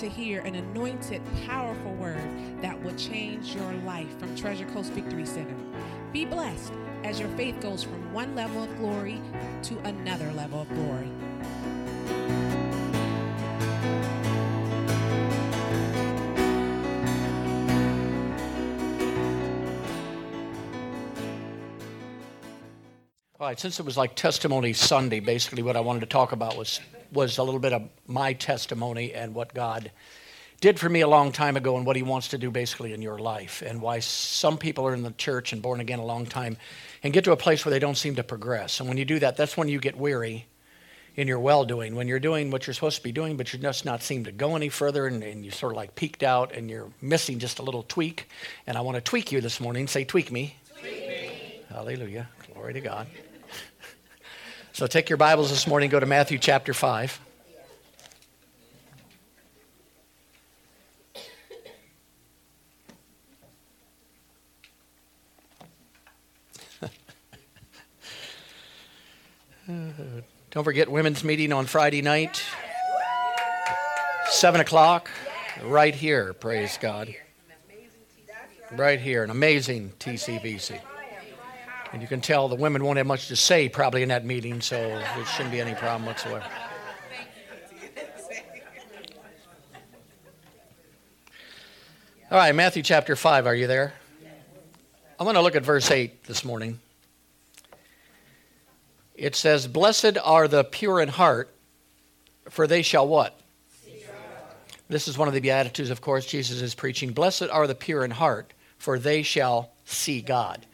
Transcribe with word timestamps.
to 0.00 0.08
hear 0.08 0.40
an 0.40 0.54
anointed, 0.54 1.20
powerful 1.46 1.92
word 1.96 2.26
that 2.62 2.82
will 2.82 2.94
change 2.94 3.54
your 3.54 3.70
life 3.84 4.18
from 4.18 4.34
Treasure 4.34 4.64
Coast 4.70 4.92
Victory 4.92 5.26
Center. 5.26 5.54
Be 6.10 6.24
blessed 6.24 6.72
as 7.04 7.20
your 7.20 7.28
faith 7.30 7.60
goes 7.60 7.82
from 7.82 8.10
one 8.10 8.34
level 8.34 8.62
of 8.62 8.78
glory 8.78 9.20
to 9.64 9.78
another 9.80 10.32
level 10.32 10.62
of 10.62 10.68
glory. 10.70 11.10
All 23.38 23.46
right, 23.46 23.60
since 23.60 23.78
it 23.78 23.84
was 23.84 23.98
like 23.98 24.14
Testimony 24.14 24.72
Sunday, 24.72 25.20
basically 25.20 25.62
what 25.62 25.76
I 25.76 25.80
wanted 25.80 26.00
to 26.00 26.06
talk 26.06 26.32
about 26.32 26.56
was, 26.56 26.80
was 27.12 27.38
a 27.38 27.42
little 27.42 27.60
bit 27.60 27.72
of 27.72 27.88
my 28.06 28.32
testimony 28.32 29.12
and 29.12 29.34
what 29.34 29.54
God 29.54 29.90
did 30.60 30.78
for 30.78 30.88
me 30.88 31.00
a 31.00 31.08
long 31.08 31.32
time 31.32 31.56
ago 31.56 31.76
and 31.76 31.86
what 31.86 31.96
He 31.96 32.02
wants 32.02 32.28
to 32.28 32.38
do 32.38 32.50
basically 32.50 32.92
in 32.92 33.00
your 33.00 33.18
life, 33.18 33.62
and 33.66 33.80
why 33.80 34.00
some 34.00 34.58
people 34.58 34.86
are 34.86 34.94
in 34.94 35.02
the 35.02 35.12
church 35.12 35.52
and 35.52 35.62
born 35.62 35.80
again 35.80 35.98
a 35.98 36.04
long 36.04 36.26
time 36.26 36.56
and 37.02 37.12
get 37.12 37.24
to 37.24 37.32
a 37.32 37.36
place 37.36 37.64
where 37.64 37.70
they 37.70 37.78
don't 37.78 37.96
seem 37.96 38.16
to 38.16 38.22
progress. 38.22 38.80
And 38.80 38.88
when 38.88 38.98
you 38.98 39.04
do 39.04 39.18
that, 39.20 39.36
that's 39.36 39.56
when 39.56 39.68
you 39.68 39.78
get 39.78 39.96
weary 39.96 40.46
in 41.16 41.26
your 41.26 41.38
well 41.38 41.64
doing, 41.64 41.94
when 41.94 42.08
you're 42.08 42.20
doing 42.20 42.50
what 42.50 42.66
you're 42.66 42.74
supposed 42.74 42.98
to 42.98 43.02
be 43.02 43.12
doing, 43.12 43.36
but 43.36 43.52
you're 43.52 43.62
just 43.62 43.84
not 43.84 44.02
seem 44.02 44.24
to 44.24 44.32
go 44.32 44.54
any 44.54 44.68
further 44.68 45.06
and, 45.06 45.22
and 45.22 45.44
you 45.44 45.50
sort 45.50 45.72
of 45.72 45.76
like 45.76 45.94
peaked 45.94 46.22
out 46.22 46.54
and 46.54 46.70
you're 46.70 46.90
missing 47.00 47.38
just 47.38 47.58
a 47.58 47.62
little 47.62 47.82
tweak. 47.82 48.28
And 48.66 48.76
I 48.76 48.80
want 48.82 48.96
to 48.96 49.00
tweak 49.00 49.32
you 49.32 49.40
this 49.40 49.60
morning. 49.60 49.86
Say, 49.86 50.04
tweak 50.04 50.30
me. 50.30 50.56
Tweak 50.78 51.08
me. 51.08 51.62
Hallelujah. 51.68 52.28
Glory 52.52 52.74
to 52.74 52.80
God. 52.80 53.06
So 54.80 54.86
take 54.86 55.10
your 55.10 55.18
Bibles 55.18 55.50
this 55.50 55.66
morning, 55.66 55.90
go 55.90 56.00
to 56.00 56.06
Matthew 56.06 56.38
chapter 56.38 56.72
5. 56.72 57.20
Don't 70.50 70.64
forget 70.64 70.90
women's 70.90 71.22
meeting 71.22 71.52
on 71.52 71.66
Friday 71.66 72.00
night, 72.00 72.42
7 74.30 74.62
o'clock, 74.62 75.10
right 75.62 75.94
here, 75.94 76.32
praise 76.32 76.78
God. 76.80 77.14
Right 78.72 78.98
here, 78.98 79.24
an 79.24 79.28
amazing 79.28 79.92
TCVC. 80.00 80.80
And 81.92 82.00
you 82.00 82.06
can 82.06 82.20
tell 82.20 82.48
the 82.48 82.54
women 82.54 82.84
won't 82.84 82.98
have 82.98 83.06
much 83.06 83.28
to 83.28 83.36
say 83.36 83.68
probably 83.68 84.02
in 84.02 84.10
that 84.10 84.24
meeting, 84.24 84.60
so 84.60 84.76
there 84.76 85.26
shouldn't 85.26 85.50
be 85.50 85.60
any 85.60 85.74
problem 85.74 86.06
whatsoever. 86.06 86.44
All 92.30 92.38
right, 92.38 92.54
Matthew 92.54 92.84
chapter 92.84 93.16
5, 93.16 93.46
are 93.48 93.54
you 93.56 93.66
there? 93.66 93.92
I'm 95.18 95.24
going 95.24 95.34
to 95.34 95.42
look 95.42 95.56
at 95.56 95.64
verse 95.64 95.90
8 95.90 96.24
this 96.24 96.44
morning. 96.44 96.78
It 99.16 99.34
says, 99.34 99.66
Blessed 99.66 100.16
are 100.22 100.46
the 100.46 100.62
pure 100.62 101.00
in 101.00 101.08
heart, 101.08 101.52
for 102.48 102.68
they 102.68 102.82
shall 102.82 103.08
what? 103.08 103.38
This 104.88 105.08
is 105.08 105.18
one 105.18 105.26
of 105.26 105.34
the 105.34 105.40
Beatitudes, 105.40 105.90
of 105.90 106.00
course, 106.00 106.24
Jesus 106.24 106.62
is 106.62 106.74
preaching. 106.74 107.12
Blessed 107.12 107.48
are 107.50 107.66
the 107.66 107.74
pure 107.74 108.04
in 108.04 108.12
heart, 108.12 108.52
for 108.78 108.98
they 108.98 109.22
shall 109.22 109.70
see 109.84 110.20
God 110.20 110.64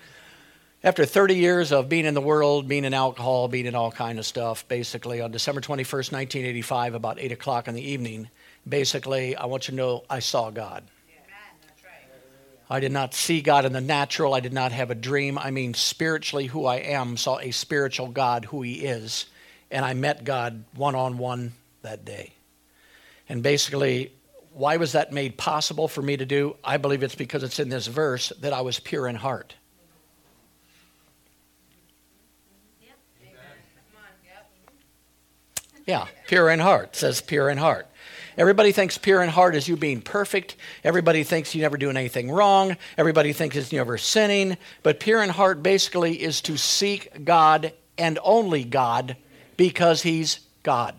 after 0.87 1.05
30 1.05 1.35
years 1.35 1.73
of 1.73 1.89
being 1.89 2.05
in 2.05 2.15
the 2.15 2.21
world, 2.21 2.69
being 2.69 2.85
in 2.85 2.95
alcohol, 2.95 3.49
being 3.49 3.67
in 3.67 3.75
all 3.75 3.91
kind 3.91 4.21
of 4.21 4.25
stuff, 4.25 4.67
basically 4.69 5.21
on 5.21 5.33
December 5.33 5.61
21st, 5.61 6.13
1985, 6.13 6.95
about 6.95 7.19
8 7.19 7.33
o'clock 7.33 7.67
in 7.67 7.75
the 7.75 7.83
evening, 7.83 8.29
basically, 8.67 9.35
I 9.35 9.47
want 9.47 9.67
you 9.67 9.73
to 9.73 9.77
know 9.77 10.05
I 10.09 10.21
saw 10.21 10.51
God. 10.51 10.85
I 12.71 12.79
did 12.79 12.93
not 12.93 13.15
see 13.15 13.43
God 13.43 13.65
in 13.65 13.73
the 13.73 13.81
natural. 13.81 14.33
I 14.33 14.39
did 14.39 14.53
not 14.53 14.71
have 14.71 14.93
a 14.93 14.95
dream. 14.95 15.39
I 15.39 15.51
mean, 15.51 15.75
spiritually, 15.75 16.47
who 16.47 16.67
I 16.67 16.77
am, 16.77 17.17
saw 17.17 17.41
a 17.41 17.51
spiritual 17.51 18.07
God, 18.07 18.45
who 18.45 18.63
He 18.63 18.75
is. 18.75 19.27
And 19.73 19.85
I 19.85 19.95
met 19.95 20.23
God 20.23 20.65
one 20.77 20.95
on 20.95 21.19
one 21.19 21.53
that 21.83 22.05
day. 22.05 22.33
And 23.29 23.43
basically, 23.43 24.13
why 24.53 24.77
was 24.77 24.93
that 24.93 25.13
made 25.13 25.37
possible 25.37 25.89
for 25.89 26.01
me 26.01 26.17
to 26.17 26.27
do? 26.27 26.57
I 26.63 26.77
believe 26.77 27.03
it's 27.03 27.17
because 27.17 27.43
it's 27.43 27.59
in 27.59 27.71
this 27.71 27.89
verse 27.89 28.33
that 28.41 28.53
I 28.53 28.61
was 28.61 28.79
pure 28.79 29.09
in 29.09 29.17
heart. 29.17 29.57
Yeah, 35.87 36.07
pure 36.27 36.51
in 36.51 36.59
heart. 36.59 36.97
says 36.97 37.21
pure 37.21 37.49
in 37.49 37.59
heart. 37.59 37.87
Everybody 38.37 38.73
thinks 38.73 38.99
pure 38.99 39.23
in 39.23 39.31
heart 39.31 39.55
is 39.55 39.67
you 39.67 39.77
being 39.77 40.03
perfect. 40.03 40.57
Everybody 40.85 41.23
thinks 41.23 41.55
you 41.55 41.63
never 41.63 41.79
doing 41.79 41.97
anything 41.97 42.31
wrong. 42.31 42.77
Everybody 42.99 43.33
thinks 43.33 43.57
it's 43.57 43.73
never 43.73 43.97
sinning. 43.97 44.59
But 44.83 45.01
pure 45.01 45.23
in 45.23 45.31
heart 45.31 45.63
basically 45.63 46.21
is 46.21 46.43
to 46.43 46.59
seek 46.59 47.25
God 47.25 47.73
and 47.97 48.19
only 48.23 48.65
God 48.65 49.17
because 49.57 50.03
He's 50.03 50.41
God. 50.63 50.95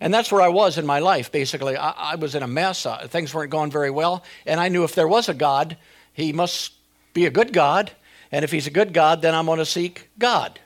And 0.00 0.12
that's 0.12 0.30
where 0.30 0.42
I 0.42 0.48
was 0.48 0.78
in 0.78 0.86
my 0.86 0.98
life, 0.98 1.32
basically. 1.32 1.76
I, 1.76 1.90
I 1.90 2.14
was 2.16 2.34
in 2.34 2.42
a 2.42 2.48
mess. 2.48 2.86
Uh, 2.86 3.08
things 3.08 3.32
weren't 3.32 3.50
going 3.50 3.70
very 3.70 3.90
well. 3.90 4.22
And 4.46 4.60
I 4.60 4.68
knew 4.68 4.84
if 4.84 4.94
there 4.94 5.08
was 5.08 5.28
a 5.28 5.34
God, 5.34 5.76
He 6.12 6.32
must 6.32 6.72
be 7.14 7.24
a 7.24 7.30
good 7.30 7.52
God. 7.52 7.90
And 8.30 8.44
if 8.44 8.52
He's 8.52 8.66
a 8.66 8.70
good 8.70 8.92
God, 8.92 9.22
then 9.22 9.34
I'm 9.34 9.46
going 9.46 9.58
to 9.58 9.66
seek 9.66 10.10
God. 10.18 10.60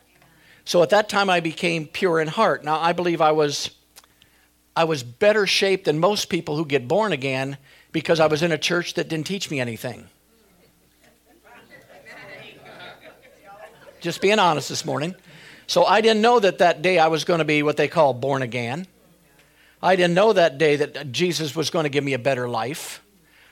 So 0.66 0.82
at 0.82 0.90
that 0.90 1.08
time, 1.08 1.30
I 1.30 1.38
became 1.38 1.86
pure 1.86 2.20
in 2.20 2.26
heart. 2.26 2.64
Now, 2.64 2.80
I 2.80 2.92
believe 2.92 3.20
I 3.20 3.30
was, 3.30 3.70
I 4.74 4.82
was 4.82 5.04
better 5.04 5.46
shaped 5.46 5.84
than 5.84 6.00
most 6.00 6.28
people 6.28 6.56
who 6.56 6.66
get 6.66 6.88
born 6.88 7.12
again 7.12 7.56
because 7.92 8.18
I 8.18 8.26
was 8.26 8.42
in 8.42 8.50
a 8.50 8.58
church 8.58 8.94
that 8.94 9.08
didn't 9.08 9.28
teach 9.28 9.48
me 9.48 9.60
anything. 9.60 10.08
Just 14.00 14.20
being 14.20 14.40
honest 14.40 14.68
this 14.68 14.84
morning. 14.84 15.14
So 15.68 15.84
I 15.84 16.00
didn't 16.00 16.20
know 16.20 16.40
that 16.40 16.58
that 16.58 16.82
day 16.82 16.98
I 16.98 17.06
was 17.06 17.22
going 17.22 17.38
to 17.38 17.44
be 17.44 17.62
what 17.62 17.76
they 17.76 17.86
call 17.86 18.12
born 18.12 18.42
again. 18.42 18.88
I 19.80 19.94
didn't 19.94 20.14
know 20.14 20.32
that 20.32 20.58
day 20.58 20.76
that 20.76 21.12
Jesus 21.12 21.54
was 21.54 21.70
going 21.70 21.84
to 21.84 21.88
give 21.88 22.02
me 22.02 22.12
a 22.12 22.18
better 22.18 22.48
life. 22.48 23.04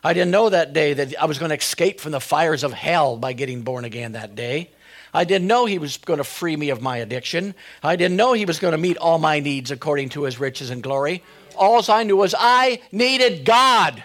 I 0.02 0.14
didn't 0.14 0.32
know 0.32 0.48
that 0.50 0.72
day 0.72 0.94
that 0.94 1.14
I 1.20 1.26
was 1.26 1.38
going 1.38 1.50
to 1.50 1.56
escape 1.56 2.00
from 2.00 2.10
the 2.10 2.20
fires 2.20 2.64
of 2.64 2.72
hell 2.72 3.16
by 3.16 3.34
getting 3.34 3.62
born 3.62 3.84
again 3.84 4.12
that 4.12 4.34
day. 4.34 4.70
I 5.14 5.25
didn't 5.25 5.47
know 5.47 5.64
He 5.64 5.78
was 5.78 5.97
going 5.97 6.19
to 6.19 6.25
free 6.25 6.56
me 6.56 6.69
of 6.70 6.82
my 6.82 6.98
addiction. 6.98 7.54
I 7.82 7.97
didn't 7.97 8.16
know 8.16 8.34
He 8.34 8.44
was 8.44 8.58
going 8.58 8.72
to 8.72 8.78
meet 8.78 8.98
all 8.98 9.19
my 9.19 9.41
needs 9.41 9.70
according 9.70 10.10
to 10.10 10.25
His 10.25 10.38
riches 10.38 10.70
and 10.70 10.82
glory. 10.82 11.22
All 11.56 11.82
I 11.88 12.02
knew 12.02 12.16
was 12.16 12.34
I 12.36 12.82
needed 12.92 13.44
God. 13.44 14.02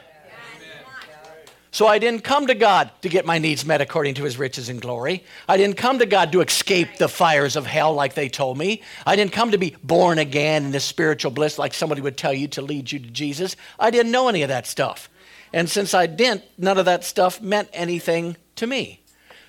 So 1.71 1.85
I 1.85 1.99
didn't 1.99 2.23
come 2.23 2.47
to 2.47 2.55
God 2.55 2.89
to 3.03 3.09
get 3.09 3.27
my 3.27 3.37
needs 3.37 3.63
met 3.63 3.79
according 3.79 4.15
to 4.15 4.23
his 4.23 4.39
riches 4.39 4.69
and 4.69 4.81
glory. 4.81 5.23
I 5.47 5.57
didn't 5.57 5.77
come 5.77 5.99
to 5.99 6.07
God 6.07 6.31
to 6.31 6.41
escape 6.41 6.97
the 6.97 7.07
fires 7.07 7.55
of 7.55 7.67
hell 7.67 7.93
like 7.93 8.15
they 8.15 8.27
told 8.27 8.57
me. 8.57 8.81
I 9.05 9.15
didn't 9.15 9.33
come 9.33 9.51
to 9.51 9.57
be 9.59 9.75
born 9.83 10.17
again 10.17 10.65
in 10.65 10.71
the 10.71 10.79
spiritual 10.79 11.29
bliss 11.29 11.59
like 11.59 11.75
somebody 11.75 12.01
would 12.01 12.17
tell 12.17 12.33
you 12.33 12.47
to 12.49 12.63
lead 12.63 12.91
you 12.91 12.97
to 12.99 13.09
Jesus. 13.09 13.55
I 13.79 13.91
didn't 13.91 14.11
know 14.11 14.29
any 14.29 14.41
of 14.41 14.49
that 14.49 14.65
stuff. 14.65 15.09
And 15.53 15.69
since 15.69 15.93
I 15.93 16.07
didn't, 16.07 16.43
none 16.57 16.79
of 16.79 16.85
that 16.85 17.03
stuff 17.03 17.39
meant 17.39 17.69
anything 17.71 18.35
to 18.55 18.65
me. 18.65 19.01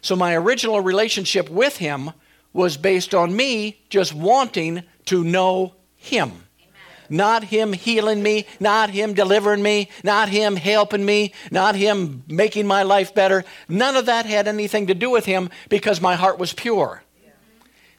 So 0.03 0.17
my 0.17 0.35
original 0.35 0.81
relationship 0.81 1.49
with 1.49 1.77
him 1.77 2.13
was 2.53 2.77
based 2.77 3.15
on 3.15 3.35
me 3.35 3.81
just 3.89 4.15
wanting 4.15 4.83
to 5.07 5.25
know 5.25 5.75
him. 5.97 6.45
Not 7.09 7.45
him 7.45 7.73
healing 7.73 8.23
me, 8.23 8.47
not 8.61 8.91
him 8.91 9.15
delivering 9.15 9.63
me, 9.63 9.91
not 10.05 10.29
him 10.29 10.55
helping 10.55 11.05
me, 11.05 11.35
not 11.51 11.75
him 11.75 12.23
making 12.29 12.69
my 12.69 12.85
life 12.85 13.15
better. 13.15 13.45
None 13.69 13.97
of 13.97 14.07
that 14.07 14.27
had 14.27 14.47
anything 14.47 14.87
to 14.87 14.95
do 14.95 15.11
with 15.11 15.25
him 15.25 15.51
because 15.69 16.01
my 16.01 16.15
heart 16.15 16.39
was 16.39 16.53
pure. 16.53 17.03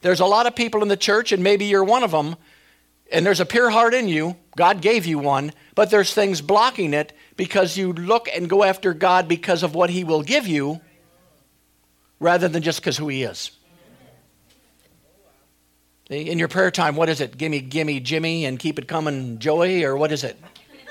There's 0.01 0.21
a 0.21 0.25
lot 0.25 0.47
of 0.47 0.55
people 0.55 0.81
in 0.81 0.87
the 0.87 0.97
church, 0.97 1.31
and 1.31 1.43
maybe 1.43 1.65
you're 1.65 1.83
one 1.83 2.03
of 2.03 2.11
them, 2.11 2.37
and 3.11 3.25
there's 3.25 3.41
a 3.41 3.45
pure 3.45 3.69
heart 3.69 3.93
in 3.93 4.07
you. 4.07 4.37
God 4.55 4.81
gave 4.81 5.05
you 5.05 5.19
one, 5.19 5.51
but 5.75 5.91
there's 5.91 6.13
things 6.13 6.41
blocking 6.41 6.93
it 6.93 7.11
because 7.35 7.77
you 7.77 7.91
look 7.91 8.29
and 8.33 8.49
go 8.49 8.63
after 8.63 8.93
God 8.93 9.27
because 9.27 9.61
of 9.61 9.75
what 9.75 9.89
he 9.89 10.03
will 10.05 10.23
give 10.23 10.47
you 10.47 10.79
rather 12.21 12.47
than 12.47 12.62
just 12.62 12.79
because 12.79 12.95
who 12.95 13.09
he 13.09 13.23
is. 13.23 13.51
In 16.09 16.39
your 16.39 16.47
prayer 16.47 16.71
time, 16.71 16.95
what 16.95 17.09
is 17.09 17.19
it? 17.19 17.38
Gimme, 17.38 17.62
gimme, 17.62 18.00
Jimmy, 18.00 18.45
and 18.45 18.59
keep 18.59 18.77
it 18.77 18.88
coming, 18.88 19.39
Joey, 19.39 19.83
or 19.83 19.97
what 19.97 20.12
is 20.12 20.23
it? 20.23 20.39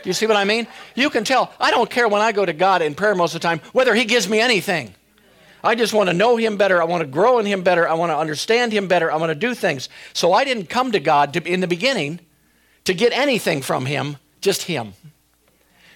Do 0.03 0.09
you 0.09 0.13
see 0.13 0.27
what 0.27 0.37
I 0.37 0.45
mean? 0.45 0.67
You 0.95 1.09
can 1.09 1.25
tell. 1.25 1.53
I 1.61 1.71
don't 1.71 1.91
care 1.91 2.09
when 2.09 2.23
I 2.23 2.33
go 2.33 2.45
to 2.45 2.53
God 2.53 2.83
in 2.83 2.95
prayer 2.95 3.15
most 3.15 3.35
of 3.35 3.41
the 3.41 3.47
time 3.47 3.61
whether 3.73 3.95
He 3.95 4.07
gives 4.07 4.29
me 4.29 4.41
anything. 4.41 4.95
I 5.63 5.75
just 5.75 5.93
want 5.93 6.09
to 6.09 6.15
know 6.15 6.37
Him 6.37 6.57
better. 6.57 6.81
I 6.81 6.87
want 6.87 7.03
to 7.03 7.07
grow 7.07 7.39
in 7.39 7.47
Him 7.47 7.63
better. 7.63 7.87
I 7.87 7.95
want 7.95 8.11
to 8.11 8.17
understand 8.17 8.73
Him 8.73 8.89
better. 8.89 9.13
I 9.13 9.17
want 9.17 9.31
to 9.31 9.35
do 9.35 9.55
things. 9.55 9.91
So 10.15 10.33
I 10.33 10.45
didn't 10.45 10.71
come 10.71 10.93
to 10.93 11.01
God 11.01 11.35
to, 11.35 11.47
in 11.47 11.61
the 11.61 11.67
beginning 11.67 12.21
to 12.85 12.95
get 12.95 13.13
anything 13.13 13.61
from 13.61 13.85
Him, 13.85 14.17
just 14.41 14.63
Him. 14.63 14.95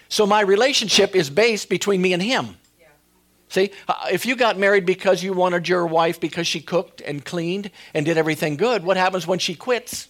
So 0.07 0.27
my 0.27 0.41
relationship 0.41 1.15
is 1.15 1.31
based 1.31 1.67
between 1.67 1.99
me 1.99 2.13
and 2.13 2.21
Him. 2.21 2.57
See, 3.49 3.71
uh, 3.87 4.07
if 4.11 4.25
you 4.25 4.35
got 4.35 4.57
married 4.57 4.85
because 4.85 5.23
you 5.23 5.33
wanted 5.33 5.67
your 5.69 5.85
wife 5.85 6.19
because 6.19 6.47
she 6.47 6.61
cooked 6.61 7.01
and 7.01 7.23
cleaned 7.23 7.71
and 7.93 8.05
did 8.05 8.17
everything 8.17 8.57
good, 8.57 8.83
what 8.83 8.97
happens 8.97 9.27
when 9.27 9.39
she 9.39 9.55
quits? 9.55 10.07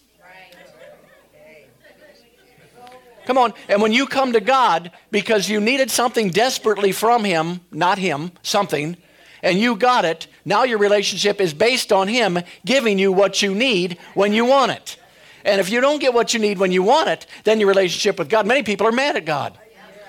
Come 3.26 3.38
on. 3.38 3.52
And 3.68 3.82
when 3.82 3.92
you 3.92 4.06
come 4.06 4.32
to 4.32 4.40
God 4.40 4.92
because 5.10 5.50
you 5.50 5.60
needed 5.60 5.90
something 5.90 6.30
desperately 6.30 6.92
from 6.92 7.24
Him, 7.24 7.60
not 7.72 7.98
Him, 7.98 8.30
something, 8.42 8.96
and 9.42 9.58
you 9.58 9.76
got 9.76 10.04
it, 10.04 10.28
now 10.44 10.62
your 10.62 10.78
relationship 10.78 11.40
is 11.40 11.52
based 11.52 11.92
on 11.92 12.08
Him 12.08 12.38
giving 12.64 12.98
you 12.98 13.12
what 13.12 13.42
you 13.42 13.54
need 13.54 13.98
when 14.14 14.32
you 14.32 14.44
want 14.44 14.72
it. 14.72 14.96
And 15.44 15.60
if 15.60 15.70
you 15.70 15.80
don't 15.80 16.00
get 16.00 16.14
what 16.14 16.34
you 16.34 16.40
need 16.40 16.58
when 16.58 16.72
you 16.72 16.82
want 16.82 17.08
it, 17.08 17.26
then 17.44 17.60
your 17.60 17.68
relationship 17.68 18.18
with 18.18 18.28
God, 18.28 18.46
many 18.46 18.62
people 18.62 18.86
are 18.86 18.92
mad 18.92 19.16
at 19.16 19.24
God. 19.24 19.58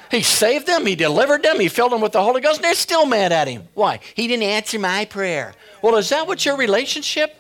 He 0.10 0.22
saved 0.22 0.68
them, 0.68 0.86
He 0.86 0.96
delivered 0.96 1.44
them, 1.44 1.60
He 1.60 1.68
filled 1.68 1.92
them 1.92 2.02
with 2.02 2.14
the 2.14 2.24
Holy 2.24 2.42
Ghost, 2.42 2.58
and 2.58 2.66
they're 2.66 2.74
still 2.74 3.06
mad 3.06 3.32
at 3.32 3.48
Him. 3.48 3.68
Why? 3.74 4.00
He 4.16 4.28
didn't 4.28 4.44
answer 4.44 4.80
my 4.80 5.06
prayer. 5.06 5.54
Well, 5.82 5.96
is 5.98 6.10
that 6.10 6.28
what 6.28 6.46
your 6.46 6.58
relationship? 6.58 7.36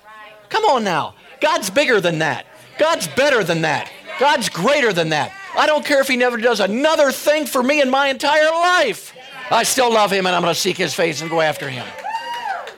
Come 0.49 0.65
on 0.65 0.83
now. 0.83 1.15
God's 1.41 1.69
bigger 1.69 2.01
than 2.01 2.19
that. 2.19 2.45
God's 2.77 3.07
better 3.07 3.43
than 3.43 3.61
that. 3.61 3.91
God's 4.19 4.49
greater 4.49 4.93
than 4.93 5.09
that. 5.09 5.31
I 5.57 5.65
don't 5.65 5.85
care 5.85 6.01
if 6.01 6.07
He 6.07 6.17
never 6.17 6.37
does 6.37 6.59
another 6.59 7.11
thing 7.11 7.45
for 7.45 7.61
me 7.61 7.81
in 7.81 7.89
my 7.89 8.07
entire 8.07 8.49
life. 8.51 9.13
I 9.49 9.63
still 9.63 9.91
love 9.91 10.11
Him 10.11 10.25
and 10.25 10.35
I'm 10.35 10.41
going 10.41 10.53
to 10.53 10.59
seek 10.59 10.77
His 10.77 10.93
face 10.93 11.21
and 11.21 11.29
go 11.29 11.41
after 11.41 11.69
Him. 11.69 11.85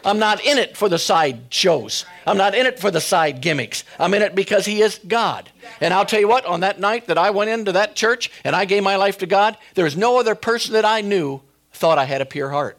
I'm 0.04 0.20
not 0.20 0.44
in 0.44 0.58
it 0.58 0.78
for 0.78 0.90
the 0.90 1.00
side 1.00 1.42
shows. 1.50 2.06
I'm 2.26 2.38
not 2.38 2.56
in 2.56 2.66
it 2.66 2.80
for 2.80 2.92
the 2.92 3.02
side 3.02 3.42
gimmicks. 3.42 3.84
I'm 4.00 4.14
in 4.14 4.22
it 4.22 4.36
because 4.36 4.66
He 4.66 4.82
is 4.82 5.00
God. 5.08 5.50
And 5.82 5.94
I'll 5.94 6.06
tell 6.06 6.20
you 6.20 6.28
what, 6.28 6.46
on 6.46 6.62
that 6.62 6.80
night 6.80 7.08
that 7.08 7.18
I 7.18 7.32
went 7.32 7.50
into 7.50 7.72
that 7.74 7.96
church 7.96 8.32
and 8.44 8.56
I 8.56 8.66
gave 8.66 8.84
my 8.84 8.96
life 8.96 9.18
to 9.20 9.26
God, 9.26 9.58
there 9.76 9.86
was 9.86 9.98
no 9.98 10.20
other 10.20 10.36
person 10.36 10.74
that 10.74 10.86
I 10.86 11.02
knew 11.02 11.42
thought 11.72 11.98
I 11.98 12.06
had 12.06 12.22
a 12.22 12.26
pure 12.26 12.50
heart. 12.50 12.78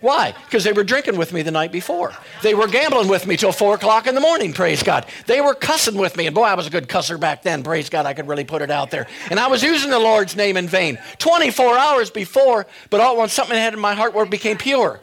Why? 0.00 0.34
Because 0.46 0.64
they 0.64 0.72
were 0.72 0.84
drinking 0.84 1.18
with 1.18 1.32
me 1.32 1.42
the 1.42 1.50
night 1.50 1.72
before. 1.72 2.14
They 2.42 2.54
were 2.54 2.66
gambling 2.66 3.08
with 3.08 3.26
me 3.26 3.36
till 3.36 3.52
4 3.52 3.74
o'clock 3.74 4.06
in 4.06 4.14
the 4.14 4.20
morning, 4.20 4.52
praise 4.54 4.82
God. 4.82 5.06
They 5.26 5.42
were 5.42 5.54
cussing 5.54 5.96
with 5.96 6.16
me. 6.16 6.26
And 6.26 6.34
boy, 6.34 6.44
I 6.44 6.54
was 6.54 6.66
a 6.66 6.70
good 6.70 6.88
cusser 6.88 7.20
back 7.20 7.42
then, 7.42 7.62
praise 7.62 7.90
God. 7.90 8.06
I 8.06 8.14
could 8.14 8.26
really 8.26 8.44
put 8.44 8.62
it 8.62 8.70
out 8.70 8.90
there. 8.90 9.06
And 9.30 9.38
I 9.38 9.48
was 9.48 9.62
using 9.62 9.90
the 9.90 9.98
Lord's 9.98 10.36
name 10.36 10.56
in 10.56 10.68
vain 10.68 10.98
24 11.18 11.76
hours 11.76 12.10
before, 12.10 12.66
but 12.88 13.00
all 13.00 13.12
at 13.12 13.18
once 13.18 13.34
something 13.34 13.56
had 13.56 13.74
in 13.74 13.80
my 13.80 13.94
heart 13.94 14.14
where 14.14 14.24
it 14.24 14.30
became 14.30 14.56
pure. 14.56 15.00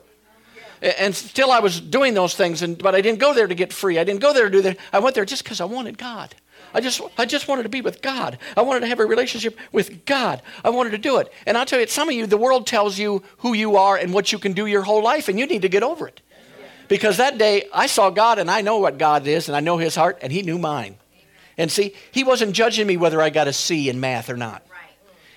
And 0.82 1.16
still 1.16 1.52
I 1.52 1.60
was 1.60 1.82
doing 1.82 2.14
those 2.14 2.36
things, 2.36 2.62
and, 2.62 2.78
but 2.78 2.94
I 2.94 3.02
didn't 3.02 3.20
go 3.20 3.34
there 3.34 3.48
to 3.48 3.56
get 3.56 3.74
free. 3.74 3.98
I 3.98 4.04
didn't 4.04 4.22
go 4.22 4.34
there 4.34 4.46
to 4.46 4.52
do 4.52 4.62
that. 4.62 4.78
I 4.94 5.00
went 5.00 5.16
there 5.16 5.26
just 5.26 5.44
because 5.44 5.60
I 5.60 5.66
wanted 5.66 5.98
God. 5.98 6.36
I 6.74 6.82
just, 6.82 7.02
I 7.18 7.26
just 7.26 7.48
wanted 7.48 7.64
to 7.64 7.70
be 7.70 7.82
with 7.82 8.02
God. 8.02 8.38
I 8.56 8.62
wanted 8.62 8.82
to 8.82 8.88
have 8.88 9.00
a 9.00 9.06
relationship 9.06 9.58
with 9.72 10.06
God. 10.06 10.42
I 10.64 10.70
wanted 10.70 10.92
to 10.92 10.98
do 10.98 11.18
it. 11.18 11.32
And 11.46 11.58
I'll 11.58 11.66
tell 11.66 11.80
you, 11.80 11.88
some 11.88 12.10
of 12.10 12.16
you, 12.16 12.28
the 12.28 12.38
world 12.38 12.68
tells 12.68 13.00
you 13.00 13.24
who 13.38 13.54
you 13.54 13.78
are 13.78 13.98
and 13.98 14.14
what 14.14 14.32
you 14.32 14.38
can 14.38 14.54
do 14.54 14.66
your 14.66 14.84
whole 14.84 15.04
life, 15.04 15.30
and 15.30 15.40
you 15.40 15.48
need 15.48 15.64
to 15.64 15.70
get 15.70 15.82
over 15.82 16.08
it. 16.08 16.22
Because 16.88 17.18
that 17.18 17.38
day, 17.38 17.68
I 17.74 17.88
saw 17.88 18.10
God, 18.10 18.38
and 18.40 18.50
I 18.50 18.62
know 18.62 18.78
what 18.78 18.98
God 18.98 19.28
is, 19.28 19.48
and 19.50 19.56
I 19.56 19.60
know 19.62 19.78
His 19.78 19.96
heart, 19.96 20.20
and 20.22 20.32
He 20.32 20.42
knew 20.42 20.58
mine. 20.58 20.98
And 21.58 21.72
see, 21.72 21.96
He 22.12 22.24
wasn't 22.24 22.54
judging 22.54 22.86
me 22.86 22.98
whether 22.98 23.22
I 23.22 23.30
got 23.30 23.48
a 23.48 23.54
C 23.54 23.90
in 23.90 24.00
math 24.00 24.30
or 24.30 24.38
not. 24.38 24.66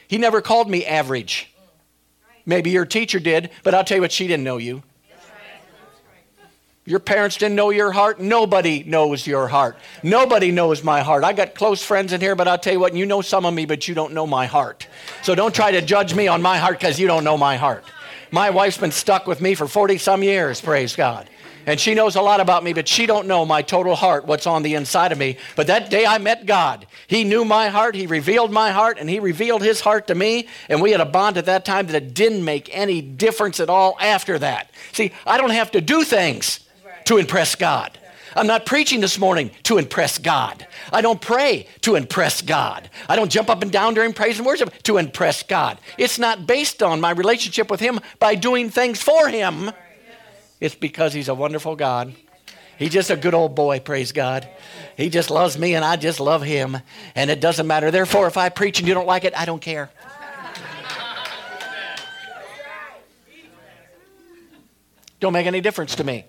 He 0.07 0.19
never 0.19 0.41
called 0.41 0.69
me 0.69 0.85
average. 0.85 1.53
Maybe 2.45 2.71
your 2.71 2.87
teacher 2.87 3.21
did, 3.21 3.51
but 3.63 3.75
I'll 3.75 3.85
tell 3.85 3.97
you 3.97 4.03
what, 4.03 4.13
she 4.13 4.27
didn't 4.27 4.45
know 4.45 4.57
you. 4.57 4.83
Your 6.91 6.99
parents 6.99 7.37
didn't 7.37 7.55
know 7.55 7.71
your 7.71 7.93
heart. 7.93 8.19
Nobody 8.19 8.83
knows 8.83 9.25
your 9.25 9.47
heart. 9.47 9.77
Nobody 10.03 10.51
knows 10.51 10.83
my 10.83 11.03
heart. 11.03 11.23
I 11.23 11.33
got 11.33 11.55
close 11.55 11.85
friends 11.85 12.13
in 12.13 12.21
here, 12.21 12.35
but 12.35 12.49
I'll 12.49 12.59
tell 12.59 12.73
you 12.73 12.81
what, 12.81 12.97
you 12.97 13.07
know 13.07 13.21
some 13.21 13.47
of 13.47 13.55
me, 13.55 13.65
but 13.65 13.87
you 13.87 13.95
don't 13.95 14.13
know 14.13 14.27
my 14.27 14.47
heart. 14.47 14.89
So 15.23 15.37
don't 15.37 15.55
try 15.55 15.71
to 15.71 15.83
judge 15.83 16.17
me 16.17 16.27
on 16.27 16.43
my 16.43 16.59
heart 16.59 16.81
because 16.81 16.99
you 16.99 17.07
don't 17.07 17.23
know 17.23 17.39
my 17.39 17.57
heart. 17.57 17.85
My 18.33 18.51
wife's 18.51 18.77
been 18.77 18.91
stuck 18.91 19.29
with 19.29 19.41
me 19.41 19.55
for 19.55 19.69
40 19.69 19.99
some 19.99 20.25
years, 20.25 20.61
praise 20.61 20.97
God. 20.97 21.31
And 21.65 21.79
she 21.79 21.95
knows 21.95 22.17
a 22.17 22.23
lot 22.23 22.41
about 22.41 22.65
me, 22.65 22.73
but 22.73 22.89
she 22.89 23.07
don't 23.07 23.29
know 23.29 23.47
my 23.47 23.63
total 23.63 23.95
heart, 23.95 24.25
what's 24.25 24.49
on 24.49 24.65
the 24.65 24.75
inside 24.75 25.13
of 25.13 25.19
me. 25.19 25.37
But 25.55 25.69
that 25.69 25.91
day 25.91 26.05
I 26.05 26.19
met 26.19 26.45
God. 26.45 26.89
He 27.07 27.23
knew 27.23 27.45
my 27.45 27.69
heart, 27.69 27.95
He 27.95 28.09
revealed 28.09 28.51
my 28.51 28.73
heart, 28.73 28.99
and 28.99 29.09
He 29.09 29.21
revealed 29.21 29.63
His 29.63 29.81
heart 29.81 30.09
to 30.09 30.17
me. 30.17 30.49
And 30.69 30.83
we 30.83 30.91
had 30.91 31.01
a 31.01 31.07
bond 31.07 31.37
at 31.37 31.47
that 31.47 31.65
time 31.65 31.87
that 31.87 32.15
didn't 32.15 32.45
make 32.45 32.69
any 32.77 33.01
difference 33.01 33.61
at 33.61 33.71
all 33.71 33.97
after 34.01 34.41
that. 34.41 34.73
See, 34.91 35.13
I 35.25 35.39
don't 35.39 35.51
have 35.51 35.71
to 35.71 35.81
do 35.81 36.03
things 36.03 36.67
to 37.11 37.19
impress 37.19 37.57
God. 37.57 37.99
I'm 38.37 38.47
not 38.47 38.67
preaching 38.67 39.01
this 39.01 39.19
morning 39.19 39.51
to 39.65 39.79
impress 39.79 40.17
God. 40.17 40.65
I 40.93 41.01
don't 41.01 41.21
pray 41.21 41.67
to 41.81 41.97
impress 41.97 42.41
God. 42.41 42.89
I 43.09 43.17
don't 43.17 43.33
jump 43.33 43.51
up 43.51 43.63
and 43.63 43.73
down 43.73 43.95
during 43.95 44.13
praise 44.13 44.39
and 44.39 44.47
worship 44.47 44.81
to 44.85 44.97
impress 44.97 45.43
God. 45.43 45.79
It's 45.99 46.21
not 46.21 46.47
based 46.47 46.85
on 46.85 47.01
my 47.01 47.11
relationship 47.11 47.69
with 47.69 47.81
Him 47.81 47.99
by 48.21 48.37
doing 48.37 48.71
things 48.71 49.03
for 49.03 49.29
Him. 49.29 49.73
It's 50.61 50.77
because 50.77 51.13
He's 51.13 51.27
a 51.27 51.35
wonderful 51.35 51.75
God. 51.75 52.15
He's 52.79 52.93
just 52.93 53.11
a 53.11 53.17
good 53.17 53.35
old 53.35 53.57
boy, 53.57 53.81
praise 53.81 54.13
God. 54.13 54.49
He 54.97 55.11
just 55.11 55.31
loves 55.31 55.59
me 55.59 55.75
and 55.75 55.85
I 55.85 55.97
just 55.97 56.21
love 56.21 56.43
him. 56.43 56.79
And 57.17 57.29
it 57.29 57.41
doesn't 57.41 57.67
matter. 57.67 57.91
Therefore, 57.91 58.29
if 58.29 58.37
I 58.37 58.51
preach 58.51 58.79
and 58.79 58.87
you 58.87 58.95
don't 58.95 59.07
like 59.07 59.25
it, 59.25 59.37
I 59.37 59.47
don't 59.47 59.61
care. 59.61 59.91
Don't 65.19 65.33
make 65.33 65.47
any 65.47 65.61
difference 65.61 65.97
to 65.97 66.05
me. 66.05 66.25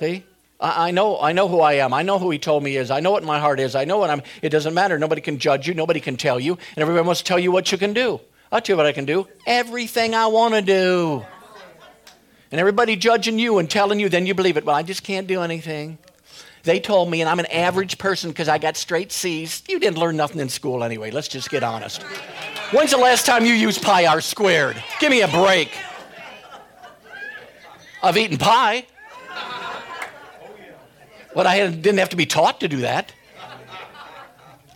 See? 0.00 0.24
I, 0.58 0.90
know, 0.92 1.20
I 1.20 1.32
know 1.32 1.46
who 1.46 1.60
I 1.60 1.74
am. 1.74 1.92
I 1.92 2.02
know 2.02 2.18
who 2.18 2.30
he 2.30 2.38
told 2.38 2.62
me 2.62 2.76
is. 2.76 2.90
I 2.90 3.00
know 3.00 3.10
what 3.10 3.22
my 3.22 3.38
heart 3.38 3.60
is. 3.60 3.74
I 3.74 3.84
know 3.84 3.98
what 3.98 4.08
I'm. 4.08 4.22
It 4.40 4.48
doesn't 4.48 4.72
matter. 4.72 4.98
Nobody 4.98 5.20
can 5.20 5.38
judge 5.38 5.68
you. 5.68 5.74
Nobody 5.74 6.00
can 6.00 6.16
tell 6.16 6.40
you. 6.40 6.54
And 6.54 6.78
everybody 6.78 7.06
wants 7.06 7.20
to 7.20 7.26
tell 7.26 7.38
you 7.38 7.52
what 7.52 7.70
you 7.70 7.76
can 7.76 7.92
do. 7.92 8.18
I'll 8.50 8.62
tell 8.62 8.74
you 8.74 8.76
what 8.78 8.86
I 8.86 8.92
can 8.92 9.04
do. 9.04 9.28
Everything 9.46 10.14
I 10.14 10.26
want 10.26 10.54
to 10.54 10.62
do. 10.62 11.24
And 12.50 12.58
everybody 12.58 12.96
judging 12.96 13.38
you 13.38 13.58
and 13.58 13.70
telling 13.70 14.00
you, 14.00 14.08
then 14.08 14.26
you 14.26 14.34
believe 14.34 14.56
it. 14.56 14.64
Well, 14.64 14.74
I 14.74 14.82
just 14.82 15.02
can't 15.02 15.26
do 15.26 15.42
anything. 15.42 15.98
They 16.62 16.80
told 16.80 17.10
me, 17.10 17.20
and 17.20 17.28
I'm 17.28 17.38
an 17.38 17.46
average 17.46 17.98
person 17.98 18.30
because 18.30 18.48
I 18.48 18.56
got 18.58 18.76
straight 18.76 19.12
C's. 19.12 19.62
You 19.68 19.78
didn't 19.78 19.98
learn 19.98 20.16
nothing 20.16 20.40
in 20.40 20.48
school 20.48 20.82
anyway. 20.82 21.10
Let's 21.10 21.28
just 21.28 21.50
get 21.50 21.62
honest. 21.62 22.02
When's 22.72 22.90
the 22.90 22.96
last 22.96 23.26
time 23.26 23.44
you 23.44 23.52
used 23.52 23.82
pi 23.82 24.06
r 24.06 24.20
squared? 24.20 24.82
Give 24.98 25.10
me 25.10 25.20
a 25.20 25.28
break. 25.28 25.76
I've 28.02 28.16
eaten 28.16 28.38
pie. 28.38 28.86
But 31.34 31.46
I 31.46 31.68
didn't 31.68 31.98
have 31.98 32.10
to 32.10 32.16
be 32.16 32.26
taught 32.26 32.60
to 32.60 32.68
do 32.68 32.78
that. 32.78 33.12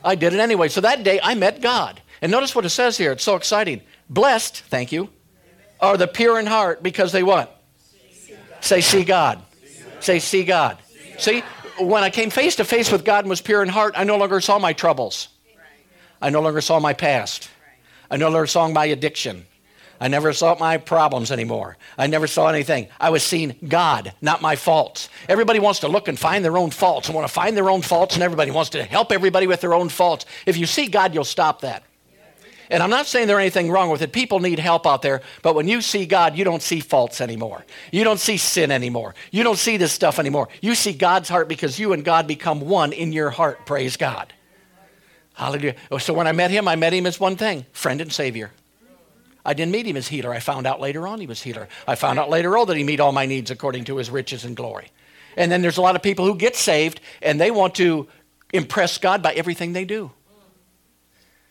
I 0.04 0.14
did 0.14 0.34
it 0.34 0.40
anyway. 0.40 0.68
So 0.68 0.80
that 0.82 1.02
day 1.02 1.18
I 1.22 1.34
met 1.34 1.60
God. 1.60 2.00
And 2.20 2.30
notice 2.30 2.54
what 2.54 2.64
it 2.64 2.70
says 2.70 2.96
here. 2.96 3.12
It's 3.12 3.24
so 3.24 3.36
exciting. 3.36 3.80
Blessed, 4.08 4.60
thank 4.60 4.92
you, 4.92 5.08
are 5.80 5.96
the 5.96 6.06
pure 6.06 6.38
in 6.38 6.46
heart 6.46 6.82
because 6.82 7.12
they 7.12 7.22
what? 7.22 7.62
Say, 8.60 8.80
see 8.80 9.04
God. 9.04 9.42
Say, 10.00 10.18
see 10.18 10.44
God. 10.44 10.78
See, 11.18 11.42
when 11.78 12.02
I 12.04 12.10
came 12.10 12.30
face 12.30 12.56
to 12.56 12.64
face 12.64 12.90
with 12.90 13.04
God 13.04 13.24
and 13.24 13.30
was 13.30 13.40
pure 13.40 13.62
in 13.62 13.68
heart, 13.68 13.94
I 13.96 14.04
no 14.04 14.16
longer 14.16 14.40
saw 14.40 14.58
my 14.58 14.72
troubles. 14.72 15.28
I 16.20 16.30
no 16.30 16.40
longer 16.40 16.60
saw 16.60 16.80
my 16.80 16.92
past. 16.92 17.50
I 18.10 18.16
no 18.16 18.28
longer 18.28 18.46
saw 18.46 18.68
my 18.68 18.86
addiction. 18.86 19.46
I 20.00 20.08
never 20.08 20.32
saw 20.32 20.56
my 20.58 20.76
problems 20.76 21.30
anymore. 21.30 21.76
I 21.96 22.06
never 22.06 22.26
saw 22.26 22.48
anything. 22.48 22.88
I 23.00 23.10
was 23.10 23.22
seeing 23.22 23.56
God, 23.66 24.12
not 24.20 24.42
my 24.42 24.56
faults. 24.56 25.08
Everybody 25.28 25.60
wants 25.60 25.80
to 25.80 25.88
look 25.88 26.08
and 26.08 26.18
find 26.18 26.44
their 26.44 26.58
own 26.58 26.70
faults 26.70 27.08
and 27.08 27.14
want 27.14 27.26
to 27.26 27.32
find 27.32 27.56
their 27.56 27.70
own 27.70 27.82
faults, 27.82 28.14
and 28.14 28.22
everybody 28.22 28.50
wants 28.50 28.70
to 28.70 28.84
help 28.84 29.12
everybody 29.12 29.46
with 29.46 29.60
their 29.60 29.74
own 29.74 29.88
faults. 29.88 30.26
If 30.46 30.56
you 30.56 30.66
see 30.66 30.88
God, 30.88 31.14
you'll 31.14 31.24
stop 31.24 31.60
that. 31.60 31.84
And 32.70 32.82
I'm 32.82 32.90
not 32.90 33.06
saying 33.06 33.28
there's 33.28 33.40
anything 33.40 33.70
wrong 33.70 33.90
with 33.90 34.02
it. 34.02 34.12
People 34.12 34.40
need 34.40 34.58
help 34.58 34.86
out 34.86 35.02
there. 35.02 35.20
But 35.42 35.54
when 35.54 35.68
you 35.68 35.80
see 35.80 36.06
God, 36.06 36.36
you 36.36 36.44
don't 36.44 36.62
see 36.62 36.80
faults 36.80 37.20
anymore. 37.20 37.64
You 37.92 38.04
don't 38.04 38.18
see 38.18 38.36
sin 38.36 38.70
anymore. 38.70 39.14
You 39.30 39.44
don't 39.44 39.58
see 39.58 39.76
this 39.76 39.92
stuff 39.92 40.18
anymore. 40.18 40.48
You 40.60 40.74
see 40.74 40.92
God's 40.92 41.28
heart 41.28 41.46
because 41.46 41.78
you 41.78 41.92
and 41.92 42.04
God 42.04 42.26
become 42.26 42.60
one 42.60 42.92
in 42.92 43.12
your 43.12 43.30
heart. 43.30 43.66
Praise 43.66 43.96
God. 43.96 44.32
Hallelujah. 45.34 45.74
Oh, 45.90 45.98
so 45.98 46.14
when 46.14 46.26
I 46.26 46.32
met 46.32 46.50
him, 46.50 46.66
I 46.66 46.76
met 46.76 46.92
him 46.92 47.06
as 47.06 47.20
one 47.20 47.36
thing 47.36 47.66
friend 47.72 48.00
and 48.00 48.12
Savior. 48.12 48.50
I 49.44 49.54
didn't 49.54 49.72
meet 49.72 49.86
him 49.86 49.96
as 49.96 50.08
healer. 50.08 50.32
I 50.32 50.40
found 50.40 50.66
out 50.66 50.80
later 50.80 51.06
on 51.06 51.20
he 51.20 51.26
was 51.26 51.42
healer. 51.42 51.68
I 51.86 51.94
found 51.94 52.18
out 52.18 52.30
later 52.30 52.56
on 52.56 52.66
that 52.68 52.76
he 52.76 52.84
meet 52.84 53.00
all 53.00 53.12
my 53.12 53.26
needs 53.26 53.50
according 53.50 53.84
to 53.84 53.96
his 53.96 54.10
riches 54.10 54.44
and 54.44 54.56
glory. 54.56 54.90
And 55.36 55.50
then 55.50 55.62
there's 55.62 55.76
a 55.76 55.82
lot 55.82 55.96
of 55.96 56.02
people 56.02 56.24
who 56.24 56.36
get 56.36 56.56
saved 56.56 57.00
and 57.20 57.40
they 57.40 57.50
want 57.50 57.74
to 57.76 58.08
impress 58.52 58.98
God 58.98 59.22
by 59.22 59.32
everything 59.34 59.72
they 59.72 59.84
do. 59.84 60.12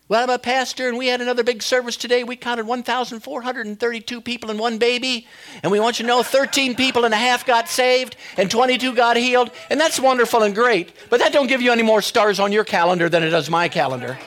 Well, 0.10 0.22
I'm 0.22 0.30
a 0.30 0.38
pastor, 0.38 0.90
and 0.90 0.98
we 0.98 1.08
had 1.08 1.22
another 1.22 1.44
big 1.44 1.64
service 1.64 1.96
today. 1.96 2.26
We 2.26 2.36
counted 2.36 2.68
1,432 2.68 4.22
people 4.22 4.52
and 4.52 4.60
one 4.60 4.78
baby. 4.78 5.26
And 5.64 5.72
we 5.72 5.80
want 5.80 5.98
you 5.98 6.04
to 6.04 6.08
know 6.08 6.22
13 6.22 6.76
people 6.76 7.06
and 7.06 7.14
a 7.14 7.18
half 7.18 7.46
got 7.46 7.70
saved, 7.70 8.18
and 8.36 8.52
22 8.52 8.94
got 8.96 9.16
healed. 9.16 9.50
And 9.70 9.80
that's 9.80 10.00
wonderful 10.00 10.44
and 10.44 10.54
great. 10.54 10.92
But 11.10 11.22
that 11.22 11.32
don't 11.32 11.48
give 11.48 11.62
you 11.62 11.72
any 11.72 11.84
more 11.84 12.02
stars 12.02 12.40
on 12.40 12.52
your 12.52 12.66
calendar 12.66 13.08
than 13.08 13.24
it 13.24 13.30
does 13.30 13.50
my 13.50 13.70
calendar. 13.70 14.20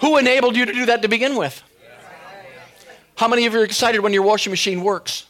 Who 0.00 0.16
enabled 0.16 0.56
you 0.56 0.66
to 0.66 0.72
do 0.72 0.86
that 0.86 1.02
to 1.02 1.08
begin 1.08 1.36
with? 1.36 1.62
How 3.20 3.28
many 3.28 3.44
of 3.44 3.52
you 3.52 3.60
are 3.60 3.64
excited 3.64 4.00
when 4.00 4.14
your 4.14 4.22
washing 4.22 4.50
machine 4.50 4.80
works? 4.80 5.26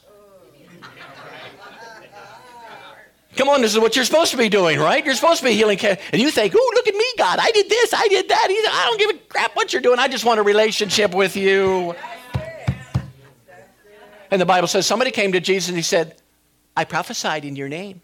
Come 3.35 3.49
on, 3.49 3.63
this 3.63 3.73
is 3.73 3.81
what 3.81 3.97
you're 3.97 4.05
supposed 4.05 4.31
to 4.31 4.37
be 4.37 4.49
doing, 4.49 4.79
right? 4.79 5.05
You're 5.05 5.17
supposed 5.17 5.41
to 5.41 5.45
be 5.45 5.55
healing. 5.55 5.77
And 5.81 6.23
you 6.23 6.31
think, 6.31 6.55
oh, 6.57 6.73
look 6.77 6.87
at 6.87 6.95
me, 6.95 7.05
God. 7.19 7.41
I 7.43 7.51
did 7.51 7.69
this, 7.69 7.93
I 7.93 8.07
did 8.07 8.29
that. 8.29 8.47
I 8.49 8.85
don't 8.87 8.97
give 9.01 9.11
a 9.11 9.19
crap 9.29 9.57
what 9.57 9.73
you're 9.73 9.83
doing. 9.83 9.99
I 9.99 10.07
just 10.07 10.25
want 10.25 10.39
a 10.39 10.45
relationship 10.45 11.17
with 11.17 11.35
you. 11.35 11.97
And 14.31 14.41
the 14.41 14.47
Bible 14.47 14.69
says 14.69 14.87
somebody 14.87 15.11
came 15.11 15.33
to 15.33 15.41
Jesus 15.41 15.69
and 15.69 15.77
he 15.77 15.83
said, 15.83 16.15
I 16.77 16.85
prophesied 16.85 17.45
in 17.45 17.57
your 17.57 17.69
name. 17.69 18.03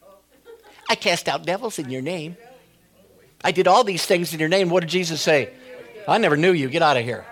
I 0.91 0.97
cast 0.97 1.29
out 1.29 1.47
devils 1.47 1.79
in 1.79 1.91
your 1.91 2.03
name. 2.03 2.37
I 3.45 3.53
did 3.53 3.69
all 3.69 3.85
these 3.85 4.05
things 4.05 4.35
in 4.35 4.41
your 4.41 4.49
name. 4.49 4.69
What 4.69 4.81
did 4.81 4.91
Jesus 4.91 5.21
say? 5.21 5.51
I 6.09 6.19
never 6.19 6.37
knew 6.37 6.51
you. 6.51 6.69
Get 6.71 6.83
out 6.83 6.97
of 6.97 7.05
here. 7.05 7.25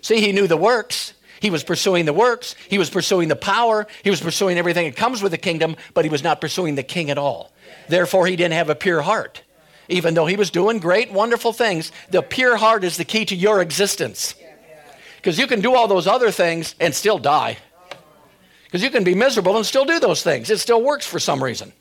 See, 0.00 0.22
he 0.22 0.32
knew 0.32 0.46
the 0.46 0.56
works. 0.56 1.12
He 1.42 1.50
was 1.50 1.64
pursuing 1.64 2.04
the 2.04 2.12
works. 2.12 2.54
He 2.68 2.78
was 2.78 2.88
pursuing 2.88 3.26
the 3.26 3.34
power. 3.34 3.88
He 4.04 4.10
was 4.10 4.20
pursuing 4.20 4.58
everything 4.58 4.88
that 4.88 4.96
comes 4.96 5.20
with 5.20 5.32
the 5.32 5.38
kingdom, 5.38 5.74
but 5.92 6.04
he 6.04 6.08
was 6.08 6.22
not 6.22 6.40
pursuing 6.40 6.76
the 6.76 6.84
king 6.84 7.10
at 7.10 7.18
all. 7.18 7.52
Therefore, 7.88 8.28
he 8.28 8.36
didn't 8.36 8.54
have 8.54 8.70
a 8.70 8.76
pure 8.76 9.02
heart. 9.02 9.42
Even 9.88 10.14
though 10.14 10.26
he 10.26 10.36
was 10.36 10.50
doing 10.50 10.78
great, 10.78 11.10
wonderful 11.10 11.52
things, 11.52 11.90
the 12.10 12.22
pure 12.22 12.56
heart 12.56 12.84
is 12.84 12.96
the 12.96 13.04
key 13.04 13.24
to 13.24 13.34
your 13.34 13.60
existence. 13.60 14.36
Because 15.16 15.36
you 15.36 15.48
can 15.48 15.60
do 15.60 15.74
all 15.74 15.88
those 15.88 16.06
other 16.06 16.30
things 16.30 16.76
and 16.78 16.94
still 16.94 17.18
die. 17.18 17.58
Because 18.66 18.84
you 18.84 18.90
can 18.90 19.02
be 19.02 19.16
miserable 19.16 19.56
and 19.56 19.66
still 19.66 19.84
do 19.84 19.98
those 19.98 20.22
things. 20.22 20.48
It 20.48 20.60
still 20.60 20.80
works 20.80 21.06
for 21.06 21.18
some 21.18 21.42
reason. 21.42 21.72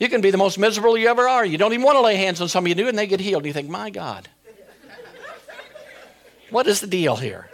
You 0.00 0.08
can 0.08 0.20
be 0.20 0.32
the 0.32 0.36
most 0.36 0.58
miserable 0.58 0.98
you 0.98 1.06
ever 1.06 1.28
are. 1.28 1.46
You 1.46 1.58
don't 1.58 1.72
even 1.72 1.84
want 1.84 1.94
to 1.94 2.02
lay 2.02 2.16
hands 2.16 2.40
on 2.40 2.48
somebody 2.48 2.74
you 2.74 2.88
and 2.88 2.98
they 2.98 3.06
get 3.06 3.20
healed. 3.20 3.44
And 3.44 3.46
you 3.46 3.52
think, 3.52 3.68
my 3.68 3.90
God, 3.90 4.28
what 6.50 6.66
is 6.66 6.80
the 6.80 6.88
deal 6.88 7.14
here? 7.14 7.48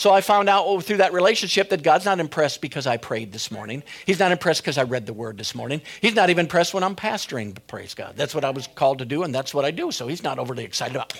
So 0.00 0.10
I 0.10 0.22
found 0.22 0.48
out 0.48 0.82
through 0.82 0.96
that 0.96 1.12
relationship 1.12 1.68
that 1.68 1.82
God's 1.82 2.06
not 2.06 2.20
impressed 2.20 2.62
because 2.62 2.86
I 2.86 2.96
prayed 2.96 3.32
this 3.32 3.50
morning. 3.50 3.82
He's 4.06 4.18
not 4.18 4.32
impressed 4.32 4.62
because 4.62 4.78
I 4.78 4.84
read 4.84 5.04
the 5.04 5.12
word 5.12 5.36
this 5.36 5.54
morning. 5.54 5.82
He's 6.00 6.14
not 6.14 6.30
even 6.30 6.46
impressed 6.46 6.72
when 6.72 6.82
I'm 6.82 6.96
pastoring, 6.96 7.54
praise 7.66 7.92
God. 7.92 8.14
That's 8.16 8.34
what 8.34 8.42
I 8.42 8.48
was 8.48 8.66
called 8.66 9.00
to 9.00 9.04
do, 9.04 9.24
and 9.24 9.34
that's 9.34 9.52
what 9.52 9.66
I 9.66 9.70
do. 9.70 9.90
So 9.90 10.08
he's 10.08 10.22
not 10.22 10.38
overly 10.38 10.64
excited 10.64 10.96
about. 10.96 11.12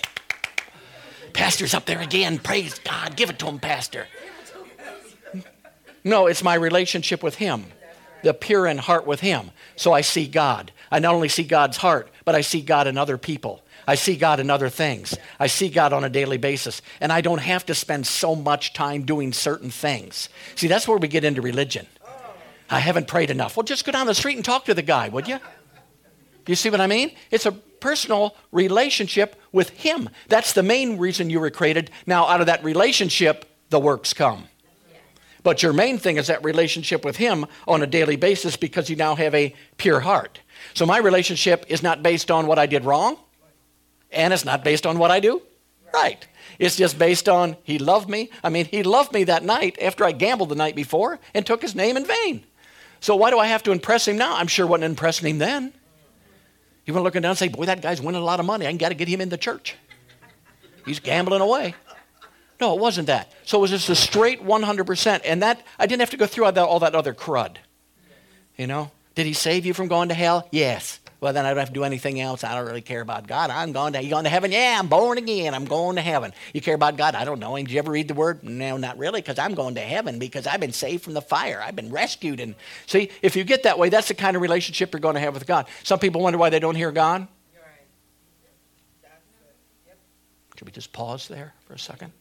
Pastor's 1.31 1.75
up 1.75 1.85
there 1.85 2.01
again. 2.01 2.39
Praise 2.39 2.79
God. 2.79 3.15
Give 3.15 3.29
it 3.29 3.37
to 3.37 3.45
him, 3.45 3.59
Pastor. 3.59 4.07
No, 6.03 6.25
it's 6.25 6.43
my 6.43 6.55
relationship 6.55 7.21
with 7.21 7.35
him, 7.35 7.65
the 8.23 8.33
pure 8.33 8.65
in 8.65 8.79
heart 8.79 9.05
with 9.05 9.19
him. 9.19 9.51
So 9.75 9.93
I 9.93 10.01
see 10.01 10.25
God. 10.25 10.71
I 10.89 10.97
not 10.97 11.13
only 11.13 11.29
see 11.29 11.43
God's 11.43 11.77
heart, 11.77 12.09
but 12.25 12.33
I 12.33 12.41
see 12.41 12.61
God 12.61 12.87
in 12.87 12.97
other 12.97 13.19
people. 13.19 13.61
I 13.91 13.95
see 13.95 14.15
God 14.15 14.39
in 14.39 14.49
other 14.49 14.69
things. 14.69 15.17
I 15.37 15.47
see 15.47 15.67
God 15.67 15.91
on 15.91 16.05
a 16.05 16.09
daily 16.09 16.37
basis. 16.37 16.81
And 17.01 17.11
I 17.11 17.19
don't 17.19 17.41
have 17.41 17.65
to 17.65 17.75
spend 17.75 18.07
so 18.07 18.35
much 18.35 18.71
time 18.71 19.03
doing 19.03 19.33
certain 19.33 19.69
things. 19.69 20.29
See, 20.55 20.69
that's 20.69 20.87
where 20.87 20.97
we 20.97 21.09
get 21.09 21.25
into 21.25 21.41
religion. 21.41 21.87
I 22.69 22.79
haven't 22.79 23.09
prayed 23.09 23.29
enough. 23.29 23.57
Well, 23.57 23.65
just 23.65 23.83
go 23.83 23.91
down 23.91 24.07
the 24.07 24.15
street 24.15 24.37
and 24.37 24.45
talk 24.45 24.63
to 24.65 24.73
the 24.73 24.81
guy, 24.81 25.09
would 25.09 25.27
you? 25.27 25.39
You 26.47 26.55
see 26.55 26.69
what 26.69 26.79
I 26.79 26.87
mean? 26.87 27.11
It's 27.31 27.45
a 27.45 27.51
personal 27.51 28.33
relationship 28.53 29.35
with 29.51 29.71
Him. 29.71 30.09
That's 30.29 30.53
the 30.53 30.63
main 30.63 30.97
reason 30.97 31.29
you 31.29 31.41
were 31.41 31.49
created. 31.49 31.91
Now, 32.05 32.27
out 32.27 32.39
of 32.39 32.45
that 32.45 32.63
relationship, 32.63 33.43
the 33.71 33.79
works 33.79 34.13
come. 34.13 34.45
But 35.43 35.61
your 35.61 35.73
main 35.73 35.97
thing 35.97 36.15
is 36.15 36.27
that 36.27 36.45
relationship 36.45 37.03
with 37.03 37.17
Him 37.17 37.45
on 37.67 37.83
a 37.83 37.87
daily 37.87 38.15
basis 38.15 38.55
because 38.55 38.89
you 38.89 38.95
now 38.95 39.15
have 39.15 39.35
a 39.35 39.53
pure 39.75 39.99
heart. 39.99 40.39
So 40.75 40.85
my 40.85 40.99
relationship 40.99 41.65
is 41.67 41.83
not 41.83 42.01
based 42.01 42.31
on 42.31 42.47
what 42.47 42.57
I 42.57 42.67
did 42.67 42.85
wrong. 42.85 43.17
And 44.11 44.33
it's 44.33 44.45
not 44.45 44.63
based 44.63 44.85
on 44.85 44.99
what 44.99 45.11
I 45.11 45.19
do. 45.19 45.41
Right. 45.93 46.25
It's 46.59 46.75
just 46.75 46.97
based 46.97 47.27
on 47.27 47.57
he 47.63 47.79
loved 47.79 48.09
me. 48.09 48.29
I 48.43 48.49
mean, 48.49 48.65
he 48.65 48.83
loved 48.83 49.13
me 49.13 49.23
that 49.25 49.43
night 49.43 49.77
after 49.81 50.05
I 50.05 50.11
gambled 50.11 50.49
the 50.49 50.55
night 50.55 50.75
before 50.75 51.19
and 51.33 51.45
took 51.45 51.61
his 51.61 51.75
name 51.75 51.97
in 51.97 52.05
vain. 52.05 52.43
So 52.99 53.15
why 53.15 53.31
do 53.31 53.39
I 53.39 53.47
have 53.47 53.63
to 53.63 53.71
impress 53.71 54.07
him 54.07 54.17
now? 54.17 54.35
I'm 54.35 54.47
sure 54.47 54.67
wasn't 54.67 54.85
impressing 54.85 55.27
him 55.27 55.37
then. 55.39 55.73
He 56.83 56.91
went 56.91 57.03
looking 57.03 57.21
down 57.21 57.31
and 57.31 57.37
say, 57.37 57.47
Boy, 57.47 57.65
that 57.65 57.81
guy's 57.81 58.01
winning 58.01 58.21
a 58.21 58.25
lot 58.25 58.39
of 58.39 58.45
money. 58.45 58.67
I 58.67 58.73
got 58.73 58.89
to 58.89 58.95
get 58.95 59.07
him 59.07 59.21
in 59.21 59.29
the 59.29 59.37
church. 59.37 59.75
He's 60.85 60.99
gambling 60.99 61.41
away. 61.41 61.75
No, 62.59 62.75
it 62.75 62.79
wasn't 62.79 63.07
that. 63.07 63.31
So 63.43 63.57
it 63.57 63.61
was 63.61 63.71
just 63.71 63.89
a 63.89 63.95
straight 63.95 64.43
100%. 64.43 65.21
And 65.25 65.41
that, 65.41 65.65
I 65.79 65.87
didn't 65.87 66.01
have 66.01 66.11
to 66.11 66.17
go 66.17 66.27
through 66.27 66.45
all 66.45 66.51
that, 66.51 66.63
all 66.63 66.79
that 66.79 66.93
other 66.93 67.13
crud. 67.13 67.57
You 68.55 68.67
know? 68.67 68.91
Did 69.15 69.25
he 69.25 69.33
save 69.33 69.65
you 69.65 69.73
from 69.73 69.87
going 69.87 70.09
to 70.09 70.15
hell? 70.15 70.47
Yes. 70.51 70.99
Well, 71.21 71.33
then 71.33 71.45
I 71.45 71.49
don't 71.49 71.59
have 71.59 71.67
to 71.67 71.73
do 71.73 71.83
anything 71.83 72.19
else. 72.19 72.43
I 72.43 72.55
don't 72.55 72.65
really 72.65 72.81
care 72.81 72.99
about 72.99 73.27
God. 73.27 73.51
I'm 73.51 73.73
going 73.73 73.93
to, 73.93 74.03
you 74.03 74.09
going 74.09 74.23
to 74.23 74.29
heaven? 74.31 74.51
Yeah, 74.51 74.77
I'm 74.79 74.87
born 74.87 75.19
again. 75.19 75.53
I'm 75.53 75.65
going 75.65 75.97
to 75.97 76.01
heaven. 76.01 76.33
You 76.51 76.61
care 76.61 76.73
about 76.73 76.97
God? 76.97 77.13
I 77.13 77.25
don't 77.25 77.39
know. 77.39 77.55
Did 77.57 77.69
you 77.69 77.77
ever 77.77 77.91
read 77.91 78.07
the 78.07 78.15
word? 78.15 78.43
No, 78.43 78.75
not 78.77 78.97
really, 78.97 79.21
because 79.21 79.37
I'm 79.37 79.53
going 79.53 79.75
to 79.75 79.81
heaven 79.81 80.17
because 80.17 80.47
I've 80.47 80.59
been 80.59 80.73
saved 80.73 81.03
from 81.03 81.13
the 81.13 81.21
fire. 81.21 81.61
I've 81.63 81.75
been 81.75 81.91
rescued. 81.91 82.39
And 82.39 82.55
see, 82.87 83.11
if 83.21 83.35
you 83.35 83.43
get 83.43 83.61
that 83.63 83.77
way, 83.77 83.89
that's 83.89 84.07
the 84.07 84.15
kind 84.15 84.35
of 84.35 84.41
relationship 84.41 84.93
you're 84.93 84.99
going 84.99 85.13
to 85.13 85.21
have 85.21 85.35
with 85.35 85.45
God. 85.45 85.67
Some 85.83 85.99
people 85.99 86.21
wonder 86.21 86.39
why 86.39 86.49
they 86.49 86.59
don't 86.59 86.73
hear 86.75 86.91
God. 86.91 87.27
Should 90.57 90.65
we 90.65 90.71
just 90.71 90.91
pause 90.91 91.27
there 91.27 91.53
for 91.67 91.73
a 91.73 91.79
second? 91.79 92.13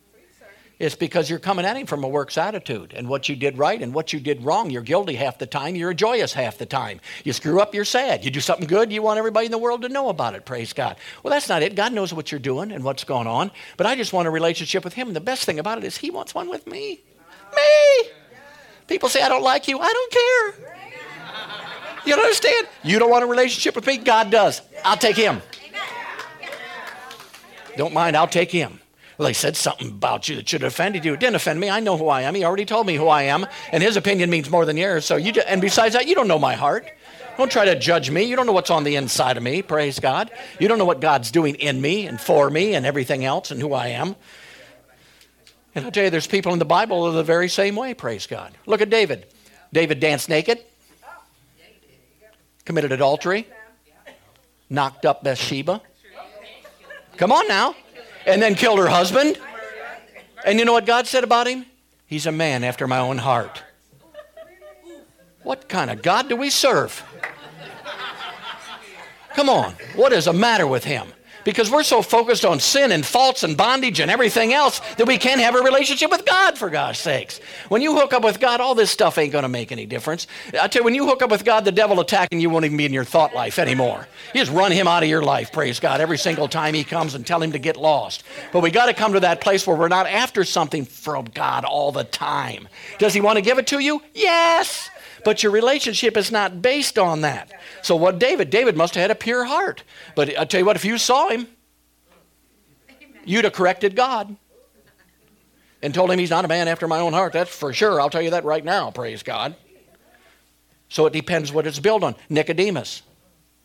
It's 0.80 0.94
because 0.94 1.28
you're 1.28 1.38
coming 1.38 1.66
at 1.66 1.76
him 1.76 1.86
from 1.86 2.02
a 2.04 2.08
works 2.08 2.38
attitude. 2.38 2.94
And 2.96 3.06
what 3.06 3.28
you 3.28 3.36
did 3.36 3.58
right 3.58 3.80
and 3.80 3.92
what 3.92 4.14
you 4.14 4.18
did 4.18 4.42
wrong, 4.42 4.70
you're 4.70 4.80
guilty 4.80 5.14
half 5.14 5.36
the 5.36 5.46
time, 5.46 5.76
you're 5.76 5.92
joyous 5.92 6.32
half 6.32 6.56
the 6.56 6.64
time. 6.64 7.00
You 7.22 7.34
screw 7.34 7.60
up, 7.60 7.74
you're 7.74 7.84
sad. 7.84 8.24
You 8.24 8.30
do 8.30 8.40
something 8.40 8.66
good, 8.66 8.90
you 8.90 9.02
want 9.02 9.18
everybody 9.18 9.44
in 9.44 9.52
the 9.52 9.58
world 9.58 9.82
to 9.82 9.90
know 9.90 10.08
about 10.08 10.34
it, 10.34 10.46
praise 10.46 10.72
God. 10.72 10.96
Well, 11.22 11.30
that's 11.30 11.50
not 11.50 11.62
it. 11.62 11.74
God 11.74 11.92
knows 11.92 12.14
what 12.14 12.32
you're 12.32 12.38
doing 12.38 12.72
and 12.72 12.82
what's 12.82 13.04
going 13.04 13.26
on. 13.26 13.50
But 13.76 13.86
I 13.86 13.94
just 13.94 14.14
want 14.14 14.26
a 14.26 14.30
relationship 14.30 14.82
with 14.82 14.94
him. 14.94 15.08
And 15.08 15.16
the 15.16 15.20
best 15.20 15.44
thing 15.44 15.58
about 15.58 15.76
it 15.76 15.84
is 15.84 15.98
he 15.98 16.10
wants 16.10 16.34
one 16.34 16.48
with 16.48 16.66
me. 16.66 17.00
Me! 17.54 18.10
People 18.86 19.10
say, 19.10 19.20
I 19.20 19.28
don't 19.28 19.42
like 19.42 19.68
you. 19.68 19.78
I 19.78 19.92
don't 19.92 20.12
care. 20.12 20.74
You 22.06 22.16
don't 22.16 22.24
understand? 22.24 22.68
You 22.82 22.98
don't 22.98 23.10
want 23.10 23.22
a 23.22 23.26
relationship 23.26 23.76
with 23.76 23.86
me? 23.86 23.98
God 23.98 24.30
does. 24.30 24.62
I'll 24.82 24.96
take 24.96 25.16
him. 25.16 25.42
Don't 27.76 27.92
mind, 27.92 28.16
I'll 28.16 28.26
take 28.26 28.50
him. 28.50 28.80
Well, 29.20 29.26
they 29.26 29.34
said 29.34 29.54
something 29.54 29.88
about 29.88 30.30
you 30.30 30.36
that 30.36 30.48
should 30.48 30.62
have 30.62 30.72
offended 30.72 31.04
you. 31.04 31.12
It 31.12 31.20
didn't 31.20 31.36
offend 31.36 31.60
me. 31.60 31.68
I 31.68 31.80
know 31.80 31.98
who 31.98 32.08
I 32.08 32.22
am. 32.22 32.34
He 32.34 32.42
already 32.42 32.64
told 32.64 32.86
me 32.86 32.94
who 32.94 33.08
I 33.08 33.24
am, 33.24 33.46
and 33.70 33.82
his 33.82 33.98
opinion 33.98 34.30
means 34.30 34.48
more 34.48 34.64
than 34.64 34.78
yours. 34.78 35.04
So 35.04 35.16
you, 35.16 35.30
just, 35.30 35.46
and 35.46 35.60
besides 35.60 35.92
that, 35.92 36.06
you 36.06 36.14
don't 36.14 36.26
know 36.26 36.38
my 36.38 36.54
heart. 36.54 36.90
Don't 37.36 37.52
try 37.52 37.66
to 37.66 37.78
judge 37.78 38.10
me. 38.10 38.22
You 38.22 38.34
don't 38.34 38.46
know 38.46 38.54
what's 38.54 38.70
on 38.70 38.82
the 38.82 38.96
inside 38.96 39.36
of 39.36 39.42
me. 39.42 39.60
Praise 39.60 40.00
God. 40.00 40.30
You 40.58 40.68
don't 40.68 40.78
know 40.78 40.86
what 40.86 41.02
God's 41.02 41.30
doing 41.30 41.56
in 41.56 41.82
me 41.82 42.06
and 42.06 42.18
for 42.18 42.48
me 42.48 42.74
and 42.74 42.86
everything 42.86 43.22
else 43.22 43.50
and 43.50 43.60
who 43.60 43.74
I 43.74 43.88
am. 43.88 44.16
And 45.74 45.84
I'll 45.84 45.90
tell 45.90 46.04
you, 46.04 46.10
there's 46.10 46.26
people 46.26 46.54
in 46.54 46.58
the 46.58 46.64
Bible 46.64 47.04
are 47.04 47.12
the 47.12 47.22
very 47.22 47.50
same 47.50 47.76
way. 47.76 47.92
Praise 47.92 48.26
God. 48.26 48.54
Look 48.64 48.80
at 48.80 48.88
David. 48.88 49.26
David 49.70 50.00
danced 50.00 50.30
naked, 50.30 50.64
committed 52.64 52.90
adultery, 52.90 53.46
knocked 54.70 55.04
up 55.04 55.22
Bathsheba. 55.22 55.82
Come 57.18 57.32
on 57.32 57.46
now 57.48 57.74
and 58.26 58.40
then 58.40 58.54
killed 58.54 58.78
her 58.78 58.88
husband. 58.88 59.38
And 60.44 60.58
you 60.58 60.64
know 60.64 60.72
what 60.72 60.86
God 60.86 61.06
said 61.06 61.24
about 61.24 61.46
him? 61.46 61.66
He's 62.06 62.26
a 62.26 62.32
man 62.32 62.64
after 62.64 62.86
my 62.86 62.98
own 62.98 63.18
heart. 63.18 63.62
What 65.42 65.68
kind 65.68 65.90
of 65.90 66.02
God 66.02 66.28
do 66.28 66.36
we 66.36 66.50
serve? 66.50 67.04
Come 69.34 69.48
on, 69.48 69.74
what 69.94 70.12
is 70.12 70.24
the 70.24 70.32
matter 70.32 70.66
with 70.66 70.84
him? 70.84 71.06
Because 71.44 71.70
we're 71.70 71.82
so 71.82 72.02
focused 72.02 72.44
on 72.44 72.60
sin 72.60 72.92
and 72.92 73.04
faults 73.04 73.42
and 73.42 73.56
bondage 73.56 74.00
and 74.00 74.10
everything 74.10 74.52
else 74.52 74.80
that 74.96 75.06
we 75.06 75.18
can't 75.18 75.40
have 75.40 75.54
a 75.54 75.60
relationship 75.60 76.10
with 76.10 76.24
God, 76.24 76.58
for 76.58 76.70
God's 76.70 76.98
sakes. 76.98 77.40
When 77.68 77.82
you 77.82 77.98
hook 77.98 78.12
up 78.12 78.24
with 78.24 78.40
God, 78.40 78.60
all 78.60 78.74
this 78.74 78.90
stuff 78.90 79.18
ain't 79.18 79.32
going 79.32 79.42
to 79.42 79.48
make 79.48 79.72
any 79.72 79.86
difference. 79.86 80.26
I 80.60 80.68
tell 80.68 80.80
you, 80.80 80.84
when 80.84 80.94
you 80.94 81.06
hook 81.06 81.22
up 81.22 81.30
with 81.30 81.44
God, 81.44 81.64
the 81.64 81.72
devil 81.72 82.00
attacking 82.00 82.40
you 82.40 82.50
won't 82.50 82.64
even 82.64 82.76
be 82.76 82.86
in 82.86 82.92
your 82.92 83.04
thought 83.04 83.34
life 83.34 83.58
anymore. 83.58 84.06
You 84.34 84.40
just 84.40 84.52
run 84.52 84.72
him 84.72 84.88
out 84.88 85.02
of 85.02 85.08
your 85.08 85.22
life, 85.22 85.52
praise 85.52 85.80
God, 85.80 86.00
every 86.00 86.18
single 86.18 86.48
time 86.48 86.74
he 86.74 86.84
comes 86.84 87.14
and 87.14 87.26
tell 87.26 87.42
him 87.42 87.52
to 87.52 87.58
get 87.58 87.76
lost. 87.76 88.24
But 88.52 88.60
we 88.60 88.70
got 88.70 88.86
to 88.86 88.94
come 88.94 89.12
to 89.14 89.20
that 89.20 89.40
place 89.40 89.66
where 89.66 89.76
we're 89.76 89.88
not 89.88 90.06
after 90.06 90.44
something 90.44 90.84
from 90.84 91.26
God 91.26 91.64
all 91.64 91.92
the 91.92 92.04
time. 92.04 92.68
Does 92.98 93.14
he 93.14 93.20
want 93.20 93.36
to 93.36 93.42
give 93.42 93.58
it 93.58 93.66
to 93.68 93.78
you? 93.78 94.02
Yes. 94.14 94.90
But 95.24 95.42
your 95.42 95.52
relationship 95.52 96.16
is 96.16 96.30
not 96.30 96.62
based 96.62 96.98
on 96.98 97.22
that. 97.22 97.50
So 97.82 97.96
what 97.96 98.18
David? 98.18 98.50
David 98.50 98.76
must 98.76 98.94
have 98.94 99.02
had 99.02 99.10
a 99.10 99.14
pure 99.14 99.44
heart. 99.44 99.82
But 100.14 100.38
I 100.38 100.44
tell 100.44 100.60
you 100.60 100.66
what, 100.66 100.76
if 100.76 100.84
you 100.84 100.98
saw 100.98 101.28
him, 101.28 101.46
you'd 103.24 103.44
have 103.44 103.52
corrected 103.52 103.96
God 103.96 104.36
and 105.82 105.94
told 105.94 106.10
him 106.10 106.18
he's 106.18 106.30
not 106.30 106.44
a 106.44 106.48
man 106.48 106.68
after 106.68 106.86
my 106.88 107.00
own 107.00 107.12
heart. 107.12 107.32
That's 107.32 107.54
for 107.54 107.72
sure. 107.72 108.00
I'll 108.00 108.10
tell 108.10 108.22
you 108.22 108.30
that 108.30 108.44
right 108.44 108.64
now. 108.64 108.90
Praise 108.90 109.22
God. 109.22 109.56
So 110.88 111.06
it 111.06 111.12
depends 111.12 111.52
what 111.52 111.66
it's 111.66 111.78
built 111.78 112.02
on. 112.02 112.16
Nicodemus, 112.28 113.02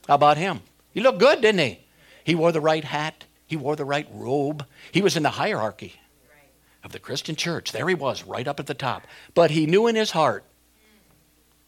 how 0.07 0.15
about 0.15 0.37
him? 0.37 0.61
He 0.93 1.01
looked 1.01 1.19
good, 1.19 1.41
didn't 1.41 1.59
he? 1.59 1.79
He 2.23 2.35
wore 2.35 2.51
the 2.51 2.61
right 2.61 2.83
hat. 2.83 3.25
He 3.47 3.55
wore 3.55 3.75
the 3.75 3.85
right 3.85 4.07
robe. 4.11 4.65
He 4.91 5.01
was 5.01 5.17
in 5.17 5.23
the 5.23 5.31
hierarchy 5.31 5.93
of 6.83 6.91
the 6.91 6.99
Christian 6.99 7.35
church. 7.35 7.71
There 7.71 7.87
he 7.87 7.95
was, 7.95 8.23
right 8.23 8.47
up 8.47 8.59
at 8.59 8.67
the 8.67 8.73
top. 8.73 9.03
But 9.33 9.51
he 9.51 9.65
knew 9.65 9.87
in 9.87 9.95
his 9.95 10.11
heart 10.11 10.45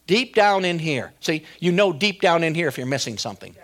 Deep 0.08 0.34
down 0.34 0.64
in 0.64 0.78
here. 0.78 1.12
See, 1.20 1.44
you 1.60 1.70
know 1.70 1.92
deep 1.92 2.22
down 2.22 2.42
in 2.42 2.54
here 2.54 2.66
if 2.66 2.78
you're 2.78 2.86
missing 2.86 3.18
something. 3.18 3.54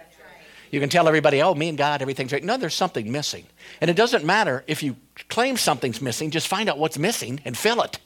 You 0.70 0.78
can 0.78 0.90
tell 0.90 1.08
everybody, 1.08 1.40
oh, 1.40 1.54
me 1.54 1.70
and 1.70 1.78
God, 1.78 2.02
everything's 2.02 2.32
right. 2.32 2.44
No, 2.44 2.58
there's 2.58 2.74
something 2.74 3.10
missing. 3.10 3.46
And 3.80 3.90
it 3.90 3.94
doesn't 3.94 4.24
matter 4.24 4.62
if 4.66 4.82
you 4.82 4.96
claim 5.30 5.56
something's 5.56 6.02
missing, 6.02 6.30
just 6.30 6.46
find 6.46 6.68
out 6.68 6.78
what's 6.78 6.98
missing 6.98 7.40
and 7.46 7.56
fill 7.56 7.80
it. 7.80 7.98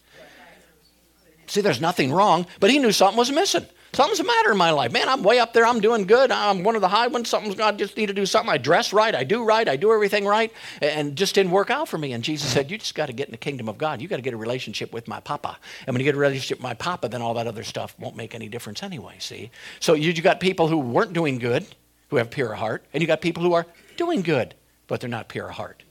See, 1.49 1.63
there's 1.63 1.81
nothing 1.81 2.13
wrong, 2.13 2.47
but 2.61 2.71
he 2.71 2.79
knew 2.79 2.93
something 2.93 3.19
was 3.19 3.33
missing. 3.33 3.67
Something's 3.99 4.19
the 4.19 4.25
matter 4.25 4.53
in 4.53 4.57
my 4.57 4.71
life. 4.71 4.93
Man, 4.93 5.09
I'm 5.09 5.25
way 5.25 5.41
up 5.41 5.53
there. 5.53 5.67
I'm 5.67 5.81
doing 5.81 6.07
good. 6.07 6.31
I'm 6.31 6.63
one 6.63 6.77
of 6.77 6.81
the 6.81 6.87
high 6.87 7.09
ones. 7.09 7.29
Something's 7.29 7.57
God 7.57 7.79
just 7.79 7.97
need 7.97 8.07
to 8.07 8.13
do 8.13 8.27
something. 8.27 8.49
I 8.49 8.57
dress 8.57 8.93
right. 8.93 9.13
I 9.13 9.25
do 9.25 9.43
right. 9.43 9.69
I 9.69 9.75
do 9.75 9.93
everything 9.93 10.25
right. 10.25 10.53
And 10.81 11.17
just 11.17 11.35
didn't 11.35 11.51
work 11.51 11.69
out 11.69 11.89
for 11.89 11.99
me. 11.99 12.13
And 12.13 12.23
Jesus 12.23 12.49
said, 12.49 12.71
You 12.71 12.79
just 12.79 12.95
got 12.95 13.07
to 13.07 13.13
get 13.13 13.27
in 13.27 13.33
the 13.33 13.39
kingdom 13.39 13.69
of 13.69 13.77
God. 13.77 14.01
You 14.01 14.07
got 14.07 14.15
to 14.15 14.23
get 14.23 14.35
a 14.35 14.37
relationship 14.37 14.93
with 14.93 15.09
my 15.09 15.19
papa. 15.19 15.59
And 15.85 15.95
when 15.95 16.01
you 16.01 16.05
get 16.05 16.15
a 16.15 16.19
relationship 16.19 16.59
with 16.59 16.63
my 16.63 16.75
papa, 16.75 17.09
then 17.09 17.23
all 17.23 17.35
that 17.35 17.49
other 17.49 17.65
stuff 17.65 17.97
won't 17.99 18.15
make 18.15 18.37
any 18.37 18.49
difference 18.49 18.85
anyway, 18.85 19.17
see? 19.19 19.51
So 19.81 19.95
you, 19.95 20.13
you 20.13 20.23
got 20.23 20.39
people 20.39 20.69
who 20.69 20.79
weren't 20.79 21.13
doing 21.13 21.41
good, 21.41 21.67
who 22.11 22.19
have 22.19 22.31
pure 22.31 22.55
heart, 22.55 22.85
and 22.95 23.01
you 23.01 23.09
got 23.09 23.21
people 23.21 23.43
who 23.43 23.55
are 23.55 23.67
doing 23.97 24.23
good, 24.23 24.55
but 24.87 25.01
they're 25.01 25.11
not 25.11 25.29
pure 25.29 25.49
heart. 25.49 25.83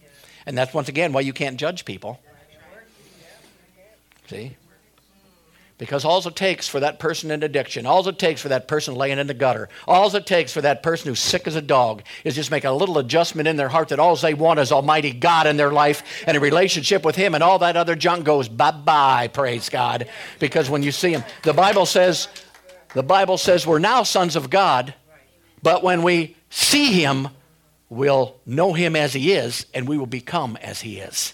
And 0.46 0.58
that's 0.58 0.74
once 0.74 0.88
again 0.88 1.12
why 1.12 1.20
you 1.20 1.34
can't 1.34 1.58
judge 1.58 1.84
people. 1.84 2.22
See? 4.30 4.56
Because 5.78 6.06
all 6.06 6.26
it 6.28 6.36
takes 6.36 6.68
for 6.68 6.80
that 6.80 6.98
person 6.98 7.30
in 7.30 7.44
addiction, 7.44 7.86
all 7.86 8.08
it 8.08 8.18
takes 8.18 8.42
for 8.42 8.50
that 8.50 8.68
person 8.68 8.96
laying 8.96 9.20
in 9.20 9.28
the 9.28 9.36
gutter, 9.36 9.70
all 9.88 10.14
it 10.16 10.26
takes 10.26 10.52
for 10.52 10.62
that 10.62 10.82
person 10.82 11.10
who's 11.10 11.20
sick 11.20 11.46
as 11.46 11.56
a 11.56 11.62
dog 11.62 12.02
is 12.24 12.34
just 12.34 12.50
make 12.50 12.64
a 12.64 12.72
little 12.72 12.98
adjustment 12.98 13.48
in 13.48 13.58
their 13.58 13.70
heart 13.70 13.90
that 13.90 14.00
all 14.00 14.16
they 14.16 14.34
want 14.34 14.60
is 14.60 14.72
Almighty 14.72 15.12
God 15.12 15.46
in 15.46 15.56
their 15.56 15.72
life 15.72 16.24
and 16.26 16.36
a 16.36 16.40
relationship 16.40 17.06
with 17.06 17.16
Him, 17.16 17.36
and 17.36 17.44
all 17.44 17.60
that 17.60 17.78
other 17.78 17.96
junk 17.96 18.26
goes 18.26 18.50
bye 18.50 18.72
bye, 18.72 19.28
praise 19.28 19.70
God. 19.70 20.08
Because 20.40 20.68
when 20.68 20.82
you 20.82 20.92
see 20.92 21.12
Him, 21.12 21.24
the 21.44 21.54
Bible 21.54 21.86
says, 21.86 22.28
the 22.96 23.04
Bible 23.04 23.38
says 23.38 23.68
we're 23.68 23.78
now 23.78 24.02
sons 24.02 24.36
of 24.36 24.50
God, 24.50 24.96
but 25.62 25.84
when 25.84 26.02
we 26.02 26.36
see 26.50 26.92
Him, 26.94 27.28
we'll 27.88 28.36
know 28.48 28.74
Him 28.74 28.96
as 28.96 29.14
He 29.14 29.34
is, 29.34 29.68
and 29.76 29.88
we 29.88 30.00
will 30.00 30.08
become 30.08 30.58
as 30.58 30.82
He 30.82 30.98
is. 30.98 31.34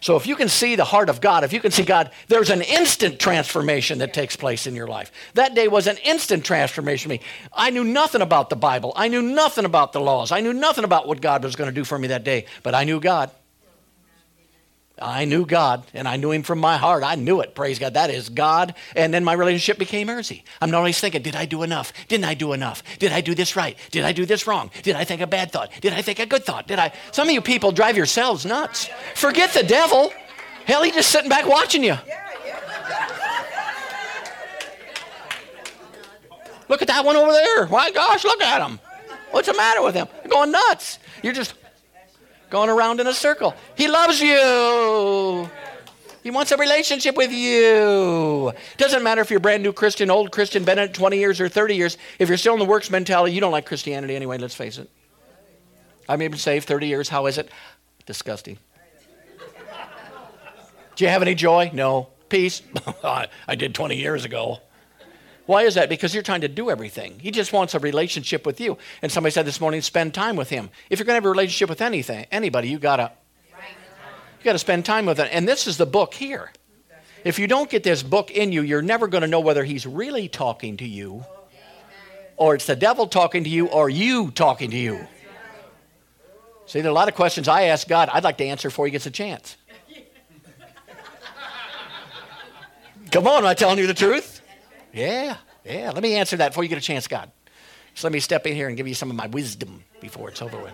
So 0.00 0.16
if 0.16 0.26
you 0.26 0.34
can 0.34 0.48
see 0.48 0.76
the 0.76 0.84
heart 0.84 1.08
of 1.10 1.20
God, 1.20 1.44
if 1.44 1.52
you 1.52 1.60
can 1.60 1.70
see 1.70 1.84
God, 1.84 2.10
there's 2.28 2.50
an 2.50 2.62
instant 2.62 3.20
transformation 3.20 3.98
that 3.98 4.14
takes 4.14 4.34
place 4.34 4.66
in 4.66 4.74
your 4.74 4.86
life. 4.86 5.12
That 5.34 5.54
day 5.54 5.68
was 5.68 5.86
an 5.86 5.98
instant 5.98 6.44
transformation 6.44 7.08
for 7.08 7.08
me. 7.08 7.20
I 7.52 7.70
knew 7.70 7.84
nothing 7.84 8.22
about 8.22 8.50
the 8.50 8.56
Bible. 8.56 8.92
I 8.96 9.08
knew 9.08 9.22
nothing 9.22 9.64
about 9.64 9.92
the 9.92 10.00
laws. 10.00 10.32
I 10.32 10.40
knew 10.40 10.52
nothing 10.52 10.84
about 10.84 11.06
what 11.06 11.20
God 11.20 11.44
was 11.44 11.56
going 11.56 11.68
to 11.68 11.74
do 11.74 11.84
for 11.84 11.98
me 11.98 12.08
that 12.08 12.24
day, 12.24 12.46
but 12.62 12.74
I 12.74 12.84
knew 12.84 13.00
God. 13.00 13.30
I 15.00 15.24
knew 15.24 15.46
God 15.46 15.84
and 15.94 16.06
I 16.06 16.16
knew 16.16 16.30
Him 16.30 16.42
from 16.42 16.58
my 16.58 16.76
heart. 16.76 17.02
I 17.02 17.14
knew 17.14 17.40
it. 17.40 17.54
Praise 17.54 17.78
God. 17.78 17.94
That 17.94 18.10
is 18.10 18.28
God. 18.28 18.74
And 18.94 19.12
then 19.12 19.24
my 19.24 19.32
relationship 19.32 19.78
became 19.78 20.08
mercy. 20.08 20.44
I'm 20.60 20.70
not 20.70 20.78
always 20.78 21.00
thinking, 21.00 21.22
did 21.22 21.36
I 21.36 21.46
do 21.46 21.62
enough? 21.62 21.92
Didn't 22.08 22.26
I 22.26 22.34
do 22.34 22.52
enough? 22.52 22.82
Did 22.98 23.12
I 23.12 23.20
do 23.20 23.34
this 23.34 23.56
right? 23.56 23.76
Did 23.90 24.04
I 24.04 24.12
do 24.12 24.26
this 24.26 24.46
wrong? 24.46 24.70
Did 24.82 24.96
I 24.96 25.04
think 25.04 25.20
a 25.20 25.26
bad 25.26 25.52
thought? 25.52 25.70
Did 25.80 25.92
I 25.92 26.02
think 26.02 26.18
a 26.18 26.26
good 26.26 26.44
thought? 26.44 26.66
Did 26.66 26.78
I? 26.78 26.92
Some 27.12 27.28
of 27.28 27.34
you 27.34 27.40
people 27.40 27.72
drive 27.72 27.96
yourselves 27.96 28.44
nuts. 28.44 28.88
Forget 29.14 29.52
the 29.52 29.62
devil. 29.62 30.12
Hell, 30.66 30.82
he's 30.82 30.94
just 30.94 31.10
sitting 31.10 31.28
back 31.28 31.46
watching 31.46 31.82
you. 31.82 31.96
Look 36.68 36.82
at 36.82 36.88
that 36.88 37.04
one 37.04 37.16
over 37.16 37.32
there. 37.32 37.66
My 37.66 37.90
gosh, 37.90 38.22
look 38.22 38.40
at 38.40 38.64
him. 38.64 38.78
What's 39.32 39.48
the 39.48 39.54
matter 39.54 39.82
with 39.82 39.94
him? 39.94 40.06
Going 40.28 40.52
nuts. 40.52 41.00
You're 41.22 41.32
just 41.32 41.59
going 42.50 42.68
around 42.68 43.00
in 43.00 43.06
a 43.06 43.14
circle. 43.14 43.54
He 43.76 43.88
loves 43.88 44.20
you. 44.20 45.48
He 46.22 46.30
wants 46.30 46.52
a 46.52 46.56
relationship 46.56 47.16
with 47.16 47.32
you. 47.32 48.52
Doesn't 48.76 49.02
matter 49.02 49.22
if 49.22 49.30
you're 49.30 49.40
brand 49.40 49.62
new 49.62 49.72
Christian, 49.72 50.10
old 50.10 50.30
Christian, 50.32 50.64
been 50.64 50.78
it 50.78 50.92
20 50.92 51.16
years 51.16 51.40
or 51.40 51.48
30 51.48 51.76
years. 51.76 51.96
If 52.18 52.28
you're 52.28 52.36
still 52.36 52.52
in 52.52 52.58
the 52.58 52.66
works 52.66 52.90
mentality, 52.90 53.32
you 53.32 53.40
don't 53.40 53.52
like 53.52 53.64
Christianity 53.64 54.14
anyway, 54.14 54.36
let's 54.36 54.54
face 54.54 54.76
it. 54.76 54.90
I'm 56.08 56.20
even 56.22 56.38
saved 56.38 56.66
30 56.66 56.88
years. 56.88 57.08
How 57.08 57.26
is 57.26 57.38
it? 57.38 57.48
Disgusting. 58.04 58.58
Do 60.96 61.04
you 61.04 61.10
have 61.10 61.22
any 61.22 61.34
joy? 61.34 61.70
No. 61.72 62.08
Peace? 62.28 62.62
I 63.04 63.54
did 63.56 63.74
20 63.74 63.96
years 63.96 64.24
ago. 64.24 64.58
Why 65.50 65.64
is 65.64 65.74
that? 65.74 65.88
Because 65.88 66.14
you're 66.14 66.22
trying 66.22 66.42
to 66.42 66.48
do 66.48 66.70
everything. 66.70 67.18
He 67.18 67.32
just 67.32 67.52
wants 67.52 67.74
a 67.74 67.80
relationship 67.80 68.46
with 68.46 68.60
you. 68.60 68.78
And 69.02 69.10
somebody 69.10 69.32
said 69.32 69.46
this 69.46 69.60
morning, 69.60 69.80
spend 69.80 70.14
time 70.14 70.36
with 70.36 70.48
him. 70.48 70.70
If 70.90 71.00
you're 71.00 71.04
going 71.04 71.14
to 71.14 71.22
have 71.22 71.26
a 71.26 71.28
relationship 71.28 71.68
with 71.68 71.80
anything, 71.80 72.24
anybody, 72.30 72.68
you 72.68 72.78
gotta 72.78 73.10
you 73.48 74.44
gotta 74.44 74.60
spend 74.60 74.84
time 74.84 75.06
with 75.06 75.18
it. 75.18 75.28
And 75.32 75.48
this 75.48 75.66
is 75.66 75.76
the 75.76 75.86
book 75.86 76.14
here. 76.14 76.52
If 77.24 77.40
you 77.40 77.48
don't 77.48 77.68
get 77.68 77.82
this 77.82 78.00
book 78.00 78.30
in 78.30 78.52
you, 78.52 78.62
you're 78.62 78.80
never 78.80 79.08
going 79.08 79.22
to 79.22 79.26
know 79.26 79.40
whether 79.40 79.64
he's 79.64 79.86
really 79.86 80.28
talking 80.28 80.76
to 80.76 80.86
you, 80.86 81.24
or 82.36 82.54
it's 82.54 82.66
the 82.66 82.76
devil 82.76 83.08
talking 83.08 83.42
to 83.42 83.50
you, 83.50 83.66
or 83.66 83.90
you 83.90 84.30
talking 84.30 84.70
to 84.70 84.78
you. 84.78 85.04
See, 86.66 86.80
there 86.80 86.90
are 86.90 86.92
a 86.92 86.94
lot 86.94 87.08
of 87.08 87.16
questions 87.16 87.48
I 87.48 87.62
ask 87.62 87.88
God. 87.88 88.08
I'd 88.12 88.22
like 88.22 88.38
to 88.38 88.44
answer 88.44 88.68
before 88.68 88.86
he 88.86 88.92
gets 88.92 89.06
a 89.06 89.10
chance. 89.10 89.56
Come 93.10 93.26
on, 93.26 93.38
am 93.38 93.46
I 93.46 93.54
telling 93.54 93.78
you 93.80 93.88
the 93.88 93.94
truth? 93.94 94.39
Yeah, 94.92 95.36
yeah. 95.64 95.90
Let 95.90 96.02
me 96.02 96.14
answer 96.14 96.36
that 96.38 96.50
before 96.50 96.64
you 96.64 96.68
get 96.68 96.78
a 96.78 96.82
chance, 96.82 97.06
God. 97.06 97.30
So 97.94 98.06
let 98.06 98.12
me 98.12 98.20
step 98.20 98.46
in 98.46 98.54
here 98.54 98.68
and 98.68 98.76
give 98.76 98.88
you 98.88 98.94
some 98.94 99.10
of 99.10 99.16
my 99.16 99.26
wisdom 99.26 99.84
before 100.00 100.30
it's 100.30 100.42
over 100.42 100.58
with. 100.58 100.72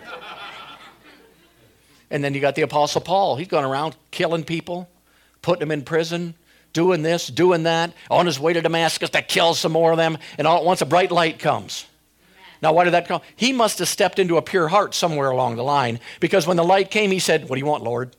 And 2.09 2.23
then 2.23 2.33
you 2.33 2.39
got 2.39 2.55
the 2.55 2.61
Apostle 2.61 3.01
Paul. 3.01 3.35
He's 3.35 3.47
going 3.47 3.65
around 3.65 3.95
killing 4.11 4.43
people, 4.43 4.89
putting 5.41 5.59
them 5.59 5.71
in 5.71 5.83
prison, 5.83 6.35
doing 6.73 7.01
this, 7.01 7.27
doing 7.27 7.63
that, 7.63 7.93
on 8.09 8.25
his 8.25 8.39
way 8.39 8.53
to 8.53 8.61
Damascus 8.61 9.09
to 9.09 9.21
kill 9.21 9.53
some 9.53 9.71
more 9.71 9.91
of 9.91 9.97
them. 9.97 10.17
And 10.37 10.47
all 10.47 10.59
at 10.59 10.63
once 10.63 10.81
a 10.81 10.85
bright 10.85 11.11
light 11.11 11.39
comes. 11.39 11.85
Now, 12.61 12.73
why 12.73 12.85
did 12.85 12.93
that 12.93 13.07
come? 13.07 13.21
He 13.35 13.53
must 13.53 13.79
have 13.79 13.87
stepped 13.87 14.19
into 14.19 14.37
a 14.37 14.41
pure 14.41 14.67
heart 14.67 14.95
somewhere 14.95 15.29
along 15.29 15.57
the 15.57 15.63
line 15.63 15.99
because 16.19 16.47
when 16.47 16.57
the 16.57 16.63
light 16.63 16.89
came, 16.89 17.11
he 17.11 17.19
said, 17.19 17.49
What 17.49 17.55
do 17.55 17.59
you 17.59 17.65
want, 17.65 17.83
Lord? 17.83 18.15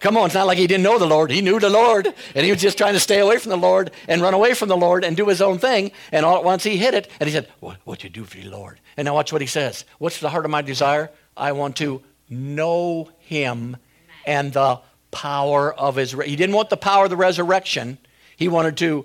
Come 0.00 0.16
on, 0.16 0.26
it's 0.26 0.34
not 0.34 0.46
like 0.46 0.58
he 0.58 0.68
didn't 0.68 0.84
know 0.84 0.98
the 0.98 1.06
Lord. 1.06 1.30
He 1.30 1.40
knew 1.40 1.58
the 1.58 1.70
Lord, 1.70 2.06
and 2.34 2.44
he 2.44 2.52
was 2.52 2.60
just 2.60 2.78
trying 2.78 2.92
to 2.92 3.00
stay 3.00 3.18
away 3.18 3.38
from 3.38 3.50
the 3.50 3.56
Lord 3.56 3.90
and 4.06 4.22
run 4.22 4.32
away 4.32 4.54
from 4.54 4.68
the 4.68 4.76
Lord 4.76 5.02
and 5.02 5.16
do 5.16 5.26
his 5.26 5.42
own 5.42 5.58
thing. 5.58 5.90
And 6.12 6.24
all 6.24 6.36
at 6.36 6.44
once 6.44 6.62
he 6.62 6.76
hit 6.76 6.94
it, 6.94 7.10
and 7.18 7.28
he 7.28 7.34
said, 7.34 7.48
What 7.58 7.78
what 7.84 8.04
you 8.04 8.10
do 8.10 8.24
for 8.24 8.36
the 8.36 8.48
Lord? 8.48 8.78
And 8.96 9.06
now 9.06 9.14
watch 9.14 9.32
what 9.32 9.40
he 9.40 9.48
says. 9.48 9.84
What's 9.98 10.20
the 10.20 10.30
heart 10.30 10.44
of 10.44 10.52
my 10.52 10.62
desire? 10.62 11.10
I 11.36 11.52
want 11.52 11.76
to 11.76 12.02
know 12.28 13.10
him 13.18 13.76
and 14.24 14.52
the 14.52 14.80
power 15.10 15.74
of 15.74 15.96
his. 15.96 16.14
Re- 16.14 16.28
he 16.28 16.36
didn't 16.36 16.54
want 16.54 16.70
the 16.70 16.76
power 16.76 17.04
of 17.04 17.10
the 17.10 17.16
resurrection. 17.16 17.98
He 18.36 18.46
wanted 18.46 18.76
to, 18.78 19.04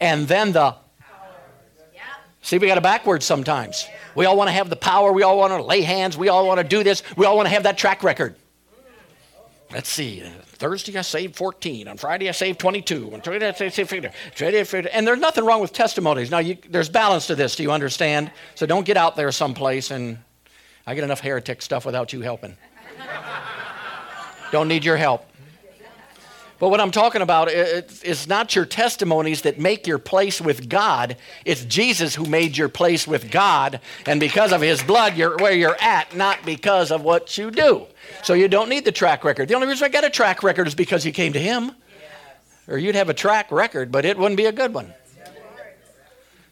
and 0.00 0.26
then 0.26 0.52
the. 0.52 0.76
See, 2.42 2.58
we 2.58 2.66
got 2.66 2.76
it 2.76 2.82
backwards 2.82 3.24
sometimes. 3.24 3.86
We 4.14 4.26
all 4.26 4.36
want 4.36 4.48
to 4.48 4.52
have 4.52 4.68
the 4.68 4.76
power. 4.76 5.10
We 5.12 5.22
all 5.22 5.38
want 5.38 5.52
to 5.52 5.62
lay 5.62 5.80
hands. 5.80 6.18
We 6.18 6.28
all 6.28 6.46
want 6.46 6.58
to 6.58 6.64
do 6.64 6.82
this. 6.82 7.02
We 7.16 7.24
all 7.24 7.36
want 7.36 7.46
to 7.46 7.54
have 7.54 7.62
that 7.62 7.78
track 7.78 8.02
record. 8.02 8.36
Let's 9.74 9.88
see. 9.88 10.22
Thursday 10.44 10.96
I 10.96 11.02
saved 11.02 11.34
14. 11.34 11.88
On 11.88 11.96
Friday 11.96 12.28
I 12.28 12.32
saved 12.32 12.60
22. 12.60 13.12
On 13.12 13.20
Friday 13.20 13.48
I 13.48 13.52
saved 13.52 13.74
50. 13.74 14.88
And 14.92 15.04
there's 15.04 15.18
nothing 15.18 15.44
wrong 15.44 15.60
with 15.60 15.72
testimonies. 15.72 16.30
Now, 16.30 16.38
you, 16.38 16.56
there's 16.70 16.88
balance 16.88 17.26
to 17.26 17.34
this. 17.34 17.56
Do 17.56 17.64
you 17.64 17.72
understand? 17.72 18.30
So 18.54 18.66
don't 18.66 18.86
get 18.86 18.96
out 18.96 19.16
there 19.16 19.32
someplace 19.32 19.90
and 19.90 20.18
I 20.86 20.94
get 20.94 21.02
enough 21.02 21.18
heretic 21.18 21.60
stuff 21.60 21.84
without 21.84 22.12
you 22.12 22.20
helping. 22.20 22.56
don't 24.52 24.68
need 24.68 24.84
your 24.84 24.96
help. 24.96 25.26
But 26.60 26.68
what 26.68 26.80
I'm 26.80 26.92
talking 26.92 27.20
about 27.20 27.50
is 27.50 28.28
not 28.28 28.54
your 28.54 28.64
testimonies 28.64 29.42
that 29.42 29.58
make 29.58 29.88
your 29.88 29.98
place 29.98 30.40
with 30.40 30.68
God. 30.68 31.16
It's 31.44 31.64
Jesus 31.64 32.14
who 32.14 32.26
made 32.26 32.56
your 32.56 32.68
place 32.68 33.08
with 33.08 33.32
God. 33.32 33.80
And 34.06 34.20
because 34.20 34.52
of 34.52 34.60
his 34.60 34.84
blood, 34.84 35.16
you're 35.16 35.36
where 35.38 35.52
you're 35.52 35.76
at, 35.80 36.14
not 36.14 36.44
because 36.46 36.92
of 36.92 37.02
what 37.02 37.36
you 37.36 37.50
do. 37.50 37.88
So 38.22 38.34
you 38.34 38.48
don't 38.48 38.68
need 38.68 38.84
the 38.84 38.92
track 38.92 39.24
record. 39.24 39.48
The 39.48 39.54
only 39.54 39.66
reason 39.66 39.84
I 39.84 39.88
got 39.88 40.04
a 40.04 40.10
track 40.10 40.42
record 40.42 40.66
is 40.66 40.74
because 40.74 41.04
you 41.04 41.12
came 41.12 41.32
to 41.32 41.40
him. 41.40 41.72
Or 42.66 42.78
you'd 42.78 42.94
have 42.94 43.10
a 43.10 43.14
track 43.14 43.52
record, 43.52 43.92
but 43.92 44.06
it 44.06 44.16
wouldn't 44.16 44.38
be 44.38 44.46
a 44.46 44.52
good 44.52 44.72
one. 44.72 44.94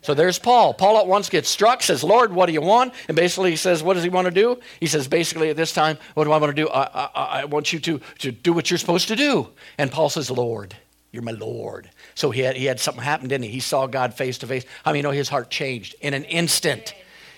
So 0.03 0.15
there's 0.15 0.39
Paul. 0.39 0.75
Paul 0.75 0.99
at 0.99 1.07
once 1.07 1.31
gets 1.31 1.49
struck, 1.49 1.81
says, 1.81 2.03
Lord, 2.03 2.33
what 2.33 2.47
do 2.47 2.53
you 2.53 2.61
want? 2.61 2.93
And 3.07 3.17
basically 3.17 3.51
he 3.51 3.57
says, 3.57 3.83
what 3.85 3.95
does 3.95 4.03
he 4.03 4.09
want 4.09 4.27
to 4.27 4.33
do? 4.33 4.59
He 4.81 4.89
says, 4.89 5.07
basically 5.07 5.49
at 5.49 5.57
this 5.57 5.73
time, 5.73 5.97
what 6.15 6.25
do 6.25 6.33
I 6.33 6.39
want 6.39 6.55
to 6.55 6.63
do? 6.63 6.69
I, 6.69 6.83
I, 6.83 7.11
I 7.15 7.45
want 7.45 7.73
you 7.73 7.79
to, 7.79 8.01
to 8.19 8.33
do 8.33 8.53
what 8.53 8.69
you're 8.69 8.79
supposed 8.79 9.09
to 9.09 9.17
do. 9.17 9.49
And 9.79 9.93
Paul 9.93 10.09
says, 10.09 10.29
Lord, 10.29 10.77
you're 11.13 11.23
my 11.23 11.33
Lord. 11.33 11.89
So 12.17 12.31
he 12.31 12.41
had, 12.41 12.57
he 12.57 12.65
had 12.65 12.81
something 12.81 13.03
happen, 13.03 13.29
didn't 13.29 13.45
he? 13.45 13.51
He 13.51 13.61
saw 13.61 13.87
God 13.87 14.13
face 14.13 14.39
to 14.39 14.47
face. 14.47 14.65
I 14.85 14.91
mean, 14.91 14.99
you 14.99 15.03
know 15.05 15.13
his 15.13 15.29
heart 15.29 15.51
changed 15.51 15.95
in 16.01 16.15
an 16.15 16.25
instant? 16.25 16.95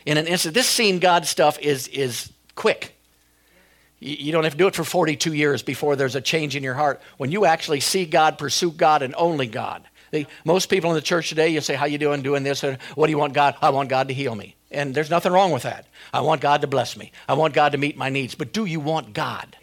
In 0.06 0.16
an 0.16 0.26
instant. 0.26 0.54
This 0.54 0.66
seeing 0.66 1.00
God 1.00 1.26
stuff 1.26 1.58
is, 1.58 1.86
is 1.88 2.32
quick. 2.54 2.93
You 4.04 4.32
don't 4.32 4.44
have 4.44 4.52
to 4.52 4.58
do 4.58 4.66
it 4.66 4.74
for 4.74 4.84
42 4.84 5.32
years 5.32 5.62
before 5.62 5.96
there's 5.96 6.14
a 6.14 6.20
change 6.20 6.56
in 6.56 6.62
your 6.62 6.74
heart. 6.74 7.00
When 7.16 7.32
you 7.32 7.46
actually 7.46 7.80
see 7.80 8.04
God, 8.04 8.36
pursue 8.36 8.70
God, 8.70 9.00
and 9.00 9.14
only 9.16 9.46
God. 9.46 9.82
They, 10.10 10.26
most 10.44 10.66
people 10.66 10.90
in 10.90 10.94
the 10.94 11.00
church 11.00 11.30
today, 11.30 11.48
you 11.48 11.62
say, 11.62 11.74
how 11.74 11.86
you 11.86 11.96
doing 11.96 12.20
doing 12.20 12.42
this? 12.42 12.62
And 12.64 12.76
what 12.96 13.06
do 13.06 13.12
you 13.12 13.18
want 13.18 13.32
God? 13.32 13.56
I 13.62 13.70
want 13.70 13.88
God 13.88 14.08
to 14.08 14.14
heal 14.14 14.34
me. 14.34 14.56
And 14.70 14.94
there's 14.94 15.08
nothing 15.08 15.32
wrong 15.32 15.52
with 15.52 15.62
that. 15.62 15.86
I 16.12 16.20
want 16.20 16.42
God 16.42 16.60
to 16.60 16.66
bless 16.66 16.98
me. 16.98 17.12
I 17.26 17.32
want 17.32 17.54
God 17.54 17.72
to 17.72 17.78
meet 17.78 17.96
my 17.96 18.10
needs. 18.10 18.34
But 18.34 18.52
do 18.52 18.66
you 18.66 18.78
want 18.78 19.14
God? 19.14 19.56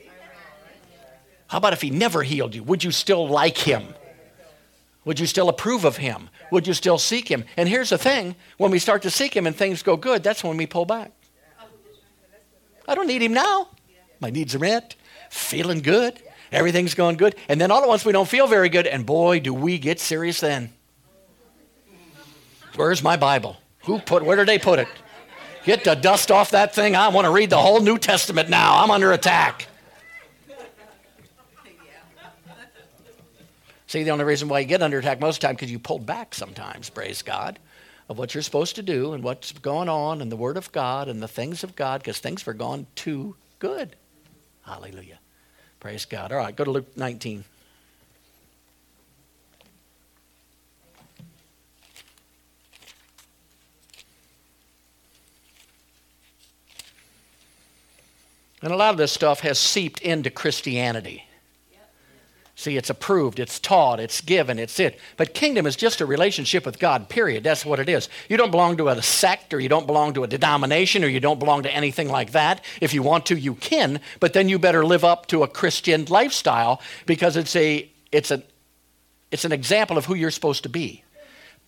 How 1.46 1.60
about 1.60 1.74
if 1.74 1.82
he 1.84 1.92
never 1.92 2.24
healed 2.24 2.56
you? 2.56 2.64
Would 2.64 2.84
you 2.84 2.90
still 2.90 3.28
like 3.28 3.60
him? 3.60 3.94
Would 5.06 5.20
you 5.20 5.28
still 5.28 5.50
approve 5.50 5.86
of 5.86 5.98
him? 5.98 6.30
Would 6.50 6.66
you 6.66 6.74
still 6.74 6.98
seek 6.98 7.28
him? 7.28 7.46
And 7.58 7.70
here's 7.70 7.92
the 7.92 8.00
thing 8.00 8.36
when 8.58 8.72
we 8.72 8.80
start 8.80 9.04
to 9.04 9.12
seek 9.12 9.36
him 9.36 9.46
and 9.46 9.56
things 9.56 9.84
go 9.84 9.98
good, 9.98 10.24
that's 10.24 10.44
when 10.44 10.58
we 10.58 10.66
pull 10.66 10.86
back. 10.86 11.12
I 12.88 12.96
don't 12.96 13.08
need 13.08 13.22
him 13.22 13.34
now. 13.34 13.68
My 14.22 14.30
needs 14.30 14.56
are 14.56 14.60
met, 14.60 14.96
feeling 15.30 15.82
good, 15.82 16.22
everything's 16.52 16.94
going 16.94 17.18
good. 17.18 17.36
And 17.50 17.60
then 17.60 17.72
all 17.72 17.82
at 17.82 17.88
once 17.88 18.06
we 18.06 18.12
don't 18.12 18.30
feel 18.30 18.48
very 18.48 18.70
good, 18.70 18.88
and 18.88 19.06
boy, 19.06 19.40
do 19.40 19.54
we 19.54 19.78
get 19.80 20.00
serious 20.00 20.40
then. 20.40 20.72
Where's 22.76 23.04
my 23.04 23.18
Bible? 23.18 23.58
Who 23.86 24.00
put 24.00 24.24
where 24.24 24.38
did 24.38 24.48
they 24.48 24.60
put 24.60 24.80
it? 24.80 24.88
Get 25.66 25.84
the 25.84 25.96
dust 25.96 26.32
off 26.32 26.52
that 26.52 26.74
thing. 26.74 26.96
I 26.96 27.10
want 27.10 27.26
to 27.26 27.32
read 27.32 27.50
the 27.50 27.58
whole 27.58 27.82
New 27.82 27.98
Testament 27.98 28.50
now. 28.50 28.82
I'm 28.82 28.92
under 28.92 29.12
attack. 29.12 29.68
See, 33.88 34.04
the 34.04 34.12
only 34.12 34.24
reason 34.24 34.48
why 34.48 34.60
you 34.60 34.66
get 34.66 34.82
under 34.82 35.00
attack 35.00 35.20
most 35.20 35.36
of 35.36 35.42
the 35.42 35.48
time 35.48 35.56
because 35.56 35.70
you 35.70 35.78
pulled 35.78 36.06
back 36.06 36.34
sometimes, 36.34 36.90
praise 36.90 37.22
God. 37.22 37.60
of 38.12 38.18
what 38.18 38.34
you're 38.34 38.42
supposed 38.42 38.76
to 38.76 38.84
do 38.84 39.14
and 39.14 39.24
what's 39.24 39.54
going 39.54 39.88
on 39.88 40.22
and 40.22 40.30
the 40.30 40.36
Word 40.36 40.58
of 40.58 40.70
God 40.74 41.08
and 41.08 41.22
the 41.22 41.30
things 41.30 41.64
of 41.64 41.78
God 41.78 42.02
because 42.02 42.20
things 42.20 42.46
were 42.46 42.54
gone 42.54 42.86
too 42.94 43.36
good. 43.58 43.96
Hallelujah. 44.72 45.20
Praise 45.82 46.06
God. 46.06 46.32
All 46.32 46.38
right, 46.38 46.56
go 46.56 46.64
to 46.64 46.72
Luke 46.72 46.96
19. 46.96 47.44
And 58.62 58.72
a 58.72 58.76
lot 58.78 58.92
of 58.92 58.98
this 58.98 59.12
stuff 59.12 59.42
has 59.42 59.60
seeped 59.60 60.00
into 60.00 60.30
Christianity. 60.30 61.26
See, 62.62 62.78
it's 62.78 62.92
approved, 62.92 63.40
it's 63.40 63.58
taught, 63.58 64.00
it's 64.00 64.22
given, 64.22 64.60
it's 64.60 64.80
it. 64.80 65.00
But 65.18 65.34
kingdom 65.34 65.66
is 65.66 65.76
just 65.76 66.00
a 66.00 66.06
relationship 66.06 66.64
with 66.64 66.78
God, 66.78 67.10
period. 67.10 67.44
That's 67.44 67.66
what 67.66 67.80
it 67.80 67.90
is. 67.90 68.08
You 68.30 68.38
don't 68.38 68.52
belong 68.52 68.78
to 68.78 68.90
a 68.90 69.02
sect 69.02 69.52
or 69.52 69.60
you 69.60 69.68
don't 69.68 69.88
belong 69.88 70.14
to 70.14 70.24
a 70.24 70.28
denomination 70.28 71.04
or 71.04 71.08
you 71.08 71.20
don't 71.20 71.40
belong 71.40 71.64
to 71.64 71.74
anything 71.74 72.08
like 72.08 72.34
that. 72.34 72.64
If 72.80 72.94
you 72.94 73.02
want 73.02 73.26
to, 73.26 73.36
you 73.36 73.56
can, 73.56 74.00
but 74.20 74.34
then 74.34 74.48
you 74.48 74.60
better 74.60 74.86
live 74.86 75.04
up 75.04 75.26
to 75.30 75.42
a 75.42 75.48
Christian 75.48 76.06
lifestyle 76.06 76.84
because 77.08 77.36
it's 77.36 77.56
a 77.56 77.90
it's 78.12 78.30
a 78.30 78.44
it's 79.32 79.44
an 79.44 79.54
example 79.54 79.98
of 79.98 80.06
who 80.06 80.14
you're 80.14 80.30
supposed 80.30 80.62
to 80.62 80.70
be 80.70 81.04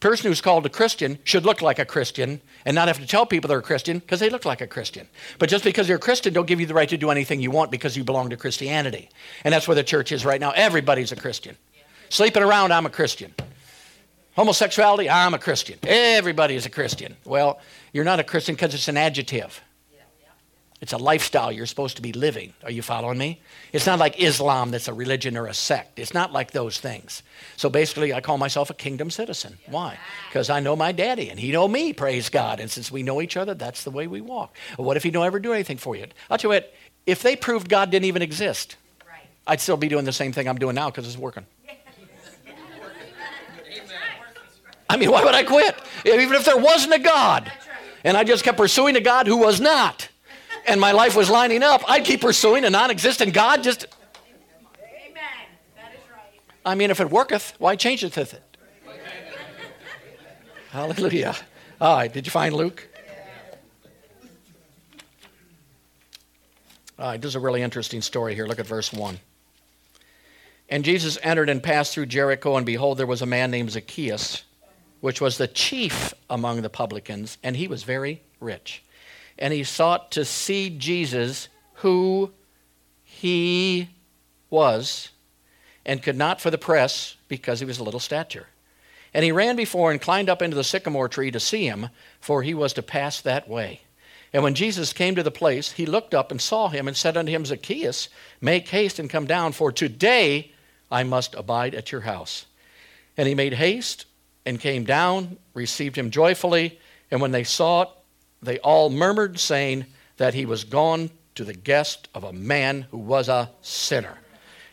person 0.04 0.30
who's 0.30 0.42
called 0.42 0.66
a 0.66 0.70
Christian 0.70 1.18
should 1.24 1.46
look 1.46 1.62
like 1.62 1.80
a 1.80 1.86
Christian 1.86 2.42
and 2.66 2.76
not 2.76 2.90
have 2.90 3.00
to 3.00 3.08
tell 3.08 3.26
people 3.26 3.48
they're 3.48 3.60
a 3.60 3.64
Christian 3.64 4.00
because 4.00 4.20
they 4.20 4.30
look 4.30 4.44
like 4.44 4.60
a 4.60 4.68
Christian. 4.68 5.08
But 5.40 5.48
just 5.48 5.64
because 5.64 5.88
you're 5.88 5.98
a 5.98 6.02
Christian 6.02 6.34
don't 6.34 6.46
give 6.46 6.60
you 6.60 6.66
the 6.66 6.74
right 6.74 6.90
to 6.90 6.98
do 6.98 7.10
anything 7.10 7.40
you 7.40 7.52
want 7.52 7.72
because 7.72 7.96
you 7.96 8.04
belong 8.04 8.30
to 8.32 8.38
Christianity. 8.38 9.10
And 9.46 9.54
that's 9.54 9.66
where 9.66 9.76
the 9.76 9.84
church 9.84 10.12
is 10.12 10.26
right 10.26 10.42
now. 10.42 10.52
Everybody's 10.52 11.14
a 11.14 11.16
Christian. 11.16 11.56
Sleeping 12.10 12.44
around, 12.44 12.74
I'm 12.74 12.86
a 12.86 12.90
Christian. 12.90 13.34
Homosexuality, 14.36 15.10
I'm 15.10 15.34
a 15.34 15.40
Christian. 15.40 15.80
Everybody 15.84 16.56
is 16.56 16.66
a 16.66 16.70
Christian. 16.70 17.16
Well, 17.24 17.62
you're 17.94 18.04
not 18.04 18.20
a 18.20 18.26
Christian 18.26 18.56
because 18.56 18.74
it's 18.74 18.90
an 18.90 18.98
adjective. 18.98 19.62
It's 20.84 20.92
a 20.92 20.98
lifestyle 20.98 21.50
you're 21.50 21.66
supposed 21.66 21.96
to 21.96 22.02
be 22.02 22.12
living. 22.12 22.52
Are 22.62 22.70
you 22.70 22.82
following 22.82 23.18
me? 23.18 23.40
It's 23.72 23.86
not 23.86 24.00
like 24.00 24.20
Islam 24.22 24.70
that's 24.70 24.90
a 24.90 24.94
religion 24.94 25.38
or 25.38 25.48
a 25.48 25.54
sect. 25.54 25.98
It's 25.98 26.14
not 26.14 26.34
like 26.34 26.52
those 26.52 26.78
things. 26.78 27.24
So 27.56 27.70
basically, 27.70 28.14
I 28.14 28.20
call 28.20 28.38
myself 28.38 28.70
a 28.70 28.74
kingdom 28.74 29.10
citizen. 29.10 29.60
Why? 29.68 29.98
Because 30.28 30.50
I 30.50 30.60
know 30.60 30.76
my 30.76 30.92
daddy 30.92 31.30
and 31.30 31.40
he 31.40 31.54
know 31.54 31.70
me, 31.70 31.94
praise 31.94 32.28
God. 32.28 32.60
And 32.60 32.70
since 32.70 32.92
we 32.92 33.02
know 33.02 33.22
each 33.22 33.38
other, 33.38 33.54
that's 33.54 33.86
the 33.86 33.92
way 33.92 34.08
we 34.08 34.20
walk. 34.20 34.58
what 34.76 34.98
if 34.98 35.04
he 35.04 35.10
don't 35.10 35.26
ever 35.26 35.40
do 35.40 35.54
anything 35.54 35.78
for 35.78 35.96
you? 35.96 36.06
I'll 36.30 36.38
tell 36.38 36.52
you 36.52 36.56
what, 36.56 36.74
if 37.06 37.22
they 37.22 37.38
proved 37.38 37.70
God 37.70 37.90
didn't 37.90 38.08
even 38.08 38.22
exist, 38.22 38.76
I'd 39.48 39.62
still 39.62 39.78
be 39.78 39.88
doing 39.88 40.04
the 40.04 40.12
same 40.12 40.34
thing 40.34 40.50
I'm 40.50 40.60
doing 40.60 40.76
now 40.76 40.90
because 40.90 41.08
it's 41.08 41.18
working. 41.18 41.46
I 44.90 44.98
mean, 44.98 45.12
why 45.12 45.24
would 45.24 45.34
I 45.34 45.44
quit? 45.44 45.78
Even 46.06 46.34
if 46.34 46.44
there 46.44 46.58
wasn't 46.58 46.94
a 46.94 47.00
God 47.00 47.50
and 48.04 48.18
I 48.18 48.26
just 48.26 48.44
kept 48.44 48.58
pursuing 48.58 48.98
a 48.98 49.02
God 49.02 49.28
who 49.28 49.38
was 49.38 49.62
not 49.62 50.10
and 50.68 50.80
my 50.80 50.92
life 50.92 51.16
was 51.16 51.30
lining 51.30 51.64
up, 51.64 51.84
I'd 51.88 52.06
keep 52.06 52.22
pursuing 52.22 52.66
a 52.66 52.70
non 52.70 52.92
existent 52.92 53.34
God 53.34 53.64
just. 53.64 53.86
Amen. 54.80 55.24
That 55.76 55.94
is 55.94 56.00
right. 56.12 56.42
I 56.66 56.76
mean, 56.76 56.92
if 56.92 57.00
it 57.00 57.10
worketh, 57.10 57.54
why 57.60 57.76
change 57.76 58.04
it 58.04 58.16
with 58.16 58.34
it? 58.36 58.44
Hallelujah. 60.70 61.36
All 61.80 61.98
right, 61.98 62.12
did 62.12 62.26
you 62.26 62.32
find 62.32 62.56
Luke? 62.56 62.88
All 66.98 67.08
right, 67.08 67.22
this 67.22 67.30
is 67.30 67.36
a 67.36 67.40
really 67.40 67.62
interesting 67.62 68.02
story 68.02 68.34
here. 68.34 68.46
Look 68.46 68.60
at 68.60 68.66
verse 68.66 68.94
1. 68.94 69.20
And 70.70 70.86
Jesus 70.86 71.18
entered 71.22 71.50
and 71.50 71.62
passed 71.62 71.94
through 71.94 72.06
Jericho, 72.06 72.56
and 72.56 72.66
behold, 72.66 72.98
there 72.98 73.06
was 73.06 73.22
a 73.22 73.26
man 73.26 73.52
named 73.52 73.72
Zacchaeus, 73.72 74.44
which 75.02 75.20
was 75.20 75.38
the 75.38 75.48
chief 75.48 76.14
among 76.30 76.62
the 76.62 76.70
publicans, 76.70 77.38
and 77.44 77.58
he 77.58 77.68
was 77.68 77.84
very 77.84 78.22
rich 78.40 78.83
and 79.38 79.54
he 79.54 79.64
sought 79.64 80.12
to 80.12 80.26
see 80.26 80.70
Jesus, 80.70 81.48
who 81.76 82.32
he 83.04 83.90
was, 84.50 85.10
and 85.86 86.04
could 86.04 86.18
not 86.18 86.40
for 86.40 86.52
the 86.52 86.58
press 86.58 87.16
because 87.28 87.60
he 87.60 87.66
was 87.66 87.80
a 87.80 87.84
little 87.84 88.00
stature. 88.00 88.48
And 89.14 89.24
he 89.24 89.32
ran 89.32 89.56
before 89.56 89.92
and 89.92 90.02
climbed 90.02 90.30
up 90.30 90.42
into 90.42 90.56
the 90.56 90.64
sycamore 90.64 91.10
tree 91.10 91.32
to 91.32 91.40
see 91.40 91.68
him, 91.68 91.90
for 92.20 92.42
he 92.42 92.54
was 92.54 92.74
to 92.74 92.82
pass 92.82 93.22
that 93.22 93.48
way. 93.48 93.82
And 94.32 94.42
when 94.42 94.56
Jesus 94.56 94.94
came 94.94 95.14
to 95.16 95.24
the 95.24 95.30
place, 95.30 95.74
he 95.74 95.86
looked 95.86 96.16
up 96.16 96.32
and 96.32 96.42
saw 96.42 96.70
him 96.70 96.88
and 96.88 96.98
said 96.98 97.16
unto 97.16 97.32
him, 97.32 97.46
Zacchaeus, 97.46 98.10
make 98.42 98.70
haste 98.70 98.98
and 98.98 99.10
come 99.10 99.28
down, 99.28 99.52
for 99.52 99.72
today 99.72 100.52
I 100.92 101.04
must 101.04 101.36
abide 101.36 101.76
at 101.76 101.92
your 101.92 102.02
house. 102.02 102.48
And 103.16 103.28
he 103.28 103.36
made 103.36 103.54
haste 103.54 104.06
and 104.46 104.60
came 104.60 104.84
down, 104.84 105.38
received 105.54 105.96
him 105.96 106.10
joyfully. 106.10 106.80
And 107.12 107.22
when 107.22 107.32
they 107.32 107.44
saw 107.44 107.84
it, 107.84 107.90
they 108.46 108.60
all 108.60 108.90
murmured, 108.90 109.40
saying 109.40 109.86
that 110.18 110.34
he 110.34 110.46
was 110.46 110.64
gone 110.64 111.10
to 111.36 111.44
the 111.44 111.54
guest 111.54 112.08
of 112.14 112.24
a 112.24 112.34
man 112.34 112.88
who 112.92 112.98
was 112.98 113.28
a 113.28 113.50
sinner. 113.62 114.20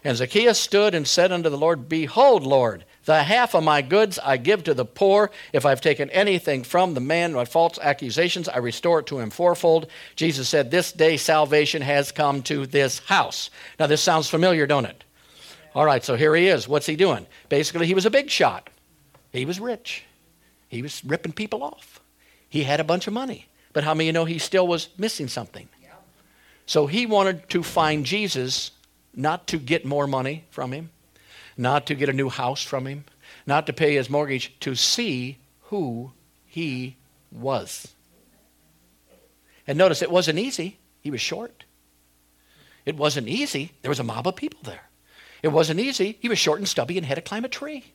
And 0.05 0.17
Zacchaeus 0.17 0.59
stood 0.59 0.95
and 0.95 1.07
said 1.07 1.31
unto 1.33 1.51
the 1.51 1.59
Lord, 1.59 1.89
Behold, 1.89 2.43
Lord, 2.43 2.85
the 3.05 3.23
half 3.23 3.55
of 3.55 3.65
my 3.65 3.83
goods 3.83 4.19
I 4.19 4.37
give 4.37 4.65
to 4.65 4.75
the 4.75 4.85
poor. 4.85 5.31
If 5.53 5.67
I've 5.67 5.81
taken 5.81 6.09
anything 6.11 6.63
from 6.63 6.95
the 6.95 7.01
man 7.01 7.33
by 7.35 7.45
false 7.45 7.79
accusations, 7.79 8.49
I 8.49 8.59
restore 8.59 9.01
it 9.01 9.07
to 9.07 9.19
him 9.19 9.31
fourfold. 9.31 9.89
Jesus 10.17 10.49
said, 10.49 10.71
This 10.71 10.93
day 10.93 11.17
salvation 11.17 11.83
has 11.83 12.13
come 12.13 12.43
to 12.45 12.67
this 12.67 13.01
house. 13.01 13.51
Now, 13.79 13.87
this 13.87 14.01
sounds 14.01 14.29
familiar, 14.29 14.67
don't 14.67 14.87
it? 14.87 15.05
All 15.75 15.85
right, 15.85 16.03
so 16.03 16.17
here 16.17 16.35
he 16.35 16.49
is. 16.49 16.67
What's 16.67 16.87
he 16.87 16.97
doing? 16.97 17.27
Basically, 17.49 17.87
he 17.87 17.95
was 17.95 18.07
a 18.07 18.11
big 18.11 18.31
shot. 18.31 18.71
He 19.33 19.45
was 19.45 19.61
rich. 19.61 20.05
He 20.69 20.83
was 20.83 21.05
ripping 21.05 21.33
people 21.33 21.63
off. 21.63 22.01
He 22.49 22.65
had 22.65 22.81
a 22.81 22.85
bunch 22.85 23.07
of 23.07 23.13
money. 23.13 23.47
But 23.73 23.85
how 23.85 23.95
many 23.95 24.07
you 24.07 24.13
know 24.13 24.25
he 24.25 24.39
still 24.39 24.67
was 24.67 24.89
missing 24.99 25.29
something? 25.29 25.69
So 26.67 26.87
he 26.87 27.05
wanted 27.05 27.49
to 27.51 27.65
find 27.65 28.07
Jesus, 28.07 28.71
not 29.15 29.49
to 29.49 29.59
get 29.59 29.85
more 29.85 30.07
money 30.07 30.45
from 30.51 30.73
him, 30.73 30.91
not 31.57 31.85
to 31.87 31.97
get 31.97 32.09
a 32.09 32.13
new 32.13 32.29
house 32.29 32.63
from 32.63 32.87
him, 32.87 33.05
not 33.45 33.67
to 33.67 33.73
pay 33.73 33.97
his 33.97 34.09
mortgage, 34.09 34.55
to 34.61 34.77
see 34.77 35.39
who 35.63 36.13
he 36.47 36.97
was. 37.33 37.95
And 39.67 39.77
notice 39.79 40.01
it 40.01 40.11
wasn't 40.13 40.39
easy. 40.39 40.79
He 41.01 41.11
was 41.11 41.21
short. 41.21 41.65
It 42.87 42.97
wasn't 42.97 43.29
easy. 43.29 43.73
There 43.83 43.91
was 43.91 44.01
a 44.01 44.05
mob 44.05 44.27
of 44.27 44.37
people 44.37 44.61
there. 44.63 44.91
It 45.43 45.49
wasn't 45.49 45.81
easy. 45.81 46.19
He 46.21 46.29
was 46.29 46.39
short 46.39 46.59
and 46.59 46.69
stubby 46.69 46.99
and 46.99 47.07
had 47.07 47.17
to 47.17 47.21
climb 47.21 47.45
a 47.45 47.49
tree. 47.49 47.95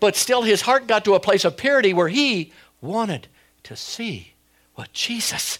But 0.00 0.14
still, 0.14 0.42
his 0.42 0.60
heart 0.62 0.86
got 0.86 1.04
to 1.06 1.14
a 1.14 1.20
place 1.20 1.44
of 1.44 1.56
purity 1.56 1.92
where 1.92 2.08
he 2.08 2.52
wanted 2.80 3.26
to 3.64 3.74
see 3.74 4.34
what 4.78 4.92
Jesus 4.92 5.58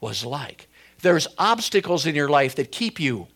was 0.00 0.24
like. 0.24 0.68
There's 1.02 1.26
obstacles 1.36 2.06
in 2.06 2.14
your 2.14 2.28
life 2.28 2.54
that 2.54 2.70
keep 2.70 3.00
you 3.00 3.26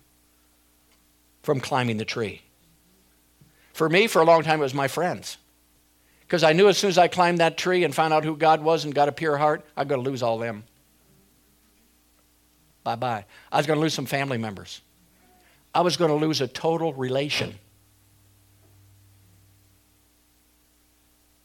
from 1.43 1.59
climbing 1.59 1.97
the 1.97 2.05
tree. 2.05 2.43
For 3.73 3.89
me, 3.89 4.07
for 4.07 4.23
a 4.23 4.25
long 4.25 4.45
time, 4.45 4.61
it 4.61 4.63
was 4.63 4.75
my 4.75 4.87
friends. 4.87 5.37
Because 6.21 6.45
I 6.45 6.53
knew 6.53 6.69
as 6.69 6.79
soon 6.79 6.89
as 6.89 6.99
I 6.99 7.09
climbed 7.09 7.39
that 7.39 7.59
tree 7.59 7.83
and 7.83 7.93
found 7.93 8.15
out 8.15 8.25
who 8.25 8.37
God 8.37 8.63
was 8.63 8.85
and 8.85 8.95
got 8.95 9.09
a 9.09 9.13
pure 9.13 9.37
heart, 9.37 9.65
I'm 9.77 9.89
going 9.89 10.03
to 10.03 10.09
lose 10.09 10.23
all 10.23 10.39
them. 10.39 10.63
Bye 12.85 12.97
bye. 12.97 13.25
I 13.51 13.57
was 13.57 13.67
going 13.67 13.79
to 13.79 13.83
lose 13.83 13.95
some 13.95 14.07
family 14.07 14.39
members. 14.39 14.83
I 15.75 15.81
was 15.81 15.97
going 15.97 16.11
to 16.11 16.27
lose 16.27 16.41
a 16.41 16.47
total 16.47 16.95
relation. 16.95 17.59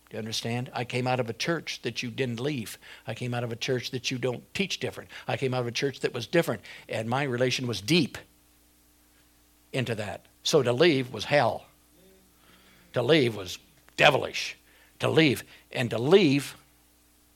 Do 0.09 0.17
you 0.17 0.19
understand? 0.19 0.71
I 0.73 0.85
came 0.85 1.05
out 1.05 1.19
of 1.19 1.29
a 1.29 1.33
church 1.33 1.81
that 1.83 2.01
you 2.01 2.09
didn't 2.09 2.39
leave. 2.39 2.79
I 3.05 3.13
came 3.13 3.33
out 3.33 3.43
of 3.43 3.51
a 3.51 3.55
church 3.55 3.91
that 3.91 4.09
you 4.09 4.17
don't 4.17 4.43
teach 4.53 4.79
different. 4.79 5.09
I 5.27 5.37
came 5.37 5.53
out 5.53 5.61
of 5.61 5.67
a 5.67 5.71
church 5.71 5.99
that 5.99 6.13
was 6.13 6.25
different, 6.25 6.61
and 6.87 7.07
my 7.07 7.23
relation 7.23 7.67
was 7.67 7.79
deep 7.79 8.17
into 9.71 9.93
that. 9.95 10.25
So 10.41 10.63
to 10.63 10.73
leave 10.73 11.13
was 11.13 11.25
hell. 11.25 11.65
To 12.93 13.03
leave 13.03 13.35
was 13.35 13.59
devilish. 13.97 14.57
To 14.99 15.09
leave. 15.09 15.43
And 15.71 15.91
to 15.91 15.99
leave 15.99 16.55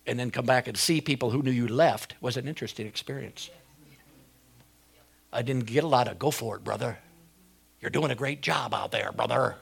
and 0.05 0.19
then 0.19 0.31
come 0.31 0.45
back 0.45 0.67
and 0.67 0.75
see 0.75 0.99
people 0.99 1.29
who 1.29 1.41
knew 1.43 1.51
you 1.51 1.67
left 1.67 2.15
was 2.21 2.37
an 2.37 2.47
interesting 2.47 2.87
experience. 2.87 3.49
I 5.31 5.41
didn't 5.41 5.65
get 5.65 5.83
a 5.83 5.87
lot 5.87 6.07
of 6.07 6.19
go 6.19 6.31
for 6.31 6.55
it, 6.55 6.63
brother. 6.63 6.97
You're 7.81 7.89
doing 7.89 8.11
a 8.11 8.15
great 8.15 8.41
job 8.41 8.73
out 8.73 8.91
there, 8.91 9.11
brother. 9.11 9.55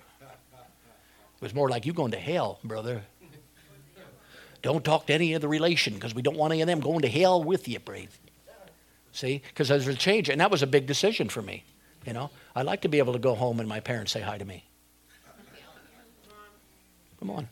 It 1.42 1.46
was 1.46 1.56
more 1.56 1.70
like 1.70 1.88
you 1.88 1.94
going 1.94 2.12
to 2.12 2.20
hell, 2.20 2.60
brother. 2.64 3.02
Don't 4.62 4.86
talk 4.86 5.08
to 5.08 5.14
any 5.14 5.34
of 5.34 5.42
the 5.42 5.48
relation 5.48 5.96
because 5.96 6.14
we 6.14 6.22
don't 6.22 6.38
want 6.38 6.54
any 6.54 6.62
of 6.62 6.68
them 6.68 6.82
going 6.82 7.02
to 7.02 7.10
hell 7.10 7.44
with 7.44 7.68
you, 7.68 7.80
brave. 7.80 8.20
See, 9.12 9.42
because 9.48 9.68
there's 9.68 9.88
a 9.88 9.96
change, 9.96 10.30
and 10.30 10.40
that 10.40 10.52
was 10.52 10.62
a 10.62 10.68
big 10.68 10.86
decision 10.86 11.30
for 11.30 11.42
me. 11.42 11.64
You 12.06 12.14
know, 12.14 12.30
I 12.56 12.62
like 12.62 12.82
to 12.82 12.90
be 12.90 13.00
able 13.00 13.14
to 13.14 13.20
go 13.20 13.34
home 13.34 13.60
and 13.60 13.68
my 13.68 13.80
parents 13.80 14.12
say 14.12 14.22
hi 14.22 14.38
to 14.38 14.46
me. 14.46 14.64
Come 17.20 17.32
on. 17.32 17.50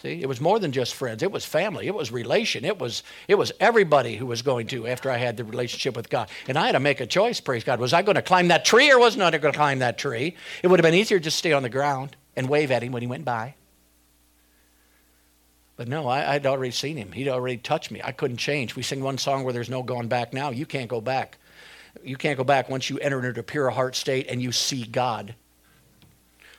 See, 0.00 0.20
it 0.20 0.26
was 0.26 0.40
more 0.40 0.58
than 0.58 0.72
just 0.72 0.94
friends. 0.94 1.22
It 1.22 1.30
was 1.30 1.44
family. 1.44 1.86
It 1.86 1.94
was 1.94 2.10
relation. 2.10 2.64
It 2.64 2.78
was 2.78 3.02
it 3.28 3.36
was 3.36 3.52
everybody 3.60 4.16
who 4.16 4.26
was 4.26 4.42
going 4.42 4.66
to 4.68 4.88
after 4.88 5.10
I 5.10 5.16
had 5.18 5.36
the 5.36 5.44
relationship 5.44 5.94
with 5.94 6.10
God. 6.10 6.28
And 6.48 6.58
I 6.58 6.66
had 6.66 6.72
to 6.72 6.80
make 6.80 7.00
a 7.00 7.06
choice, 7.06 7.40
praise 7.40 7.62
God. 7.62 7.78
Was 7.78 7.92
I 7.92 8.02
going 8.02 8.16
to 8.16 8.22
climb 8.22 8.48
that 8.48 8.64
tree 8.64 8.90
or 8.90 8.98
wasn't 8.98 9.22
I 9.22 9.30
going 9.30 9.52
to 9.52 9.58
climb 9.58 9.78
that 9.78 9.98
tree? 9.98 10.34
It 10.62 10.68
would 10.68 10.80
have 10.80 10.82
been 10.82 10.98
easier 10.98 11.20
to 11.20 11.30
stay 11.30 11.52
on 11.52 11.62
the 11.62 11.68
ground 11.68 12.16
and 12.36 12.48
wave 12.48 12.70
at 12.70 12.82
him 12.82 12.92
when 12.92 13.02
he 13.02 13.08
went 13.08 13.24
by. 13.24 13.54
But 15.76 15.88
no, 15.88 16.06
I, 16.06 16.34
would 16.34 16.46
already 16.46 16.70
seen 16.70 16.96
him. 16.96 17.12
He'd 17.12 17.28
already 17.28 17.56
touched 17.56 17.90
me. 17.90 18.00
I 18.04 18.12
couldn't 18.12 18.36
change. 18.36 18.76
We 18.76 18.82
sing 18.82 19.02
one 19.02 19.18
song 19.18 19.42
where 19.42 19.52
there's 19.52 19.70
no 19.70 19.82
going 19.82 20.08
back 20.08 20.32
now. 20.32 20.50
You 20.50 20.66
can't 20.66 20.88
go 20.88 21.00
back. 21.00 21.38
You 22.04 22.16
can't 22.16 22.36
go 22.36 22.44
back 22.44 22.68
once 22.68 22.88
you 22.88 22.98
enter 22.98 23.26
into 23.26 23.40
a 23.40 23.42
pure 23.42 23.70
heart 23.70 23.96
state 23.96 24.26
and 24.28 24.40
you 24.42 24.52
see 24.52 24.84
God. 24.84 25.34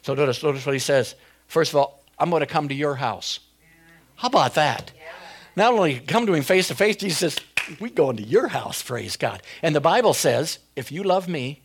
So 0.01 0.13
notice, 0.13 0.43
notice 0.43 0.65
what 0.65 0.73
he 0.73 0.79
says. 0.79 1.15
First 1.47 1.71
of 1.71 1.77
all, 1.77 2.03
I'm 2.19 2.29
going 2.29 2.41
to 2.41 2.45
come 2.45 2.67
to 2.69 2.75
your 2.75 2.95
house. 2.95 3.39
How 4.15 4.27
about 4.27 4.55
that? 4.55 4.91
Not 5.55 5.73
only 5.73 5.99
come 5.99 6.25
to 6.25 6.33
him 6.33 6.43
face 6.43 6.67
to 6.69 6.75
face, 6.75 6.95
Jesus 6.95 7.19
says, 7.19 7.39
we 7.79 7.89
go 7.89 8.09
into 8.09 8.23
your 8.23 8.47
house, 8.47 8.81
praise 8.81 9.17
God. 9.17 9.41
And 9.61 9.75
the 9.75 9.81
Bible 9.81 10.13
says, 10.13 10.59
if 10.75 10.91
you 10.91 11.03
love 11.03 11.27
me, 11.27 11.61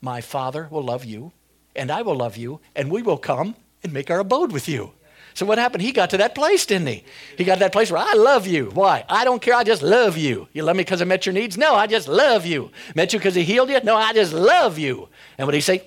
my 0.00 0.20
Father 0.20 0.68
will 0.70 0.82
love 0.82 1.04
you, 1.04 1.32
and 1.78 1.90
I 1.90 2.02
will 2.02 2.16
love 2.16 2.36
you, 2.36 2.60
and 2.76 2.90
we 2.90 3.02
will 3.02 3.16
come 3.16 3.54
and 3.82 3.92
make 3.92 4.10
our 4.10 4.18
abode 4.18 4.52
with 4.52 4.68
you. 4.68 4.92
So 5.34 5.46
what 5.46 5.58
happened? 5.58 5.82
He 5.82 5.92
got 5.92 6.10
to 6.10 6.16
that 6.16 6.34
place, 6.34 6.66
didn't 6.66 6.88
he? 6.88 7.04
He 7.36 7.44
got 7.44 7.54
to 7.54 7.60
that 7.60 7.72
place 7.72 7.92
where 7.92 8.02
I 8.02 8.14
love 8.14 8.46
you. 8.46 8.70
Why? 8.74 9.04
I 9.08 9.24
don't 9.24 9.40
care. 9.40 9.54
I 9.54 9.62
just 9.62 9.82
love 9.82 10.16
you. 10.16 10.48
You 10.52 10.64
love 10.64 10.74
me 10.74 10.82
because 10.82 11.00
I 11.00 11.04
met 11.04 11.26
your 11.26 11.32
needs? 11.32 11.56
No, 11.56 11.74
I 11.74 11.86
just 11.86 12.08
love 12.08 12.44
you. 12.44 12.72
Met 12.96 13.12
you 13.12 13.20
because 13.20 13.36
he 13.36 13.44
healed 13.44 13.70
you? 13.70 13.80
No, 13.84 13.94
I 13.94 14.12
just 14.12 14.32
love 14.32 14.78
you. 14.78 15.08
And 15.38 15.46
what 15.46 15.54
he 15.54 15.60
say? 15.60 15.82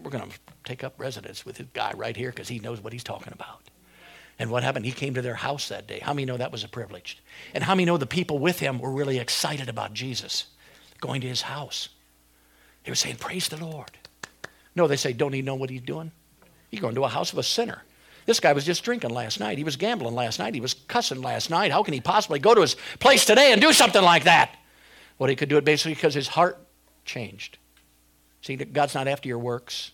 We're 0.00 0.12
going 0.12 0.30
to 0.30 0.38
take 0.62 0.84
up 0.84 0.94
residence 0.96 1.44
with 1.44 1.56
this 1.56 1.66
guy 1.72 1.92
right 1.96 2.16
here 2.16 2.30
because 2.30 2.48
he 2.48 2.60
knows 2.60 2.80
what 2.80 2.92
he's 2.92 3.02
talking 3.02 3.32
about. 3.32 3.62
And 4.38 4.50
what 4.50 4.62
happened? 4.62 4.84
He 4.84 4.92
came 4.92 5.14
to 5.14 5.22
their 5.22 5.34
house 5.34 5.68
that 5.68 5.88
day. 5.88 5.98
How 6.00 6.12
many 6.12 6.24
know 6.24 6.36
that 6.36 6.52
was 6.52 6.62
a 6.62 6.68
privilege? 6.68 7.20
And 7.52 7.64
how 7.64 7.74
many 7.74 7.86
know 7.86 7.96
the 7.96 8.06
people 8.06 8.38
with 8.38 8.60
him 8.60 8.78
were 8.78 8.92
really 8.92 9.18
excited 9.18 9.68
about 9.68 9.92
Jesus 9.92 10.46
going 11.00 11.20
to 11.22 11.28
his 11.28 11.42
house? 11.42 11.88
They 12.84 12.92
were 12.92 12.96
saying, 12.96 13.16
Praise 13.16 13.48
the 13.48 13.64
Lord. 13.64 13.90
No, 14.74 14.86
they 14.86 14.96
say, 14.96 15.12
Don't 15.12 15.32
he 15.32 15.42
know 15.42 15.54
what 15.54 15.70
he's 15.70 15.82
doing? 15.82 16.10
He's 16.70 16.80
going 16.80 16.94
to 16.96 17.04
a 17.04 17.08
house 17.08 17.32
of 17.32 17.38
a 17.38 17.42
sinner. 17.42 17.82
This 18.26 18.40
guy 18.40 18.52
was 18.52 18.64
just 18.64 18.82
drinking 18.82 19.10
last 19.10 19.38
night. 19.38 19.58
He 19.58 19.64
was 19.64 19.76
gambling 19.76 20.14
last 20.14 20.38
night. 20.38 20.54
He 20.54 20.60
was 20.60 20.74
cussing 20.74 21.20
last 21.20 21.50
night. 21.50 21.70
How 21.70 21.82
can 21.82 21.94
he 21.94 22.00
possibly 22.00 22.38
go 22.38 22.54
to 22.54 22.62
his 22.62 22.74
place 22.98 23.24
today 23.24 23.52
and 23.52 23.60
do 23.60 23.72
something 23.72 24.02
like 24.02 24.24
that? 24.24 24.56
Well, 25.18 25.28
he 25.28 25.36
could 25.36 25.48
do 25.48 25.58
it 25.58 25.64
basically 25.64 25.94
because 25.94 26.14
his 26.14 26.28
heart 26.28 26.58
changed. 27.04 27.58
See, 28.40 28.56
God's 28.56 28.94
not 28.94 29.08
after 29.08 29.28
your 29.28 29.38
works, 29.38 29.92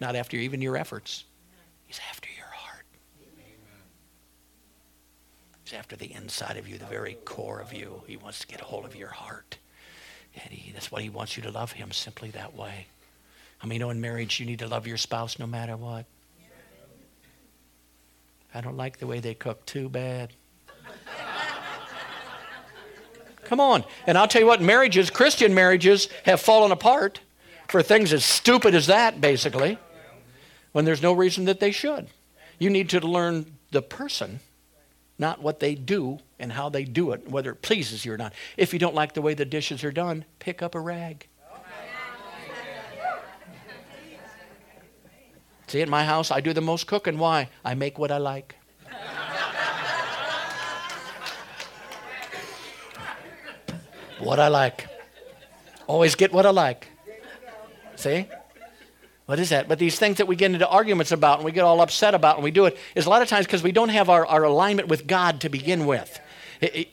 not 0.00 0.16
after 0.16 0.36
even 0.36 0.60
your 0.60 0.76
efforts. 0.76 1.24
He's 1.86 2.00
after 2.10 2.28
your 2.36 2.46
heart. 2.46 2.84
He's 5.64 5.74
after 5.74 5.96
the 5.96 6.12
inside 6.12 6.56
of 6.56 6.68
you, 6.68 6.78
the 6.78 6.84
very 6.84 7.14
core 7.24 7.60
of 7.60 7.72
you. 7.72 8.02
He 8.06 8.16
wants 8.16 8.40
to 8.40 8.46
get 8.46 8.60
a 8.60 8.64
hold 8.64 8.84
of 8.84 8.94
your 8.94 9.08
heart. 9.08 9.58
And 10.34 10.52
he, 10.52 10.72
that's 10.72 10.92
what 10.92 11.02
he 11.02 11.08
wants 11.08 11.36
you 11.36 11.42
to 11.44 11.50
love 11.50 11.72
him 11.72 11.92
simply 11.92 12.30
that 12.30 12.54
way. 12.54 12.86
I 13.62 13.66
mean, 13.66 13.74
you 13.74 13.78
know, 13.80 13.90
in 13.90 14.00
marriage, 14.00 14.38
you 14.38 14.46
need 14.46 14.58
to 14.60 14.68
love 14.68 14.86
your 14.86 14.96
spouse 14.96 15.38
no 15.38 15.46
matter 15.46 15.76
what. 15.76 16.06
I 18.54 18.60
don't 18.60 18.76
like 18.76 18.98
the 18.98 19.06
way 19.06 19.20
they 19.20 19.34
cook 19.34 19.64
too 19.66 19.88
bad. 19.88 20.32
Come 23.44 23.60
on. 23.60 23.84
And 24.06 24.18
I'll 24.18 24.26
tell 24.26 24.40
you 24.40 24.46
what, 24.46 24.60
marriages, 24.60 25.08
Christian 25.10 25.54
marriages, 25.54 26.08
have 26.24 26.40
fallen 26.40 26.72
apart 26.72 27.20
for 27.68 27.82
things 27.82 28.12
as 28.12 28.24
stupid 28.24 28.74
as 28.74 28.86
that, 28.86 29.20
basically, 29.20 29.78
when 30.72 30.84
there's 30.84 31.02
no 31.02 31.12
reason 31.12 31.44
that 31.44 31.60
they 31.60 31.70
should. 31.70 32.08
You 32.58 32.70
need 32.70 32.88
to 32.90 33.00
learn 33.00 33.46
the 33.70 33.82
person, 33.82 34.40
not 35.18 35.42
what 35.42 35.60
they 35.60 35.74
do 35.74 36.18
and 36.38 36.52
how 36.52 36.68
they 36.68 36.84
do 36.84 37.12
it, 37.12 37.28
whether 37.28 37.50
it 37.50 37.62
pleases 37.62 38.04
you 38.04 38.12
or 38.12 38.18
not. 38.18 38.32
If 38.56 38.72
you 38.72 38.78
don't 38.78 38.94
like 38.94 39.12
the 39.12 39.22
way 39.22 39.34
the 39.34 39.44
dishes 39.44 39.84
are 39.84 39.92
done, 39.92 40.24
pick 40.38 40.62
up 40.62 40.74
a 40.74 40.80
rag. 40.80 41.28
See, 45.66 45.82
at 45.82 45.88
my 45.88 46.04
house, 46.04 46.30
I 46.30 46.40
do 46.40 46.52
the 46.52 46.60
most 46.60 46.86
cooking. 46.86 47.18
Why? 47.18 47.48
I 47.64 47.74
make 47.74 47.98
what 47.98 48.10
I 48.10 48.18
like. 48.18 48.56
what 54.18 54.38
I 54.38 54.48
like. 54.48 54.88
Always 55.86 56.14
get 56.14 56.32
what 56.32 56.46
I 56.46 56.50
like. 56.50 56.88
See? 57.96 58.26
What 59.26 59.40
is 59.40 59.50
that? 59.50 59.68
But 59.68 59.80
these 59.80 59.98
things 59.98 60.18
that 60.18 60.28
we 60.28 60.36
get 60.36 60.52
into 60.52 60.68
arguments 60.68 61.10
about 61.10 61.38
and 61.38 61.44
we 61.44 61.50
get 61.50 61.64
all 61.64 61.80
upset 61.80 62.14
about 62.14 62.36
and 62.36 62.44
we 62.44 62.52
do 62.52 62.66
it 62.66 62.78
is 62.94 63.06
a 63.06 63.10
lot 63.10 63.22
of 63.22 63.28
times 63.28 63.46
because 63.46 63.62
we 63.62 63.72
don't 63.72 63.88
have 63.88 64.08
our, 64.08 64.24
our 64.24 64.44
alignment 64.44 64.88
with 64.88 65.06
God 65.06 65.40
to 65.40 65.48
begin 65.48 65.86
with. 65.86 66.20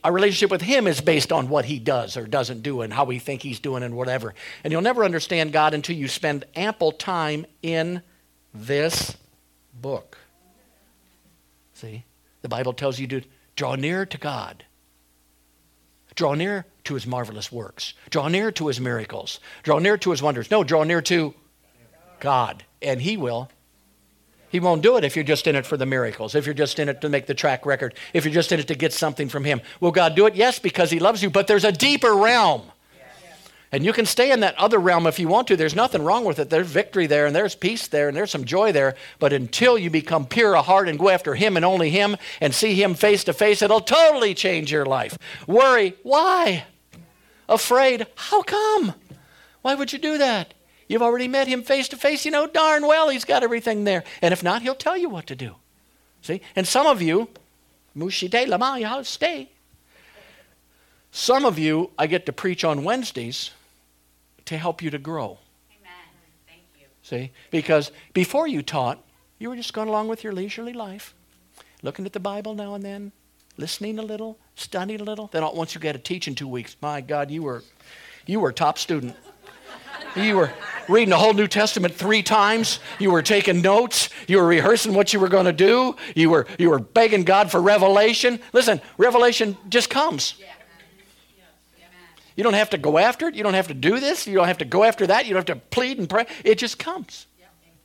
our 0.04 0.12
relationship 0.12 0.50
with 0.50 0.62
Him 0.62 0.88
is 0.88 1.00
based 1.00 1.32
on 1.32 1.48
what 1.48 1.66
He 1.66 1.78
does 1.78 2.18
or 2.18 2.26
doesn't 2.26 2.64
do 2.64 2.82
and 2.82 2.92
how 2.92 3.06
we 3.06 3.20
think 3.20 3.44
He's 3.44 3.60
doing 3.60 3.84
and 3.84 3.96
whatever. 3.96 4.34
And 4.64 4.72
you'll 4.72 4.82
never 4.82 5.06
understand 5.06 5.54
God 5.54 5.76
until 5.76 5.96
you 5.96 6.08
spend 6.08 6.46
ample 6.56 6.92
time 6.92 7.46
in 7.62 8.02
this 8.54 9.18
book. 9.74 10.18
See? 11.74 12.06
The 12.42 12.50
Bible 12.50 12.74
tells 12.74 13.00
you 13.00 13.08
to 13.08 13.22
draw 13.56 13.76
near 13.76 14.06
to 14.06 14.18
God. 14.18 14.66
Draw 16.16 16.36
near 16.36 16.66
to 16.84 16.94
his 16.94 17.08
marvelous 17.08 17.52
works. 17.52 17.94
Draw 18.10 18.28
near 18.28 18.52
to 18.52 18.68
his 18.68 18.80
miracles. 18.80 19.40
Draw 19.64 19.80
near 19.80 19.98
to 19.98 20.12
his 20.12 20.22
wonders. 20.22 20.52
No, 20.52 20.64
draw 20.64 20.84
near 20.84 21.02
to 21.04 21.34
God. 22.20 22.64
And 22.82 23.02
he 23.02 23.18
will. 23.18 23.50
He 24.50 24.60
won't 24.60 24.84
do 24.84 24.98
it 24.98 25.04
if 25.04 25.16
you're 25.16 25.26
just 25.26 25.48
in 25.48 25.56
it 25.56 25.66
for 25.66 25.78
the 25.78 25.86
miracles, 25.88 26.36
if 26.36 26.46
you're 26.46 26.54
just 26.54 26.78
in 26.78 26.88
it 26.88 27.02
to 27.02 27.10
make 27.10 27.26
the 27.26 27.34
track 27.34 27.66
record, 27.66 27.96
if 28.14 28.24
you're 28.24 28.34
just 28.34 28.52
in 28.52 28.60
it 28.60 28.68
to 28.68 28.76
get 28.76 28.94
something 28.94 29.28
from 29.28 29.44
him. 29.44 29.62
Will 29.80 29.92
God 29.92 30.14
do 30.14 30.28
it? 30.28 30.36
Yes, 30.36 30.60
because 30.60 30.92
he 30.92 31.00
loves 31.00 31.24
you, 31.24 31.32
but 31.32 31.48
there's 31.48 31.64
a 31.64 31.72
deeper 31.72 32.16
realm. 32.16 32.62
And 33.74 33.84
you 33.84 33.92
can 33.92 34.06
stay 34.06 34.32
in 34.32 34.42
that 34.42 34.56
other 34.60 34.78
realm 34.78 35.08
if 35.08 35.18
you 35.18 35.28
want 35.28 35.48
to. 35.48 35.56
There's 35.56 35.76
nothing 35.76 36.04
wrong 36.04 36.26
with 36.26 36.38
it. 36.38 36.52
There's 36.52 36.68
victory 36.68 37.08
there, 37.08 37.26
and 37.26 37.36
there's 37.36 37.56
peace 37.56 37.88
there, 37.88 38.08
and 38.08 38.16
there's 38.16 38.30
some 38.30 38.46
joy 38.46 38.72
there. 38.72 38.94
But 39.18 39.34
until 39.34 39.80
you 39.80 39.90
become 39.90 40.28
pure 40.28 40.56
of 40.56 40.68
heart 40.68 40.88
and 40.88 41.00
go 41.00 41.10
after 41.10 41.34
Him 41.34 41.58
and 41.58 41.66
only 41.66 41.90
Him 41.90 42.16
and 42.40 42.54
see 42.54 42.76
Him 42.76 42.94
face 42.94 43.24
to 43.24 43.34
face, 43.34 43.64
it'll 43.64 43.82
totally 43.82 44.36
change 44.36 44.72
your 44.72 44.86
life. 44.86 45.18
Worry, 45.48 45.96
why? 46.04 46.66
Afraid, 47.50 48.06
how 48.14 48.44
come? 48.44 48.94
Why 49.64 49.74
would 49.74 49.92
you 49.92 49.98
do 49.98 50.20
that? 50.20 50.54
You've 50.88 51.02
already 51.02 51.28
met 51.28 51.48
Him 51.48 51.64
face 51.64 51.88
to 51.90 51.98
face. 51.98 52.26
You 52.26 52.32
know 52.32 52.46
darn 52.46 52.86
well 52.86 53.10
He's 53.10 53.26
got 53.26 53.42
everything 53.42 53.86
there. 53.86 54.04
And 54.22 54.34
if 54.34 54.44
not, 54.44 54.62
He'll 54.62 54.76
tell 54.76 54.98
you 54.98 55.10
what 55.10 55.26
to 55.26 55.36
do. 55.36 55.56
See? 56.22 56.42
And 56.56 56.68
some 56.68 56.86
of 56.86 57.02
you, 57.02 57.28
mushite 57.98 58.48
lama 58.48 59.04
stay. 59.04 59.50
Some 61.10 61.44
of 61.44 61.58
you, 61.58 61.90
I 61.98 62.06
get 62.06 62.28
to 62.28 62.34
preach 62.34 62.64
on 62.64 62.84
Wednesdays 62.84 63.50
to 64.46 64.58
help 64.58 64.82
you 64.82 64.90
to 64.90 64.98
grow. 64.98 65.40
Amen. 65.80 65.92
Thank 66.48 66.62
you. 66.80 66.88
See? 67.02 67.32
Because 67.52 67.92
before 68.14 68.48
you 68.48 68.62
taught, 68.62 69.04
you 69.40 69.50
were 69.50 69.56
just 69.56 69.74
going 69.74 69.90
along 69.90 70.08
with 70.08 70.24
your 70.24 70.34
leisurely 70.34 70.74
life, 70.74 71.14
looking 71.82 72.06
at 72.06 72.14
the 72.14 72.20
Bible 72.20 72.56
now 72.56 72.76
and 72.76 72.84
then, 72.84 73.12
listening 73.58 74.00
a 74.00 74.04
little, 74.04 74.38
studying 74.56 75.02
a 75.02 75.04
little. 75.04 75.28
Then 75.28 75.44
once 75.54 75.76
you 75.76 75.82
get 75.82 75.96
a 75.96 76.00
teach 76.00 76.28
in 76.28 76.36
two 76.36 76.48
weeks, 76.48 76.76
my 76.82 77.02
God, 77.02 77.30
you 77.30 77.44
were 77.44 77.64
you 78.26 78.40
were 78.40 78.50
a 78.50 78.54
top 78.54 78.78
student. 78.78 79.16
You 80.16 80.38
were 80.38 80.52
reading 80.88 81.10
the 81.10 81.18
whole 81.18 81.34
New 81.34 81.48
Testament 81.48 81.94
three 81.94 82.22
times. 82.22 82.80
You 83.00 83.12
were 83.12 83.24
taking 83.24 83.62
notes. 83.62 84.10
You 84.28 84.38
were 84.38 84.46
rehearsing 84.46 84.94
what 84.94 85.12
you 85.12 85.20
were 85.20 85.28
going 85.28 85.46
to 85.46 85.54
do. 85.54 85.96
You 86.16 86.30
were, 86.30 86.46
you 86.60 86.70
were 86.70 86.80
begging 86.80 87.24
God 87.24 87.50
for 87.50 87.60
revelation. 87.62 88.40
Listen, 88.54 88.80
revelation 88.98 89.58
just 89.70 89.90
comes. 89.90 90.36
Yeah. 90.40 90.53
You 92.36 92.44
don't 92.44 92.54
have 92.54 92.72
to 92.72 92.78
go 92.78 92.98
after 92.98 93.28
it. 93.28 93.36
You 93.36 93.44
don't 93.44 93.54
have 93.54 93.68
to 93.68 93.74
do 93.74 94.00
this. 94.00 94.26
You 94.28 94.36
don't 94.36 94.48
have 94.48 94.58
to 94.60 94.66
go 94.66 94.84
after 94.84 95.08
that. 95.08 95.26
You 95.26 95.34
don't 95.34 95.48
have 95.48 95.58
to 95.58 95.66
plead 95.68 96.00
and 96.00 96.10
pray. 96.10 96.26
It 96.44 96.58
just 96.58 96.80
comes. 96.80 97.28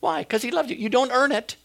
Why? 0.00 0.20
Because 0.20 0.42
He 0.42 0.50
loves 0.50 0.70
you. 0.70 0.76
You 0.76 0.88
don't 0.88 1.10
earn 1.10 1.32
it. 1.32 1.56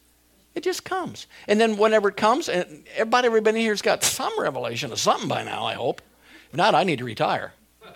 It 0.56 0.64
just 0.64 0.84
comes. 0.84 1.28
And 1.48 1.60
then 1.60 1.78
whenever 1.78 2.10
it 2.10 2.18
comes, 2.18 2.48
and 2.48 2.84
everybody, 2.96 3.28
everybody 3.28 3.62
here's 3.62 3.82
got 3.82 4.04
some 4.04 4.40
revelation 4.40 4.92
of 4.92 5.00
something 5.00 5.28
by 5.28 5.44
now, 5.44 5.66
I 5.66 5.74
hope. 5.74 6.02
If 6.50 6.58
not, 6.58 6.76
I 6.76 6.84
need 6.84 7.00
to 7.00 7.06
retire. 7.06 7.54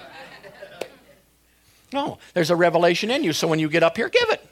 No, 1.94 2.18
there's 2.34 2.50
a 2.50 2.56
revelation 2.58 3.10
in 3.10 3.24
you. 3.24 3.32
So 3.32 3.48
when 3.48 3.60
you 3.60 3.70
get 3.70 3.82
up 3.82 3.96
here, 3.96 4.10
give 4.10 4.30
it. 4.30 4.46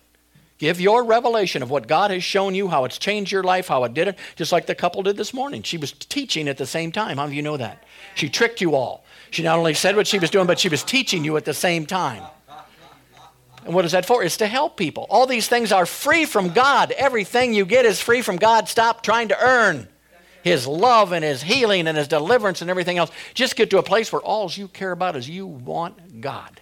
Give 0.57 0.79
your 0.79 1.03
revelation 1.03 1.61
of 1.61 1.69
what 1.69 1.85
God 1.85 2.11
has 2.11 2.23
shown 2.23 2.55
you, 2.55 2.69
how 2.69 2.85
it's 2.85 2.97
changed 2.97 3.31
your 3.31 3.43
life, 3.43 3.67
how 3.67 3.83
it 3.83 3.93
did 3.93 4.07
it, 4.07 4.17
just 4.37 4.53
like 4.53 4.67
the 4.67 4.75
couple 4.75 5.03
did 5.03 5.17
this 5.17 5.33
morning. 5.33 5.61
She 5.61 5.77
was 5.77 5.91
teaching 5.91 6.47
at 6.47 6.57
the 6.57 6.65
same 6.65 6.93
time. 6.93 7.17
How 7.17 7.27
do 7.27 7.33
you 7.33 7.41
know 7.41 7.57
that? 7.57 7.83
She 8.15 8.29
tricked 8.29 8.61
you 8.61 8.73
all. 8.73 9.04
She 9.35 9.43
not 9.43 9.57
only 9.57 9.73
said 9.73 9.97
what 9.97 10.07
she 10.07 10.17
was 10.17 10.29
doing, 10.29 10.47
but 10.47 10.61
she 10.61 10.69
was 10.69 10.81
teaching 10.81 11.25
you 11.25 11.35
at 11.35 11.43
the 11.43 11.53
same 11.53 11.85
time. 11.85 12.23
And 13.65 13.73
what 13.73 13.83
is 13.83 13.91
that 13.91 14.05
for? 14.05 14.23
It's 14.23 14.37
to 14.37 14.47
help 14.47 14.77
people. 14.77 15.07
All 15.09 15.27
these 15.27 15.49
things 15.49 15.73
are 15.73 15.85
free 15.85 16.23
from 16.23 16.53
God. 16.53 16.91
Everything 16.93 17.53
you 17.53 17.65
get 17.65 17.83
is 17.83 17.99
free 17.99 18.21
from 18.21 18.37
God. 18.37 18.69
Stop 18.69 19.03
trying 19.03 19.27
to 19.27 19.37
earn 19.37 19.89
His 20.41 20.65
love 20.65 21.11
and 21.11 21.21
His 21.21 21.41
healing 21.41 21.85
and 21.85 21.97
His 21.97 22.07
deliverance 22.07 22.61
and 22.61 22.69
everything 22.69 22.97
else. 22.97 23.11
Just 23.33 23.57
get 23.57 23.69
to 23.71 23.77
a 23.77 23.83
place 23.83 24.09
where 24.09 24.21
all 24.21 24.49
you 24.49 24.69
care 24.69 24.93
about 24.93 25.17
is 25.17 25.27
you 25.27 25.47
want 25.47 26.21
God. 26.21 26.61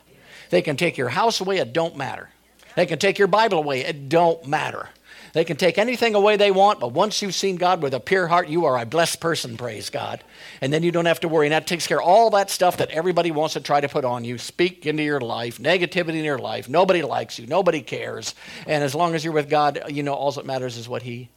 They 0.50 0.64
can 0.64 0.76
take 0.76 0.98
your 0.98 1.10
house 1.10 1.42
away, 1.42 1.60
it 1.60 1.74
don't 1.74 1.96
matter. 1.96 2.32
They 2.76 2.88
can 2.88 2.98
take 2.98 3.20
your 3.20 3.28
Bible 3.28 3.60
away, 3.60 3.82
it 3.82 4.10
don't 4.10 4.48
matter. 4.48 4.90
They 5.34 5.44
can 5.44 5.58
take 5.58 5.80
anything 5.80 6.14
away 6.14 6.38
they 6.38 6.52
want, 6.52 6.80
but 6.80 6.94
once 6.94 7.24
you've 7.24 7.34
seen 7.34 7.56
God 7.56 7.82
with 7.82 7.96
a 7.96 8.00
pure 8.00 8.28
heart, 8.28 8.48
you 8.48 8.66
are 8.66 8.80
a 8.80 8.86
blessed 8.86 9.20
person, 9.20 9.58
praise 9.58 9.90
God. 9.90 10.24
And 10.62 10.72
then 10.72 10.84
you 10.84 10.92
don't 10.92 11.08
have 11.08 11.22
to 11.22 11.28
worry. 11.28 11.48
And 11.48 11.54
that 11.54 11.66
takes 11.66 11.88
care 11.88 12.00
of 12.00 12.08
all 12.08 12.30
that 12.32 12.52
stuff 12.52 12.78
that 12.78 12.92
everybody 12.92 13.32
wants 13.32 13.54
to 13.54 13.60
try 13.60 13.82
to 13.82 13.90
put 13.90 14.06
on 14.06 14.24
you. 14.24 14.38
Speak 14.38 14.86
into 14.86 15.02
your 15.02 15.20
life, 15.20 15.58
negativity 15.58 16.20
in 16.20 16.24
your 16.24 16.38
life. 16.38 16.70
Nobody 16.70 17.02
likes 17.02 17.40
you, 17.40 17.48
nobody 17.48 17.82
cares. 17.82 18.36
And 18.68 18.84
as 18.84 18.94
long 18.94 19.16
as 19.16 19.24
you're 19.24 19.34
with 19.34 19.50
God, 19.50 19.82
you 19.90 20.04
know, 20.04 20.14
all 20.14 20.32
that 20.34 20.46
matters 20.46 20.78
is 20.78 20.88
what 20.88 21.02
He 21.02 21.30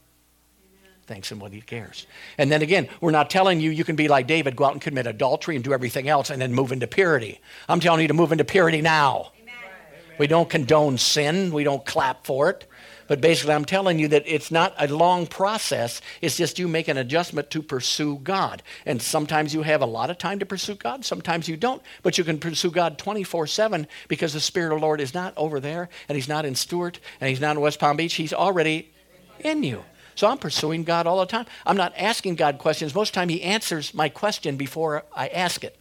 thinks 1.07 1.31
and 1.31 1.41
what 1.41 1.53
he 1.53 1.61
cares. 1.61 2.05
And 2.37 2.51
then 2.51 2.61
again, 2.61 2.89
we're 2.99 3.11
not 3.11 3.29
telling 3.29 3.61
you 3.61 3.71
you 3.71 3.85
can 3.85 3.95
be 3.95 4.09
like 4.09 4.27
David, 4.27 4.57
go 4.57 4.65
out 4.65 4.73
and 4.73 4.81
commit 4.81 5.07
adultery 5.07 5.55
and 5.55 5.63
do 5.63 5.73
everything 5.73 6.09
else 6.09 6.29
and 6.29 6.41
then 6.41 6.53
move 6.53 6.73
into 6.73 6.85
purity. 6.85 7.39
I'm 7.69 7.79
telling 7.79 8.01
you 8.01 8.09
to 8.09 8.13
move 8.13 8.33
into 8.33 8.43
purity 8.43 8.81
now. 8.81 9.31
Amen. 9.41 9.55
We 10.19 10.27
don't 10.27 10.49
condone 10.49 10.97
sin, 10.97 11.53
we 11.53 11.63
don't 11.63 11.85
clap 11.85 12.25
for 12.25 12.49
it. 12.49 12.67
But 13.07 13.21
basically, 13.21 13.53
I'm 13.53 13.65
telling 13.65 13.99
you 13.99 14.07
that 14.09 14.23
it's 14.25 14.51
not 14.51 14.73
a 14.77 14.87
long 14.87 15.27
process. 15.27 16.01
It's 16.21 16.37
just 16.37 16.59
you 16.59 16.67
make 16.67 16.87
an 16.87 16.97
adjustment 16.97 17.49
to 17.51 17.61
pursue 17.61 18.17
God. 18.17 18.61
And 18.85 19.01
sometimes 19.01 19.53
you 19.53 19.63
have 19.63 19.81
a 19.81 19.85
lot 19.85 20.09
of 20.09 20.17
time 20.17 20.39
to 20.39 20.45
pursue 20.45 20.75
God, 20.75 21.05
sometimes 21.05 21.47
you 21.47 21.57
don't. 21.57 21.81
But 22.03 22.17
you 22.17 22.23
can 22.23 22.39
pursue 22.39 22.71
God 22.71 22.97
24 22.97 23.47
7 23.47 23.87
because 24.07 24.33
the 24.33 24.39
Spirit 24.39 24.73
of 24.73 24.79
the 24.79 24.85
Lord 24.85 25.01
is 25.01 25.13
not 25.13 25.33
over 25.37 25.59
there, 25.59 25.89
and 26.09 26.15
He's 26.15 26.27
not 26.27 26.45
in 26.45 26.55
Stuart, 26.55 26.99
and 27.21 27.29
He's 27.29 27.41
not 27.41 27.55
in 27.55 27.61
West 27.61 27.79
Palm 27.79 27.97
Beach. 27.97 28.15
He's 28.15 28.33
already 28.33 28.91
in 29.39 29.63
you. 29.63 29.83
So 30.15 30.27
I'm 30.27 30.39
pursuing 30.39 30.83
God 30.83 31.05
all 31.05 31.19
the 31.19 31.27
time. 31.27 31.45
I'm 31.65 31.77
not 31.77 31.93
asking 31.95 32.35
God 32.35 32.57
questions. 32.57 32.95
Most 32.95 33.09
of 33.09 33.13
the 33.13 33.19
time, 33.19 33.29
He 33.29 33.41
answers 33.43 33.93
my 33.93 34.09
question 34.09 34.57
before 34.57 35.05
I 35.15 35.27
ask 35.27 35.63
it. 35.63 35.77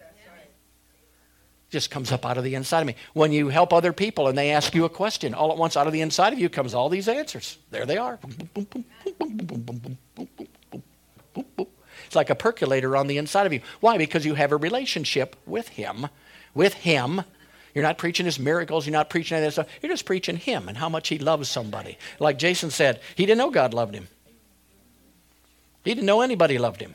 Just 1.76 1.90
comes 1.90 2.10
up 2.10 2.24
out 2.24 2.38
of 2.38 2.44
the 2.44 2.54
inside 2.54 2.80
of 2.80 2.86
me. 2.86 2.96
When 3.12 3.32
you 3.32 3.50
help 3.50 3.70
other 3.70 3.92
people 3.92 4.28
and 4.28 4.38
they 4.38 4.50
ask 4.50 4.74
you 4.74 4.86
a 4.86 4.88
question, 4.88 5.34
all 5.34 5.52
at 5.52 5.58
once 5.58 5.76
out 5.76 5.86
of 5.86 5.92
the 5.92 6.00
inside 6.00 6.32
of 6.32 6.38
you 6.38 6.48
comes 6.48 6.72
all 6.72 6.88
these 6.88 7.06
answers. 7.06 7.58
There 7.70 7.84
they 7.84 7.98
are. 7.98 8.18
It's 12.06 12.14
like 12.14 12.30
a 12.30 12.34
percolator 12.34 12.96
on 12.96 13.08
the 13.08 13.18
inside 13.18 13.44
of 13.44 13.52
you. 13.52 13.60
Why? 13.80 13.98
Because 13.98 14.24
you 14.24 14.32
have 14.36 14.52
a 14.52 14.56
relationship 14.56 15.36
with 15.44 15.68
Him. 15.68 16.06
With 16.54 16.72
Him. 16.72 17.20
You're 17.74 17.84
not 17.84 17.98
preaching 17.98 18.24
His 18.24 18.38
miracles. 18.38 18.86
You're 18.86 18.94
not 18.94 19.10
preaching 19.10 19.36
any 19.36 19.44
of 19.44 19.54
that 19.54 19.64
stuff. 19.64 19.78
You're 19.82 19.92
just 19.92 20.06
preaching 20.06 20.38
Him 20.38 20.70
and 20.70 20.78
how 20.78 20.88
much 20.88 21.08
He 21.08 21.18
loves 21.18 21.50
somebody. 21.50 21.98
Like 22.18 22.38
Jason 22.38 22.70
said, 22.70 23.02
he 23.16 23.26
didn't 23.26 23.36
know 23.36 23.50
God 23.50 23.74
loved 23.74 23.94
him. 23.94 24.08
He 25.84 25.92
didn't 25.92 26.06
know 26.06 26.22
anybody 26.22 26.56
loved 26.56 26.80
him. 26.80 26.94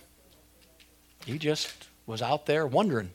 He 1.24 1.38
just 1.38 1.72
was 2.08 2.24
out 2.24 2.48
there 2.48 2.66
wondering. 2.66 3.12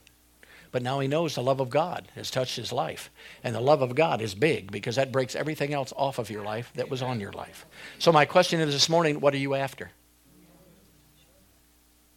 But 0.71 0.83
now 0.83 0.99
he 0.99 1.07
knows 1.07 1.35
the 1.35 1.43
love 1.43 1.59
of 1.59 1.69
God 1.69 2.07
has 2.15 2.31
touched 2.31 2.55
his 2.55 2.71
life. 2.71 3.09
And 3.43 3.55
the 3.55 3.61
love 3.61 3.81
of 3.81 3.95
God 3.95 4.21
is 4.21 4.35
big 4.35 4.71
because 4.71 4.95
that 4.95 5.11
breaks 5.11 5.35
everything 5.35 5.73
else 5.73 5.93
off 5.95 6.19
of 6.19 6.29
your 6.29 6.43
life 6.43 6.71
that 6.75 6.89
was 6.89 7.01
on 7.01 7.19
your 7.19 7.31
life. 7.31 7.65
So, 7.99 8.11
my 8.11 8.25
question 8.25 8.59
is 8.59 8.73
this 8.73 8.89
morning 8.89 9.19
what 9.19 9.33
are 9.33 9.37
you 9.37 9.55
after? 9.55 9.91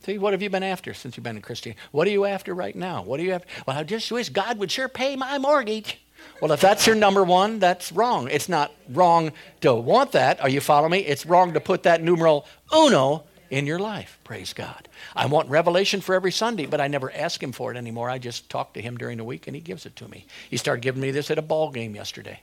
See, 0.04 0.16
what 0.16 0.32
have 0.32 0.40
you 0.40 0.48
been 0.48 0.62
after 0.62 0.94
since 0.94 1.16
you've 1.16 1.24
been 1.24 1.36
a 1.36 1.42
Christian? 1.42 1.74
What 1.90 2.06
are 2.08 2.10
you 2.10 2.24
after 2.24 2.54
right 2.54 2.74
now? 2.74 3.02
What 3.02 3.20
are 3.20 3.22
you 3.22 3.32
after? 3.32 3.48
Well, 3.66 3.76
I 3.76 3.82
just 3.82 4.10
wish 4.10 4.30
God 4.30 4.58
would 4.58 4.70
sure 4.70 4.88
pay 4.88 5.14
my 5.14 5.36
mortgage. 5.38 6.00
Well, 6.40 6.52
if 6.52 6.60
that's 6.60 6.86
your 6.86 6.96
number 6.96 7.22
one, 7.22 7.58
that's 7.58 7.92
wrong. 7.92 8.28
It's 8.30 8.48
not 8.48 8.72
wrong 8.88 9.32
to 9.60 9.74
want 9.74 10.12
that. 10.12 10.40
Are 10.40 10.48
you 10.48 10.60
following 10.60 10.92
me? 10.92 10.98
It's 11.00 11.26
wrong 11.26 11.52
to 11.52 11.60
put 11.60 11.82
that 11.82 12.02
numeral 12.02 12.46
uno 12.74 13.24
in 13.50 13.66
your 13.66 13.78
life. 13.78 14.18
Praise 14.24 14.52
God. 14.52 14.88
I 15.14 15.26
want 15.26 15.50
revelation 15.50 16.00
for 16.00 16.14
every 16.14 16.32
Sunday, 16.32 16.66
but 16.66 16.80
I 16.80 16.88
never 16.88 17.12
ask 17.12 17.42
him 17.42 17.52
for 17.52 17.72
it 17.72 17.76
anymore. 17.76 18.08
I 18.08 18.18
just 18.18 18.48
talk 18.48 18.72
to 18.74 18.80
him 18.80 18.96
during 18.96 19.18
the 19.18 19.24
week 19.24 19.46
and 19.46 19.56
he 19.56 19.60
gives 19.60 19.84
it 19.84 19.96
to 19.96 20.08
me. 20.08 20.26
He 20.48 20.56
started 20.56 20.82
giving 20.82 21.02
me 21.02 21.10
this 21.10 21.30
at 21.30 21.38
a 21.38 21.42
ball 21.42 21.70
game 21.70 21.94
yesterday. 21.94 22.40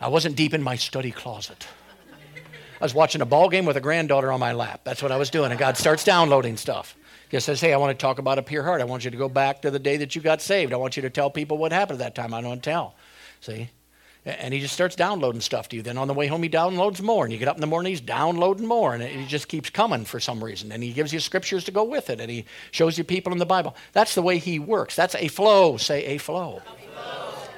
I 0.00 0.08
wasn't 0.08 0.36
deep 0.36 0.54
in 0.54 0.62
my 0.62 0.76
study 0.76 1.10
closet. 1.10 1.66
I 2.80 2.84
was 2.84 2.94
watching 2.94 3.20
a 3.20 3.26
ball 3.26 3.48
game 3.50 3.66
with 3.66 3.76
a 3.76 3.80
granddaughter 3.80 4.32
on 4.32 4.40
my 4.40 4.52
lap. 4.52 4.80
That's 4.84 5.02
what 5.02 5.12
I 5.12 5.16
was 5.16 5.28
doing. 5.28 5.50
And 5.50 5.58
God 5.58 5.76
starts 5.76 6.04
downloading 6.04 6.56
stuff. 6.56 6.96
He 7.30 7.38
says, 7.38 7.60
Hey, 7.60 7.72
I 7.74 7.76
want 7.76 7.96
to 7.96 8.02
talk 8.02 8.18
about 8.18 8.38
a 8.38 8.42
pure 8.42 8.62
heart. 8.62 8.80
I 8.80 8.84
want 8.84 9.04
you 9.04 9.10
to 9.10 9.16
go 9.16 9.28
back 9.28 9.62
to 9.62 9.70
the 9.70 9.78
day 9.78 9.98
that 9.98 10.16
you 10.16 10.22
got 10.22 10.40
saved. 10.40 10.72
I 10.72 10.76
want 10.76 10.96
you 10.96 11.02
to 11.02 11.10
tell 11.10 11.30
people 11.30 11.58
what 11.58 11.72
happened 11.72 12.00
at 12.00 12.14
that 12.14 12.20
time. 12.20 12.32
I 12.32 12.40
don't 12.40 12.62
tell. 12.62 12.94
See? 13.40 13.70
And 14.24 14.52
he 14.52 14.60
just 14.60 14.74
starts 14.74 14.96
downloading 14.96 15.40
stuff 15.40 15.68
to 15.70 15.76
you. 15.76 15.82
Then 15.82 15.96
on 15.96 16.06
the 16.06 16.14
way 16.14 16.26
home, 16.26 16.42
he 16.42 16.48
downloads 16.48 17.00
more. 17.00 17.24
And 17.24 17.32
you 17.32 17.38
get 17.38 17.48
up 17.48 17.56
in 17.56 17.60
the 17.60 17.66
morning, 17.66 17.90
he's 17.90 18.02
downloading 18.02 18.66
more. 18.66 18.92
And 18.92 19.02
it 19.02 19.28
just 19.28 19.48
keeps 19.48 19.70
coming 19.70 20.04
for 20.04 20.20
some 20.20 20.44
reason. 20.44 20.72
And 20.72 20.82
he 20.82 20.92
gives 20.92 21.12
you 21.12 21.20
scriptures 21.20 21.64
to 21.64 21.70
go 21.70 21.84
with 21.84 22.10
it. 22.10 22.20
And 22.20 22.30
he 22.30 22.44
shows 22.70 22.98
you 22.98 23.04
people 23.04 23.32
in 23.32 23.38
the 23.38 23.46
Bible. 23.46 23.74
That's 23.92 24.14
the 24.14 24.22
way 24.22 24.38
he 24.38 24.58
works. 24.58 24.94
That's 24.94 25.14
a 25.14 25.28
flow. 25.28 25.78
Say 25.78 26.04
a 26.04 26.18
flow. 26.18 26.60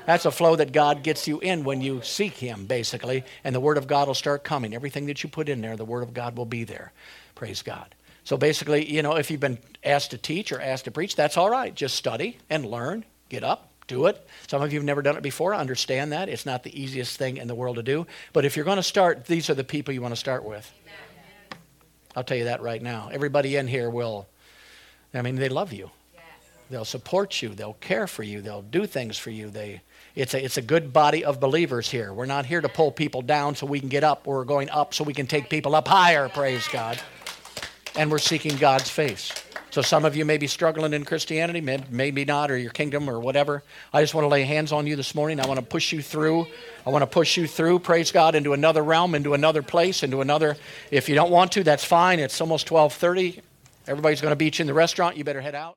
That's 0.06 0.24
a 0.24 0.30
flow 0.30 0.56
that 0.56 0.72
God 0.72 1.02
gets 1.02 1.28
you 1.28 1.38
in 1.40 1.64
when 1.64 1.80
you 1.80 2.00
seek 2.02 2.34
him, 2.34 2.66
basically. 2.66 3.24
And 3.44 3.54
the 3.54 3.60
Word 3.60 3.78
of 3.78 3.86
God 3.86 4.08
will 4.08 4.14
start 4.14 4.44
coming. 4.44 4.74
Everything 4.74 5.06
that 5.06 5.22
you 5.22 5.28
put 5.28 5.48
in 5.48 5.60
there, 5.60 5.76
the 5.76 5.84
Word 5.84 6.02
of 6.02 6.14
God 6.14 6.36
will 6.36 6.46
be 6.46 6.64
there. 6.64 6.92
Praise 7.34 7.62
God. 7.62 7.94
So 8.24 8.36
basically, 8.36 8.88
you 8.88 9.02
know, 9.02 9.16
if 9.16 9.30
you've 9.30 9.40
been 9.40 9.58
asked 9.82 10.12
to 10.12 10.18
teach 10.18 10.52
or 10.52 10.60
asked 10.60 10.84
to 10.84 10.90
preach, 10.90 11.16
that's 11.16 11.36
all 11.36 11.50
right. 11.50 11.74
Just 11.74 11.96
study 11.96 12.38
and 12.48 12.64
learn. 12.64 13.04
Get 13.28 13.42
up, 13.42 13.71
do 13.92 14.06
it. 14.06 14.26
Some 14.48 14.62
of 14.62 14.72
you 14.72 14.78
have 14.78 14.86
never 14.86 15.02
done 15.02 15.16
it 15.16 15.22
before. 15.22 15.54
understand 15.54 16.12
that. 16.12 16.28
It's 16.28 16.46
not 16.46 16.62
the 16.62 16.80
easiest 16.80 17.18
thing 17.18 17.36
in 17.36 17.46
the 17.46 17.54
world 17.54 17.76
to 17.76 17.82
do. 17.82 18.06
But 18.32 18.44
if 18.44 18.56
you're 18.56 18.64
going 18.64 18.76
to 18.76 18.82
start, 18.82 19.26
these 19.26 19.50
are 19.50 19.54
the 19.54 19.64
people 19.64 19.92
you 19.92 20.00
want 20.00 20.12
to 20.12 20.20
start 20.20 20.44
with. 20.44 20.70
I'll 22.16 22.24
tell 22.24 22.36
you 22.36 22.44
that 22.44 22.62
right 22.62 22.82
now. 22.82 23.10
Everybody 23.12 23.56
in 23.56 23.66
here 23.66 23.90
will, 23.90 24.26
I 25.12 25.22
mean, 25.22 25.36
they 25.36 25.48
love 25.48 25.72
you. 25.72 25.90
They'll 26.70 26.86
support 26.86 27.42
you. 27.42 27.50
They'll 27.50 27.74
care 27.74 28.06
for 28.06 28.22
you. 28.22 28.40
They'll 28.40 28.62
do 28.62 28.86
things 28.86 29.18
for 29.18 29.30
you. 29.30 29.50
They, 29.50 29.82
it's, 30.14 30.32
a, 30.32 30.42
it's 30.42 30.56
a 30.56 30.62
good 30.62 30.90
body 30.90 31.22
of 31.22 31.38
believers 31.38 31.90
here. 31.90 32.14
We're 32.14 32.24
not 32.24 32.46
here 32.46 32.62
to 32.62 32.68
pull 32.68 32.92
people 32.92 33.20
down 33.20 33.54
so 33.56 33.66
we 33.66 33.78
can 33.78 33.90
get 33.90 34.04
up. 34.04 34.26
We're 34.26 34.44
going 34.44 34.70
up 34.70 34.94
so 34.94 35.04
we 35.04 35.12
can 35.12 35.26
take 35.26 35.50
people 35.50 35.74
up 35.74 35.86
higher, 35.86 36.30
praise 36.30 36.66
God. 36.68 36.98
And 37.94 38.10
we're 38.10 38.18
seeking 38.18 38.56
God's 38.56 38.88
face. 38.88 39.41
So 39.72 39.80
some 39.80 40.04
of 40.04 40.14
you 40.14 40.26
may 40.26 40.36
be 40.36 40.48
struggling 40.48 40.92
in 40.92 41.06
Christianity, 41.06 41.62
maybe 41.90 42.26
not, 42.26 42.50
or 42.50 42.58
your 42.58 42.72
kingdom 42.72 43.08
or 43.08 43.18
whatever. 43.18 43.62
I 43.90 44.02
just 44.02 44.12
want 44.12 44.26
to 44.26 44.28
lay 44.28 44.42
hands 44.42 44.70
on 44.70 44.86
you 44.86 44.96
this 44.96 45.14
morning. 45.14 45.40
I 45.40 45.46
want 45.46 45.60
to 45.60 45.64
push 45.64 45.92
you 45.94 46.02
through. 46.02 46.46
I 46.86 46.90
want 46.90 47.00
to 47.00 47.06
push 47.06 47.38
you 47.38 47.46
through, 47.46 47.78
praise 47.78 48.12
God, 48.12 48.34
into 48.34 48.52
another 48.52 48.82
realm, 48.82 49.14
into 49.14 49.32
another 49.32 49.62
place, 49.62 50.02
into 50.02 50.20
another. 50.20 50.58
If 50.90 51.08
you 51.08 51.14
don't 51.14 51.30
want 51.30 51.52
to, 51.52 51.64
that's 51.64 51.84
fine. 51.84 52.20
It's 52.20 52.38
almost 52.38 52.70
1230. 52.70 53.40
Everybody's 53.88 54.20
going 54.20 54.32
to 54.32 54.36
beat 54.36 54.58
you 54.58 54.64
in 54.64 54.66
the 54.66 54.74
restaurant. 54.74 55.16
You 55.16 55.24
better 55.24 55.40
head 55.40 55.54
out. 55.54 55.74